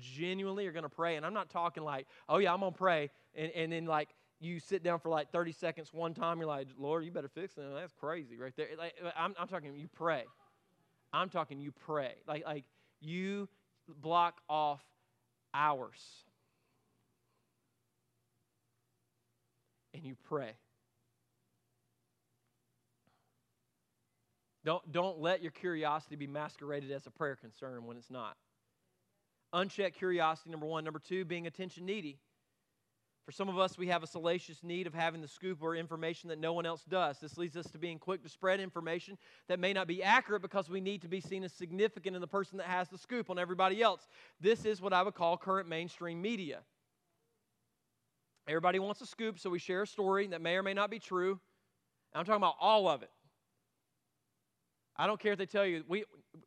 genuinely 0.00 0.66
are 0.66 0.72
going 0.72 0.82
to 0.82 0.88
pray. 0.88 1.14
And 1.14 1.24
I'm 1.24 1.32
not 1.32 1.48
talking 1.48 1.84
like, 1.84 2.08
oh 2.28 2.38
yeah, 2.38 2.52
I'm 2.52 2.58
going 2.58 2.72
to 2.72 2.78
pray, 2.78 3.10
and, 3.36 3.52
and 3.52 3.70
then 3.70 3.86
like 3.86 4.08
you 4.40 4.58
sit 4.58 4.82
down 4.82 4.98
for 4.98 5.10
like 5.10 5.30
30 5.30 5.52
seconds 5.52 5.92
one 5.92 6.12
time, 6.12 6.38
you're 6.38 6.48
like, 6.48 6.66
Lord, 6.76 7.04
you 7.04 7.12
better 7.12 7.28
fix 7.28 7.54
them. 7.54 7.72
That's 7.72 7.92
crazy 7.92 8.36
right 8.36 8.52
there. 8.56 8.66
Like, 8.76 8.94
I'm, 9.16 9.36
I'm 9.38 9.46
talking, 9.46 9.76
you 9.76 9.86
pray. 9.86 10.24
I'm 11.12 11.28
talking, 11.28 11.60
you 11.60 11.70
pray. 11.70 12.14
Like, 12.26 12.44
like 12.44 12.64
you 13.00 13.48
block 13.88 14.40
off 14.48 14.82
hours 15.54 16.00
and 19.94 20.04
you 20.04 20.16
pray. 20.28 20.50
Don't, 24.66 24.90
don't 24.90 25.20
let 25.20 25.42
your 25.42 25.52
curiosity 25.52 26.16
be 26.16 26.26
masqueraded 26.26 26.90
as 26.90 27.06
a 27.06 27.10
prayer 27.10 27.36
concern 27.36 27.86
when 27.86 27.96
it's 27.96 28.10
not. 28.10 28.36
Unchecked 29.52 29.96
curiosity, 29.96 30.50
number 30.50 30.66
one. 30.66 30.82
Number 30.82 30.98
two, 30.98 31.24
being 31.24 31.46
attention 31.46 31.86
needy. 31.86 32.18
For 33.26 33.30
some 33.30 33.48
of 33.48 33.60
us, 33.60 33.78
we 33.78 33.86
have 33.86 34.02
a 34.02 34.08
salacious 34.08 34.64
need 34.64 34.88
of 34.88 34.94
having 34.94 35.20
the 35.20 35.28
scoop 35.28 35.62
or 35.62 35.76
information 35.76 36.28
that 36.30 36.40
no 36.40 36.52
one 36.52 36.66
else 36.66 36.82
does. 36.88 37.20
This 37.20 37.38
leads 37.38 37.56
us 37.56 37.70
to 37.70 37.78
being 37.78 38.00
quick 38.00 38.24
to 38.24 38.28
spread 38.28 38.58
information 38.58 39.16
that 39.48 39.60
may 39.60 39.72
not 39.72 39.86
be 39.86 40.02
accurate 40.02 40.42
because 40.42 40.68
we 40.68 40.80
need 40.80 41.00
to 41.02 41.08
be 41.08 41.20
seen 41.20 41.44
as 41.44 41.52
significant 41.52 42.16
in 42.16 42.20
the 42.20 42.26
person 42.26 42.58
that 42.58 42.66
has 42.66 42.88
the 42.88 42.98
scoop 42.98 43.30
on 43.30 43.38
everybody 43.38 43.80
else. 43.82 44.08
This 44.40 44.64
is 44.64 44.80
what 44.80 44.92
I 44.92 45.02
would 45.02 45.14
call 45.14 45.36
current 45.36 45.68
mainstream 45.68 46.20
media. 46.20 46.58
Everybody 48.48 48.80
wants 48.80 49.00
a 49.00 49.06
scoop, 49.06 49.38
so 49.38 49.48
we 49.48 49.60
share 49.60 49.82
a 49.82 49.86
story 49.86 50.26
that 50.28 50.40
may 50.40 50.56
or 50.56 50.64
may 50.64 50.74
not 50.74 50.90
be 50.90 50.98
true. 50.98 51.38
I'm 52.14 52.24
talking 52.24 52.36
about 52.36 52.56
all 52.60 52.88
of 52.88 53.04
it. 53.04 53.10
I 54.98 55.06
don't 55.06 55.20
care 55.20 55.32
if 55.32 55.38
they 55.38 55.46
tell 55.46 55.66
you 55.66 55.84
we 55.88 56.04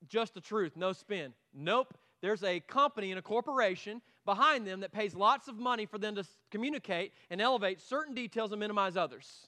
just 0.07 0.33
the 0.33 0.41
truth, 0.41 0.73
no 0.75 0.93
spin. 0.93 1.33
Nope. 1.53 1.93
There's 2.21 2.43
a 2.43 2.59
company 2.59 3.11
and 3.11 3.19
a 3.19 3.21
corporation 3.21 4.01
behind 4.25 4.67
them 4.67 4.81
that 4.81 4.91
pays 4.91 5.15
lots 5.15 5.47
of 5.47 5.57
money 5.57 5.85
for 5.85 5.97
them 5.97 6.15
to 6.15 6.25
communicate 6.51 7.13
and 7.29 7.41
elevate 7.41 7.79
certain 7.79 8.13
details 8.13 8.51
and 8.51 8.59
minimize 8.59 8.97
others. 8.97 9.47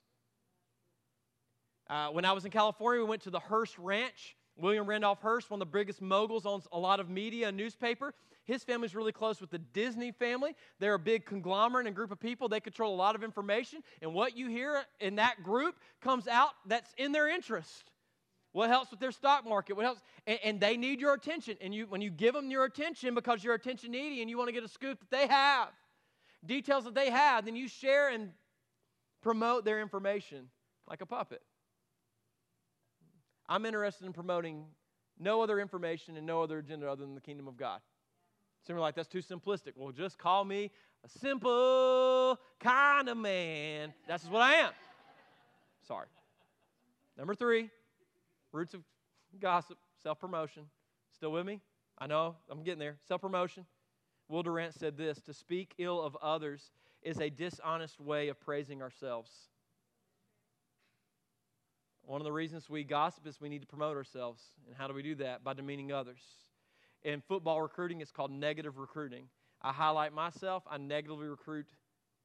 Uh, 1.89 2.07
when 2.07 2.23
I 2.23 2.31
was 2.31 2.45
in 2.45 2.51
California, 2.51 3.03
we 3.03 3.09
went 3.09 3.23
to 3.23 3.29
the 3.29 3.39
Hearst 3.39 3.77
Ranch. 3.77 4.37
William 4.57 4.85
Randolph 4.85 5.21
Hearst, 5.21 5.49
one 5.49 5.61
of 5.61 5.67
the 5.67 5.77
biggest 5.77 6.01
moguls, 6.01 6.45
owns 6.45 6.67
a 6.71 6.79
lot 6.79 6.99
of 6.99 7.09
media 7.09 7.49
and 7.49 7.57
newspaper. 7.57 8.13
His 8.43 8.63
family's 8.63 8.95
really 8.95 9.11
close 9.11 9.41
with 9.41 9.49
the 9.49 9.59
Disney 9.59 10.11
family. 10.11 10.55
They're 10.79 10.93
a 10.93 10.99
big 10.99 11.25
conglomerate 11.25 11.87
and 11.87 11.95
group 11.95 12.11
of 12.11 12.19
people. 12.19 12.47
They 12.47 12.59
control 12.59 12.93
a 12.93 12.95
lot 12.95 13.15
of 13.15 13.23
information, 13.23 13.81
and 14.01 14.13
what 14.13 14.37
you 14.37 14.47
hear 14.47 14.83
in 14.99 15.15
that 15.15 15.43
group 15.43 15.75
comes 16.01 16.27
out 16.27 16.51
that's 16.65 16.93
in 16.97 17.11
their 17.11 17.29
interest. 17.29 17.91
What 18.53 18.69
helps 18.69 18.91
with 18.91 18.99
their 18.99 19.11
stock 19.11 19.47
market? 19.47 19.75
What 19.75 19.85
helps? 19.85 20.01
And, 20.27 20.39
and, 20.43 20.59
they 20.59 20.75
need 20.75 20.99
your 20.99 21.13
attention. 21.13 21.57
And 21.61 21.73
you, 21.73 21.85
when 21.87 22.01
you 22.01 22.09
give 22.09 22.33
them 22.33 22.51
your 22.51 22.65
attention 22.65 23.15
because 23.15 23.43
you're 23.43 23.53
attention 23.53 23.91
needy 23.91 24.21
and 24.21 24.29
you 24.29 24.37
want 24.37 24.49
to 24.49 24.53
get 24.53 24.63
a 24.63 24.67
scoop 24.67 24.99
that 24.99 25.09
they 25.09 25.27
have, 25.27 25.69
details 26.45 26.83
that 26.83 26.93
they 26.93 27.09
have, 27.09 27.45
then 27.45 27.55
you 27.55 27.67
share 27.67 28.09
and 28.09 28.31
promote 29.21 29.63
their 29.63 29.79
information 29.81 30.49
like 30.87 31.01
a 31.01 31.05
puppet. 31.05 31.41
I'm 33.47 33.65
interested 33.65 34.05
in 34.05 34.13
promoting 34.13 34.65
no 35.17 35.41
other 35.41 35.59
information 35.59 36.17
and 36.17 36.25
no 36.25 36.41
other 36.41 36.57
agenda 36.57 36.89
other 36.89 37.03
than 37.03 37.15
the 37.15 37.21
kingdom 37.21 37.47
of 37.47 37.55
God. 37.55 37.79
Some 38.65 38.75
are 38.75 38.79
like, 38.79 38.95
that's 38.95 39.07
too 39.07 39.21
simplistic. 39.21 39.73
Well, 39.75 39.91
just 39.91 40.17
call 40.17 40.43
me 40.43 40.71
a 41.03 41.19
simple 41.19 42.39
kind 42.59 43.09
of 43.09 43.17
man. 43.17 43.93
That's 44.07 44.25
what 44.25 44.41
I 44.41 44.53
am. 44.55 44.71
Sorry. 45.87 46.07
Number 47.17 47.33
three, 47.33 47.69
roots 48.51 48.73
of 48.73 48.81
gossip, 49.39 49.77
self 50.01 50.19
promotion. 50.19 50.63
Still 51.13 51.31
with 51.31 51.45
me? 51.45 51.61
I 51.97 52.07
know, 52.07 52.35
I'm 52.49 52.63
getting 52.63 52.79
there. 52.79 52.97
Self 53.07 53.21
promotion. 53.21 53.65
Will 54.27 54.43
Durant 54.43 54.73
said 54.73 54.97
this 54.97 55.21
To 55.21 55.33
speak 55.33 55.73
ill 55.77 56.01
of 56.01 56.15
others 56.21 56.71
is 57.01 57.19
a 57.19 57.29
dishonest 57.29 57.99
way 57.99 58.29
of 58.29 58.39
praising 58.39 58.81
ourselves. 58.81 59.31
One 62.03 62.19
of 62.19 62.25
the 62.25 62.31
reasons 62.31 62.69
we 62.69 62.83
gossip 62.83 63.27
is 63.27 63.39
we 63.39 63.49
need 63.49 63.61
to 63.61 63.67
promote 63.67 63.95
ourselves. 63.95 64.41
And 64.67 64.75
how 64.75 64.87
do 64.87 64.93
we 64.93 65.03
do 65.03 65.15
that? 65.15 65.43
By 65.43 65.53
demeaning 65.53 65.91
others. 65.91 66.21
In 67.03 67.21
football 67.21 67.61
recruiting, 67.61 68.01
it's 68.01 68.11
called 68.11 68.31
negative 68.31 68.77
recruiting. 68.77 69.25
I 69.61 69.71
highlight 69.71 70.13
myself, 70.13 70.63
I 70.69 70.77
negatively 70.77 71.27
recruit 71.27 71.67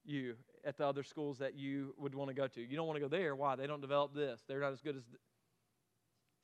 you 0.05 0.37
at 0.65 0.79
the 0.79 0.87
other 0.87 1.03
schools 1.03 1.39
that 1.39 1.55
you 1.55 1.95
would 1.99 2.15
want 2.15 2.29
to 2.29 2.35
go 2.35 2.47
to. 2.47 2.61
You 2.61 2.77
don't 2.77 2.87
want 2.87 2.97
to 2.97 3.01
go 3.01 3.09
there. 3.09 3.35
Why? 3.35 3.57
They 3.57 3.67
don't 3.67 3.81
develop 3.81 4.15
this. 4.15 4.43
They're 4.49 4.61
not 4.61 4.73
as 4.73 4.81
good 4.81 4.97
as 4.97 5.03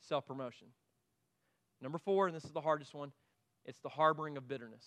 self 0.02 0.26
promotion. 0.26 0.68
Number 1.80 1.98
four, 1.98 2.26
and 2.26 2.36
this 2.36 2.44
is 2.44 2.52
the 2.52 2.60
hardest 2.60 2.94
one, 2.94 3.12
it's 3.64 3.80
the 3.80 3.88
harboring 3.88 4.36
of 4.36 4.46
bitterness. 4.46 4.84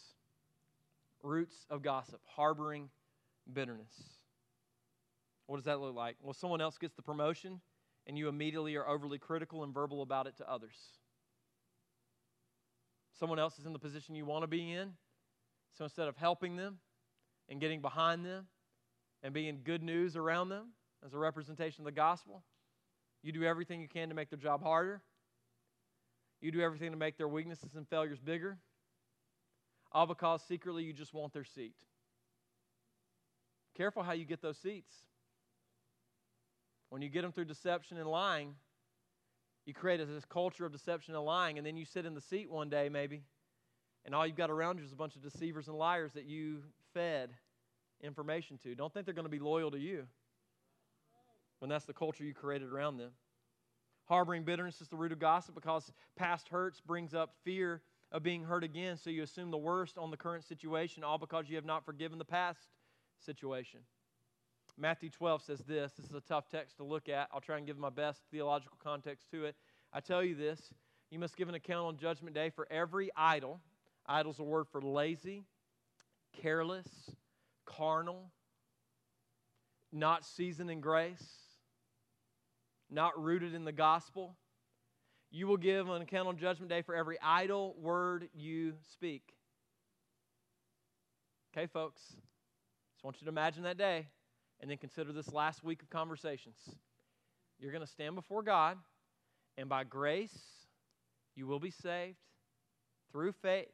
Roots 1.24 1.66
of 1.70 1.82
gossip, 1.82 2.22
harboring 2.26 2.90
bitterness. 3.52 3.94
What 5.48 5.58
does 5.58 5.66
that 5.66 5.80
look 5.80 5.96
like? 5.96 6.18
Well, 6.22 6.34
someone 6.34 6.62
else 6.62 6.78
gets 6.78 6.96
the 6.96 7.02
promotion, 7.02 7.62
and 8.08 8.18
you 8.18 8.28
immediately 8.28 8.76
are 8.76 8.88
overly 8.88 9.18
critical 9.18 9.64
and 9.64 9.74
verbal 9.74 10.02
about 10.02 10.28
it 10.28 10.38
to 10.38 10.50
others 10.50 10.76
someone 13.20 13.40
else 13.40 13.58
is 13.60 13.66
in 13.66 13.74
the 13.74 13.80
position 13.80 14.16
you 14.16 14.26
want 14.26 14.44
to 14.44 14.48
be 14.48 14.72
in. 14.72 14.94
So 15.78 15.84
instead 15.84 16.08
of 16.08 16.18
helping 16.18 16.56
them 16.56 16.80
and 17.50 17.60
getting 17.60 17.82
behind 17.82 18.26
them 18.26 18.48
and 19.24 19.34
being 19.34 19.62
good 19.64 19.84
news 19.84 20.16
around 20.16 20.50
them 20.50 20.72
as 21.06 21.14
a 21.14 21.18
representation 21.18 21.82
of 21.82 21.86
the 21.86 21.92
gospel, 21.92 22.44
you 23.26 23.32
do 23.32 23.44
everything 23.44 23.82
you 23.82 23.88
can 23.88 24.10
to 24.10 24.16
make 24.16 24.30
their 24.30 24.38
job 24.38 24.62
harder. 24.62 25.02
You 26.42 26.52
do 26.52 26.62
everything 26.62 26.92
to 26.92 26.98
make 26.98 27.18
their 27.18 27.28
weaknesses 27.28 27.74
and 27.76 27.90
failures 27.90 28.20
bigger, 28.20 28.60
all 29.92 30.06
because 30.06 30.44
secretly 30.48 30.84
you 30.84 30.94
just 30.94 31.12
want 31.12 31.34
their 31.34 31.44
seat. 31.44 31.76
Careful 33.76 34.04
how 34.04 34.12
you 34.12 34.26
get 34.26 34.44
those 34.44 34.60
seats. 34.60 34.94
When 36.90 37.02
you 37.02 37.10
get 37.10 37.24
them 37.24 37.32
through 37.32 37.46
deception 37.46 37.98
and 37.98 38.08
lying, 38.08 38.54
you 39.66 39.74
create 39.74 39.98
this 40.08 40.26
culture 40.26 40.68
of 40.68 40.72
deception 40.72 41.16
and 41.16 41.26
lying, 41.26 41.58
and 41.58 41.66
then 41.66 41.78
you 41.78 41.86
sit 41.86 42.06
in 42.06 42.14
the 42.14 42.22
seat 42.22 42.52
one 42.52 42.70
day, 42.70 42.90
maybe, 42.90 43.24
and 44.06 44.14
all 44.14 44.28
you've 44.28 44.38
got 44.38 44.52
around 44.52 44.78
you 44.78 44.86
is 44.86 44.92
a 44.92 44.96
bunch 44.96 45.16
of 45.16 45.24
deceivers 45.24 45.68
and 45.68 45.76
liars 45.76 46.12
that 46.14 46.26
you 46.26 46.62
fed 46.94 47.32
information 48.04 48.60
to. 48.60 48.76
Don't 48.76 48.94
think 48.94 49.08
they're 49.08 49.16
going 49.16 49.26
to 49.26 49.32
be 49.32 49.40
loyal 49.40 49.72
to 49.72 49.80
you 49.80 50.06
when 51.60 51.70
that's 51.70 51.86
the 51.86 51.94
culture 51.94 52.24
you 52.24 52.34
created 52.34 52.72
around 52.72 52.98
them. 52.98 53.12
Harboring 54.06 54.44
bitterness 54.44 54.82
is 54.82 54.88
the 54.88 54.96
root 54.96 55.12
of 55.12 55.20
gossip 55.20 55.56
because 55.56 55.92
past 56.16 56.50
hurts 56.50 56.80
brings 56.80 57.14
up 57.14 57.34
fear 57.44 57.82
of 58.12 58.22
being 58.22 58.44
hurt 58.44 58.64
again, 58.64 58.98
so 58.98 59.10
you 59.10 59.24
assume 59.24 59.50
the 59.50 59.58
worst 59.58 59.98
on 59.98 60.12
the 60.12 60.18
current 60.18 60.44
situation, 60.44 61.04
all 61.04 61.18
because 61.18 61.50
you 61.50 61.56
have 61.56 61.66
not 61.66 61.84
forgiven 61.84 62.20
the 62.20 62.26
past 62.26 62.60
situation. 63.20 63.80
Matthew 64.78 65.10
12 65.10 65.42
says 65.42 65.60
this. 65.60 65.94
This 65.94 66.06
is 66.06 66.16
a 66.16 66.22
tough 66.22 66.50
text 66.50 66.78
to 66.78 66.84
look 66.84 67.10
at. 67.10 67.30
I'll 67.34 67.42
try 67.42 67.58
and 67.58 67.66
give 67.66 67.78
my 67.78 67.90
best 67.90 68.22
theological 68.32 68.78
context 68.84 69.32
to 69.32 69.46
it. 69.46 69.56
I 69.94 70.02
tell 70.02 70.24
you 70.24 70.36
this 70.36 70.74
you 71.10 71.20
must 71.20 71.38
give 71.38 71.50
an 71.50 71.56
account 71.56 71.88
on 71.88 71.98
Judgment 71.98 72.36
Day 72.36 72.50
for 72.50 72.68
every 72.70 73.10
idle. 73.16 73.62
Idle's 74.06 74.40
a 74.40 74.44
word 74.44 74.68
for 74.72 74.82
lazy, 74.82 75.46
careless, 76.42 76.88
carnal, 77.66 78.32
not 79.92 80.26
seasoned 80.26 80.70
in 80.70 80.82
grace, 80.82 81.26
not 82.90 83.22
rooted 83.22 83.54
in 83.54 83.66
the 83.66 83.72
gospel. 83.72 84.36
You 85.32 85.48
will 85.48 85.58
give 85.58 85.90
an 85.90 86.02
account 86.02 86.28
on 86.28 86.38
Judgment 86.38 86.70
Day 86.70 86.82
for 86.82 86.96
every 86.96 87.18
idle 87.22 87.76
word 87.80 88.30
you 88.34 88.74
speak. 88.92 89.34
Okay, 91.56 91.68
folks? 91.68 92.02
Just 92.02 93.04
want 93.04 93.18
you 93.20 93.26
to 93.26 93.32
imagine 93.32 93.64
that 93.64 93.78
day 93.78 94.08
and 94.62 94.70
then 94.70 94.78
consider 94.78 95.12
this 95.12 95.32
last 95.32 95.64
week 95.64 95.82
of 95.82 95.90
conversations. 95.90 96.58
You're 97.60 97.72
going 97.72 97.86
to 97.86 97.92
stand 97.92 98.16
before 98.16 98.44
God, 98.44 98.78
and 99.58 99.70
by 99.70 99.84
grace, 99.84 100.38
you 101.36 101.48
will 101.48 101.60
be 101.60 101.72
saved 101.72 102.18
through 103.12 103.32
faith 103.32 103.68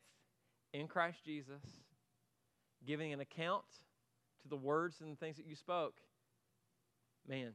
in 0.74 0.88
Christ 0.88 1.24
Jesus, 1.26 1.62
giving 2.86 3.14
an 3.14 3.20
account 3.20 3.66
to 4.44 4.48
the 4.48 4.56
words 4.56 5.02
and 5.02 5.12
the 5.12 5.18
things 5.18 5.38
that 5.38 5.46
you 5.46 5.56
spoke. 5.56 5.96
Man, 7.28 7.54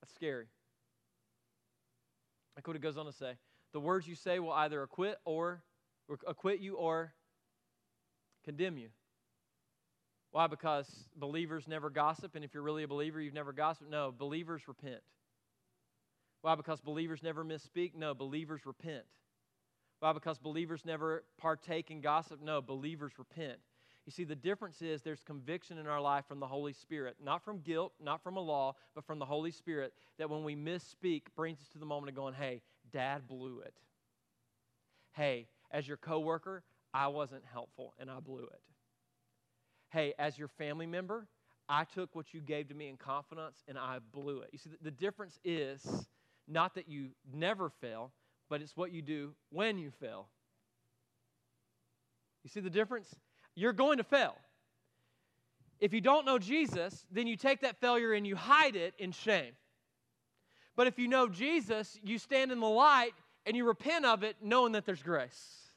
that's 0.00 0.14
scary. 0.14 0.46
Look 2.56 2.66
what 2.66 2.76
it 2.76 2.82
goes 2.82 2.96
on 2.96 3.06
to 3.06 3.12
say. 3.12 3.32
The 3.72 3.80
words 3.80 4.06
you 4.06 4.14
say 4.14 4.38
will 4.38 4.52
either 4.52 4.82
acquit 4.82 5.18
or 5.24 5.62
acquit 6.26 6.60
you 6.60 6.76
or 6.76 7.12
condemn 8.44 8.78
you. 8.78 8.88
Why? 10.30 10.46
Because 10.46 10.86
believers 11.16 11.66
never 11.66 11.90
gossip, 11.90 12.34
and 12.34 12.44
if 12.44 12.54
you're 12.54 12.62
really 12.62 12.82
a 12.82 12.88
believer, 12.88 13.20
you've 13.20 13.34
never 13.34 13.52
gossiped. 13.52 13.90
No, 13.90 14.12
believers 14.16 14.68
repent. 14.68 15.00
Why? 16.42 16.54
Because 16.54 16.80
believers 16.80 17.22
never 17.22 17.44
misspeak. 17.44 17.94
No, 17.94 18.14
believers 18.14 18.66
repent. 18.66 19.04
Why? 20.00 20.12
Because 20.12 20.38
believers 20.38 20.84
never 20.84 21.24
partake 21.38 21.90
in 21.90 22.00
gossip. 22.00 22.40
No, 22.42 22.60
believers 22.60 23.12
repent. 23.18 23.58
You 24.06 24.12
see, 24.12 24.24
the 24.24 24.36
difference 24.36 24.82
is 24.82 25.02
there's 25.02 25.22
conviction 25.22 25.78
in 25.78 25.86
our 25.86 26.00
life 26.00 26.26
from 26.28 26.38
the 26.38 26.46
Holy 26.46 26.72
Spirit, 26.72 27.16
not 27.22 27.44
from 27.44 27.58
guilt, 27.58 27.92
not 28.00 28.22
from 28.22 28.36
a 28.36 28.40
law, 28.40 28.74
but 28.94 29.04
from 29.04 29.18
the 29.18 29.24
Holy 29.24 29.50
Spirit 29.50 29.92
that 30.18 30.30
when 30.30 30.44
we 30.44 30.54
misspeak 30.54 31.22
brings 31.34 31.60
us 31.60 31.68
to 31.68 31.78
the 31.78 31.86
moment 31.86 32.10
of 32.10 32.14
going, 32.14 32.34
hey, 32.34 32.62
dad 32.92 33.26
blew 33.26 33.60
it. 33.60 33.74
Hey, 35.12 35.48
as 35.72 35.88
your 35.88 35.96
coworker, 35.96 36.62
I 36.94 37.08
wasn't 37.08 37.42
helpful 37.52 37.94
and 37.98 38.08
I 38.08 38.20
blew 38.20 38.44
it 38.44 38.60
hey, 39.96 40.12
as 40.18 40.38
your 40.38 40.48
family 40.48 40.86
member, 40.86 41.26
I 41.68 41.84
took 41.84 42.14
what 42.14 42.34
you 42.34 42.40
gave 42.40 42.68
to 42.68 42.74
me 42.74 42.88
in 42.88 42.96
confidence 42.98 43.62
and 43.66 43.78
I 43.78 43.98
blew 44.12 44.40
it. 44.40 44.50
You 44.52 44.58
see, 44.58 44.70
the 44.82 44.90
difference 44.90 45.38
is 45.42 46.06
not 46.46 46.74
that 46.74 46.88
you 46.88 47.08
never 47.32 47.70
fail, 47.70 48.12
but 48.48 48.60
it's 48.60 48.76
what 48.76 48.92
you 48.92 49.02
do 49.02 49.34
when 49.50 49.78
you 49.78 49.90
fail. 49.90 50.28
You 52.44 52.50
see 52.50 52.60
the 52.60 52.70
difference? 52.70 53.16
You're 53.56 53.72
going 53.72 53.98
to 53.98 54.04
fail. 54.04 54.36
If 55.80 55.92
you 55.92 56.00
don't 56.00 56.24
know 56.24 56.38
Jesus, 56.38 57.04
then 57.10 57.26
you 57.26 57.36
take 57.36 57.62
that 57.62 57.80
failure 57.80 58.12
and 58.12 58.24
you 58.24 58.36
hide 58.36 58.76
it 58.76 58.94
in 58.98 59.10
shame. 59.10 59.52
But 60.76 60.86
if 60.86 60.98
you 60.98 61.08
know 61.08 61.28
Jesus, 61.28 61.98
you 62.04 62.18
stand 62.18 62.52
in 62.52 62.60
the 62.60 62.68
light 62.68 63.14
and 63.44 63.56
you 63.56 63.66
repent 63.66 64.04
of 64.04 64.22
it 64.22 64.36
knowing 64.40 64.72
that 64.72 64.86
there's 64.86 65.02
grace. 65.02 65.72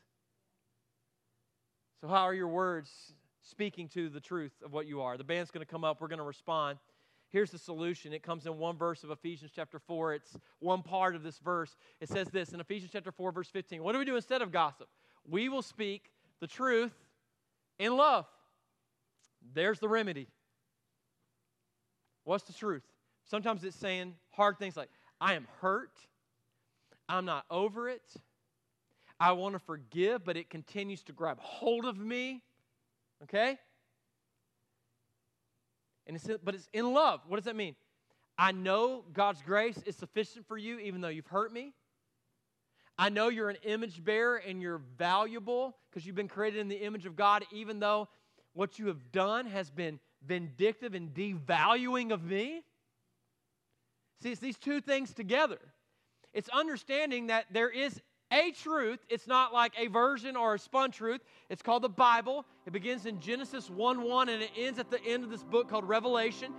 So, 2.01 2.07
how 2.07 2.23
are 2.23 2.33
your 2.33 2.47
words 2.47 3.13
speaking 3.49 3.87
to 3.89 4.09
the 4.09 4.19
truth 4.19 4.53
of 4.63 4.73
what 4.73 4.87
you 4.87 5.01
are. 5.01 5.17
The 5.17 5.23
band's 5.23 5.51
going 5.51 5.65
to 5.65 5.71
come 5.71 5.83
up, 5.83 5.99
we're 5.99 6.07
going 6.07 6.19
to 6.19 6.25
respond. 6.25 6.77
Here's 7.29 7.51
the 7.51 7.57
solution. 7.57 8.13
It 8.13 8.23
comes 8.23 8.45
in 8.45 8.57
one 8.57 8.77
verse 8.77 9.03
of 9.03 9.11
Ephesians 9.11 9.51
chapter 9.53 9.79
4. 9.79 10.13
It's 10.15 10.37
one 10.59 10.81
part 10.81 11.15
of 11.15 11.23
this 11.23 11.37
verse. 11.39 11.75
It 11.99 12.09
says 12.09 12.27
this 12.29 12.53
in 12.53 12.59
Ephesians 12.59 12.91
chapter 12.91 13.11
4, 13.11 13.31
verse 13.31 13.49
15. 13.49 13.83
What 13.83 13.93
do 13.93 13.99
we 13.99 14.05
do 14.05 14.15
instead 14.15 14.41
of 14.41 14.51
gossip? 14.51 14.87
We 15.27 15.49
will 15.49 15.61
speak 15.61 16.09
the 16.39 16.47
truth 16.47 16.93
in 17.79 17.95
love. 17.95 18.25
There's 19.53 19.79
the 19.79 19.87
remedy. 19.87 20.27
What's 22.25 22.43
the 22.43 22.53
truth? 22.53 22.83
Sometimes 23.25 23.63
it's 23.63 23.75
saying 23.75 24.13
hard 24.31 24.59
things 24.59 24.77
like, 24.77 24.89
I 25.19 25.33
am 25.33 25.47
hurt. 25.61 25.91
I'm 27.07 27.25
not 27.25 27.45
over 27.49 27.89
it. 27.89 28.03
I 29.19 29.31
want 29.31 29.53
to 29.53 29.59
forgive, 29.59 30.23
but 30.23 30.37
it 30.37 30.49
continues 30.49 31.03
to 31.03 31.13
grab 31.13 31.39
hold 31.39 31.85
of 31.85 31.97
me. 31.97 32.43
Okay? 33.23 33.57
And 36.07 36.15
it's, 36.15 36.27
but 36.43 36.55
it's 36.55 36.69
in 36.73 36.93
love. 36.93 37.21
What 37.27 37.37
does 37.37 37.45
that 37.45 37.55
mean? 37.55 37.75
I 38.37 38.51
know 38.51 39.03
God's 39.11 39.41
grace 39.41 39.77
is 39.85 39.95
sufficient 39.95 40.47
for 40.47 40.57
you 40.57 40.79
even 40.79 41.01
though 41.01 41.09
you've 41.09 41.27
hurt 41.27 41.51
me. 41.51 41.73
I 42.99 43.07
know 43.07 43.29
you're 43.29 43.49
an 43.49 43.57
image 43.63 44.03
bearer 44.03 44.35
and 44.35 44.61
you're 44.61 44.81
valuable 44.97 45.77
because 45.89 46.05
you've 46.05 46.17
been 46.17 46.27
created 46.27 46.59
in 46.59 46.67
the 46.67 46.75
image 46.75 47.05
of 47.05 47.15
God, 47.15 47.45
even 47.49 47.79
though 47.79 48.09
what 48.51 48.77
you 48.77 48.87
have 48.87 49.13
done 49.13 49.45
has 49.45 49.71
been 49.71 50.01
vindictive 50.27 50.93
and 50.93 51.13
devaluing 51.13 52.11
of 52.11 52.25
me. 52.25 52.61
See, 54.21 54.33
it's 54.33 54.41
these 54.41 54.57
two 54.57 54.81
things 54.81 55.13
together. 55.13 55.59
It's 56.33 56.49
understanding 56.49 57.27
that 57.27 57.45
there 57.51 57.69
is 57.69 58.01
a 58.33 58.51
truth. 58.51 58.99
It's 59.07 59.27
not 59.27 59.53
like 59.53 59.71
a 59.79 59.87
version 59.87 60.35
or 60.35 60.55
a 60.55 60.59
spun 60.59 60.91
truth. 60.91 61.21
It's 61.49 61.61
called 61.61 61.83
the 61.83 61.89
Bible. 61.89 62.45
It 62.67 62.73
begins 62.73 63.05
in 63.05 63.21
Genesis 63.21 63.69
1 63.69 64.01
1 64.01 64.27
and 64.27 64.43
it 64.43 64.51
ends 64.57 64.77
at 64.77 64.91
the 64.91 65.01
end 65.05 65.23
of 65.23 65.29
this 65.29 65.45
book 65.45 65.69
called 65.69 65.87
Revelation. 65.87 66.51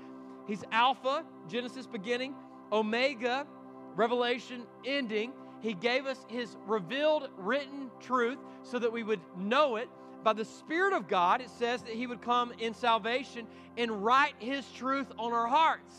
He's 0.48 0.64
Alpha, 0.72 1.22
Genesis 1.48 1.86
beginning, 1.86 2.34
Omega, 2.72 3.46
Revelation 3.94 4.62
ending. 4.86 5.34
He 5.60 5.74
gave 5.74 6.06
us 6.06 6.24
His 6.28 6.56
revealed 6.66 7.28
written 7.36 7.90
truth 8.00 8.38
so 8.62 8.78
that 8.78 8.92
we 8.92 9.02
would 9.02 9.20
know 9.36 9.76
it. 9.76 9.88
By 10.22 10.32
the 10.34 10.44
Spirit 10.44 10.92
of 10.92 11.08
God, 11.08 11.40
it 11.40 11.50
says 11.50 11.82
that 11.82 11.94
He 11.94 12.06
would 12.06 12.22
come 12.22 12.52
in 12.58 12.74
salvation 12.74 13.46
and 13.76 14.04
write 14.04 14.34
His 14.38 14.70
truth 14.72 15.06
on 15.18 15.32
our 15.32 15.46
hearts. 15.46 15.94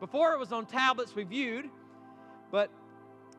Before 0.00 0.32
it 0.32 0.38
was 0.38 0.52
on 0.52 0.66
tablets 0.66 1.14
we 1.14 1.24
viewed, 1.24 1.68
but 2.50 2.70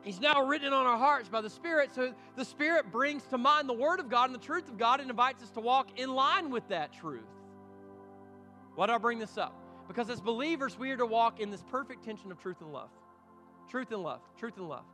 He's 0.02 0.20
now 0.20 0.46
written 0.46 0.72
on 0.72 0.86
our 0.86 0.98
hearts 0.98 1.28
by 1.28 1.40
the 1.40 1.50
Spirit. 1.50 1.94
So 1.94 2.14
the 2.36 2.44
Spirit 2.44 2.90
brings 2.92 3.24
to 3.24 3.38
mind 3.38 3.68
the 3.68 3.74
Word 3.74 4.00
of 4.00 4.08
God 4.08 4.26
and 4.26 4.34
the 4.34 4.44
truth 4.44 4.68
of 4.68 4.78
God 4.78 5.00
and 5.00 5.10
invites 5.10 5.42
us 5.42 5.50
to 5.50 5.60
walk 5.60 5.98
in 5.98 6.14
line 6.14 6.50
with 6.50 6.66
that 6.68 6.92
truth. 6.92 7.20
Why 8.74 8.86
do 8.86 8.92
I 8.92 8.98
bring 8.98 9.18
this 9.18 9.36
up? 9.36 9.54
Because 9.88 10.08
as 10.08 10.20
believers, 10.20 10.78
we 10.78 10.90
are 10.92 10.96
to 10.96 11.06
walk 11.06 11.40
in 11.40 11.50
this 11.50 11.64
perfect 11.70 12.04
tension 12.04 12.30
of 12.30 12.40
truth 12.40 12.60
and 12.60 12.72
love. 12.72 12.90
Truth 13.68 13.90
and 13.90 14.02
love. 14.02 14.20
Truth 14.38 14.56
and 14.58 14.68
love. 14.68 14.84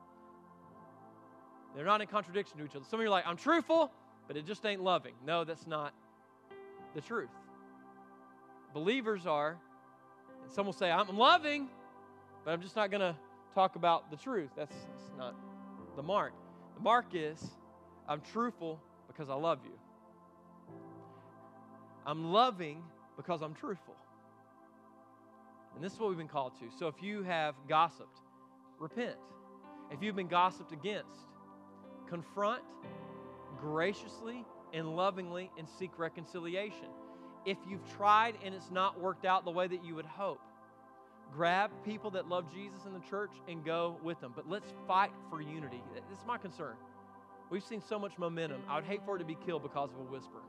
They're 1.75 1.85
not 1.85 2.01
in 2.01 2.07
contradiction 2.07 2.59
to 2.59 2.65
each 2.65 2.77
other. 2.77 2.85
Some 2.89 3.01
of 3.01 3.05
you 3.05 3.09
are 3.09 3.11
like, 3.11 3.27
I'm 3.27 3.37
truthful, 3.37 3.91
but 4.29 4.37
it 4.37 4.47
just 4.47 4.65
ain't 4.65 4.83
loving. 4.83 5.15
No, 5.27 5.45
that's 5.45 5.67
not 5.67 5.93
the 6.95 7.01
truth. 7.01 7.31
Believers 8.73 9.27
are, 9.27 9.57
and 10.43 10.53
some 10.53 10.67
will 10.67 10.73
say, 10.73 10.91
I'm 10.91 11.17
loving, 11.17 11.69
but 12.45 12.53
I'm 12.53 12.63
just 12.63 12.77
not 12.77 12.91
going 12.91 13.01
to 13.01 13.17
talk 13.55 13.77
about 13.77 14.11
the 14.11 14.17
truth. 14.17 14.51
That's, 14.57 14.75
that's 14.75 15.11
not 15.19 15.35
the 15.97 16.03
mark. 16.03 16.33
The 16.77 16.83
mark 16.83 17.07
is 17.13 17.43
I'm 18.09 18.21
truthful 18.33 18.81
because 19.07 19.31
I 19.31 19.35
love 19.35 19.61
you. 19.65 19.73
I'm 22.07 22.33
loving 22.33 22.83
because 23.17 23.43
I'm 23.43 23.55
truthful. 23.55 23.95
And 25.75 25.83
this 25.83 25.93
is 25.93 25.99
what 25.99 26.09
we've 26.09 26.19
been 26.19 26.29
called 26.29 26.53
to. 26.61 26.67
So 26.79 26.87
if 26.87 27.03
you 27.03 27.23
have 27.23 27.55
gossiped, 27.69 28.19
repent. 28.79 29.17
If 29.91 30.03
you've 30.03 30.17
been 30.17 30.29
gossiped 30.29 30.73
against, 30.73 31.09
confront 32.09 32.63
graciously 33.61 34.45
and 34.73 34.97
lovingly 34.97 35.51
and 35.59 35.69
seek 35.79 35.99
reconciliation. 35.99 36.89
If 37.47 37.59
you've 37.69 37.87
tried 37.97 38.37
and 38.45 38.55
it's 38.55 38.71
not 38.71 39.01
worked 39.01 39.25
out 39.25 39.45
the 39.45 39.51
way 39.51 39.67
that 39.67 39.85
you 39.85 39.95
would 39.95 40.07
hope, 40.07 40.41
grab 41.33 41.71
people 41.85 42.11
that 42.13 42.29
love 42.29 42.53
Jesus 42.53 42.79
in 42.87 42.93
the 42.93 43.03
church 43.11 43.33
and 43.49 43.65
go 43.65 43.99
with 44.03 44.21
them. 44.21 44.33
But 44.35 44.49
let's 44.49 44.73
fight 44.87 45.13
for 45.31 45.41
unity. 45.41 45.83
This 45.95 46.19
is 46.19 46.27
my 46.27 46.39
concern. 46.39 46.75
We've 47.51 47.65
seen 47.65 47.83
so 47.83 47.99
much 47.99 48.19
momentum. 48.19 48.63
I 48.69 48.77
would 48.77 48.85
hate 48.85 49.01
for 49.05 49.17
it 49.17 49.19
to 49.19 49.25
be 49.25 49.37
killed 49.47 49.63
because 49.63 49.91
of 49.91 49.99
a 49.99 50.11
whisper. 50.11 50.41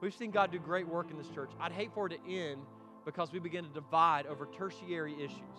We've 0.00 0.14
seen 0.14 0.30
God 0.30 0.52
do 0.52 0.58
great 0.58 0.86
work 0.86 1.10
in 1.10 1.16
this 1.16 1.28
church. 1.28 1.50
I'd 1.58 1.72
hate 1.72 1.90
for 1.94 2.06
it 2.06 2.18
to 2.18 2.30
end 2.30 2.60
because 3.04 3.32
we 3.32 3.38
begin 3.38 3.64
to 3.64 3.70
divide 3.70 4.26
over 4.26 4.46
tertiary 4.46 5.14
issues. 5.14 5.58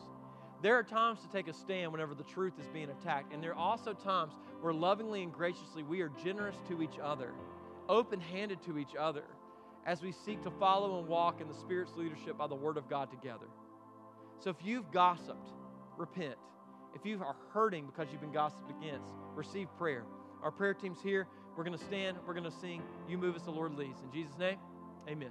There 0.66 0.80
are 0.80 0.84
times 0.84 1.20
to 1.22 1.28
take 1.30 1.48
a 1.48 1.54
stand 1.54 1.92
whenever 1.92 2.16
the 2.16 2.24
truth 2.24 2.54
is 2.60 2.66
being 2.70 2.90
attacked, 2.90 3.32
and 3.32 3.44
there 3.44 3.52
are 3.52 3.54
also 3.54 3.94
times 3.94 4.34
where 4.62 4.74
lovingly 4.74 5.22
and 5.22 5.32
graciously 5.32 5.84
we 5.84 6.02
are 6.02 6.10
generous 6.24 6.56
to 6.70 6.82
each 6.82 6.98
other, 7.04 7.34
open 7.88 8.20
handed 8.20 8.64
to 8.64 8.80
each 8.80 8.96
other 9.00 9.26
as 9.86 10.02
we 10.02 10.12
seek 10.12 10.42
to 10.42 10.50
follow 10.50 10.98
and 10.98 11.08
walk 11.08 11.40
in 11.40 11.48
the 11.48 11.54
Spirit's 11.54 11.92
leadership 11.96 12.36
by 12.36 12.48
the 12.48 12.56
Word 12.56 12.78
of 12.78 12.90
God 12.90 13.12
together. 13.12 13.46
So 14.40 14.50
if 14.50 14.56
you've 14.64 14.92
gossiped, 14.92 15.50
repent. 15.98 16.34
If 16.96 17.06
you 17.06 17.22
are 17.22 17.36
hurting 17.54 17.86
because 17.86 18.08
you've 18.12 18.22
been 18.22 18.32
gossiped 18.32 18.72
against, 18.72 19.12
receive 19.36 19.68
prayer. 19.78 20.04
Our 20.42 20.50
prayer 20.50 20.74
team's 20.74 21.00
here. 21.00 21.28
We're 21.56 21.64
going 21.64 21.78
to 21.78 21.86
stand. 21.86 22.18
We're 22.26 22.34
going 22.34 22.52
to 22.52 22.60
sing. 22.60 22.82
You 23.08 23.20
move 23.20 23.36
as 23.36 23.44
the 23.44 23.52
Lord 23.52 23.78
leads. 23.78 24.02
In 24.02 24.12
Jesus' 24.12 24.40
name, 24.40 24.58
amen. 25.08 25.30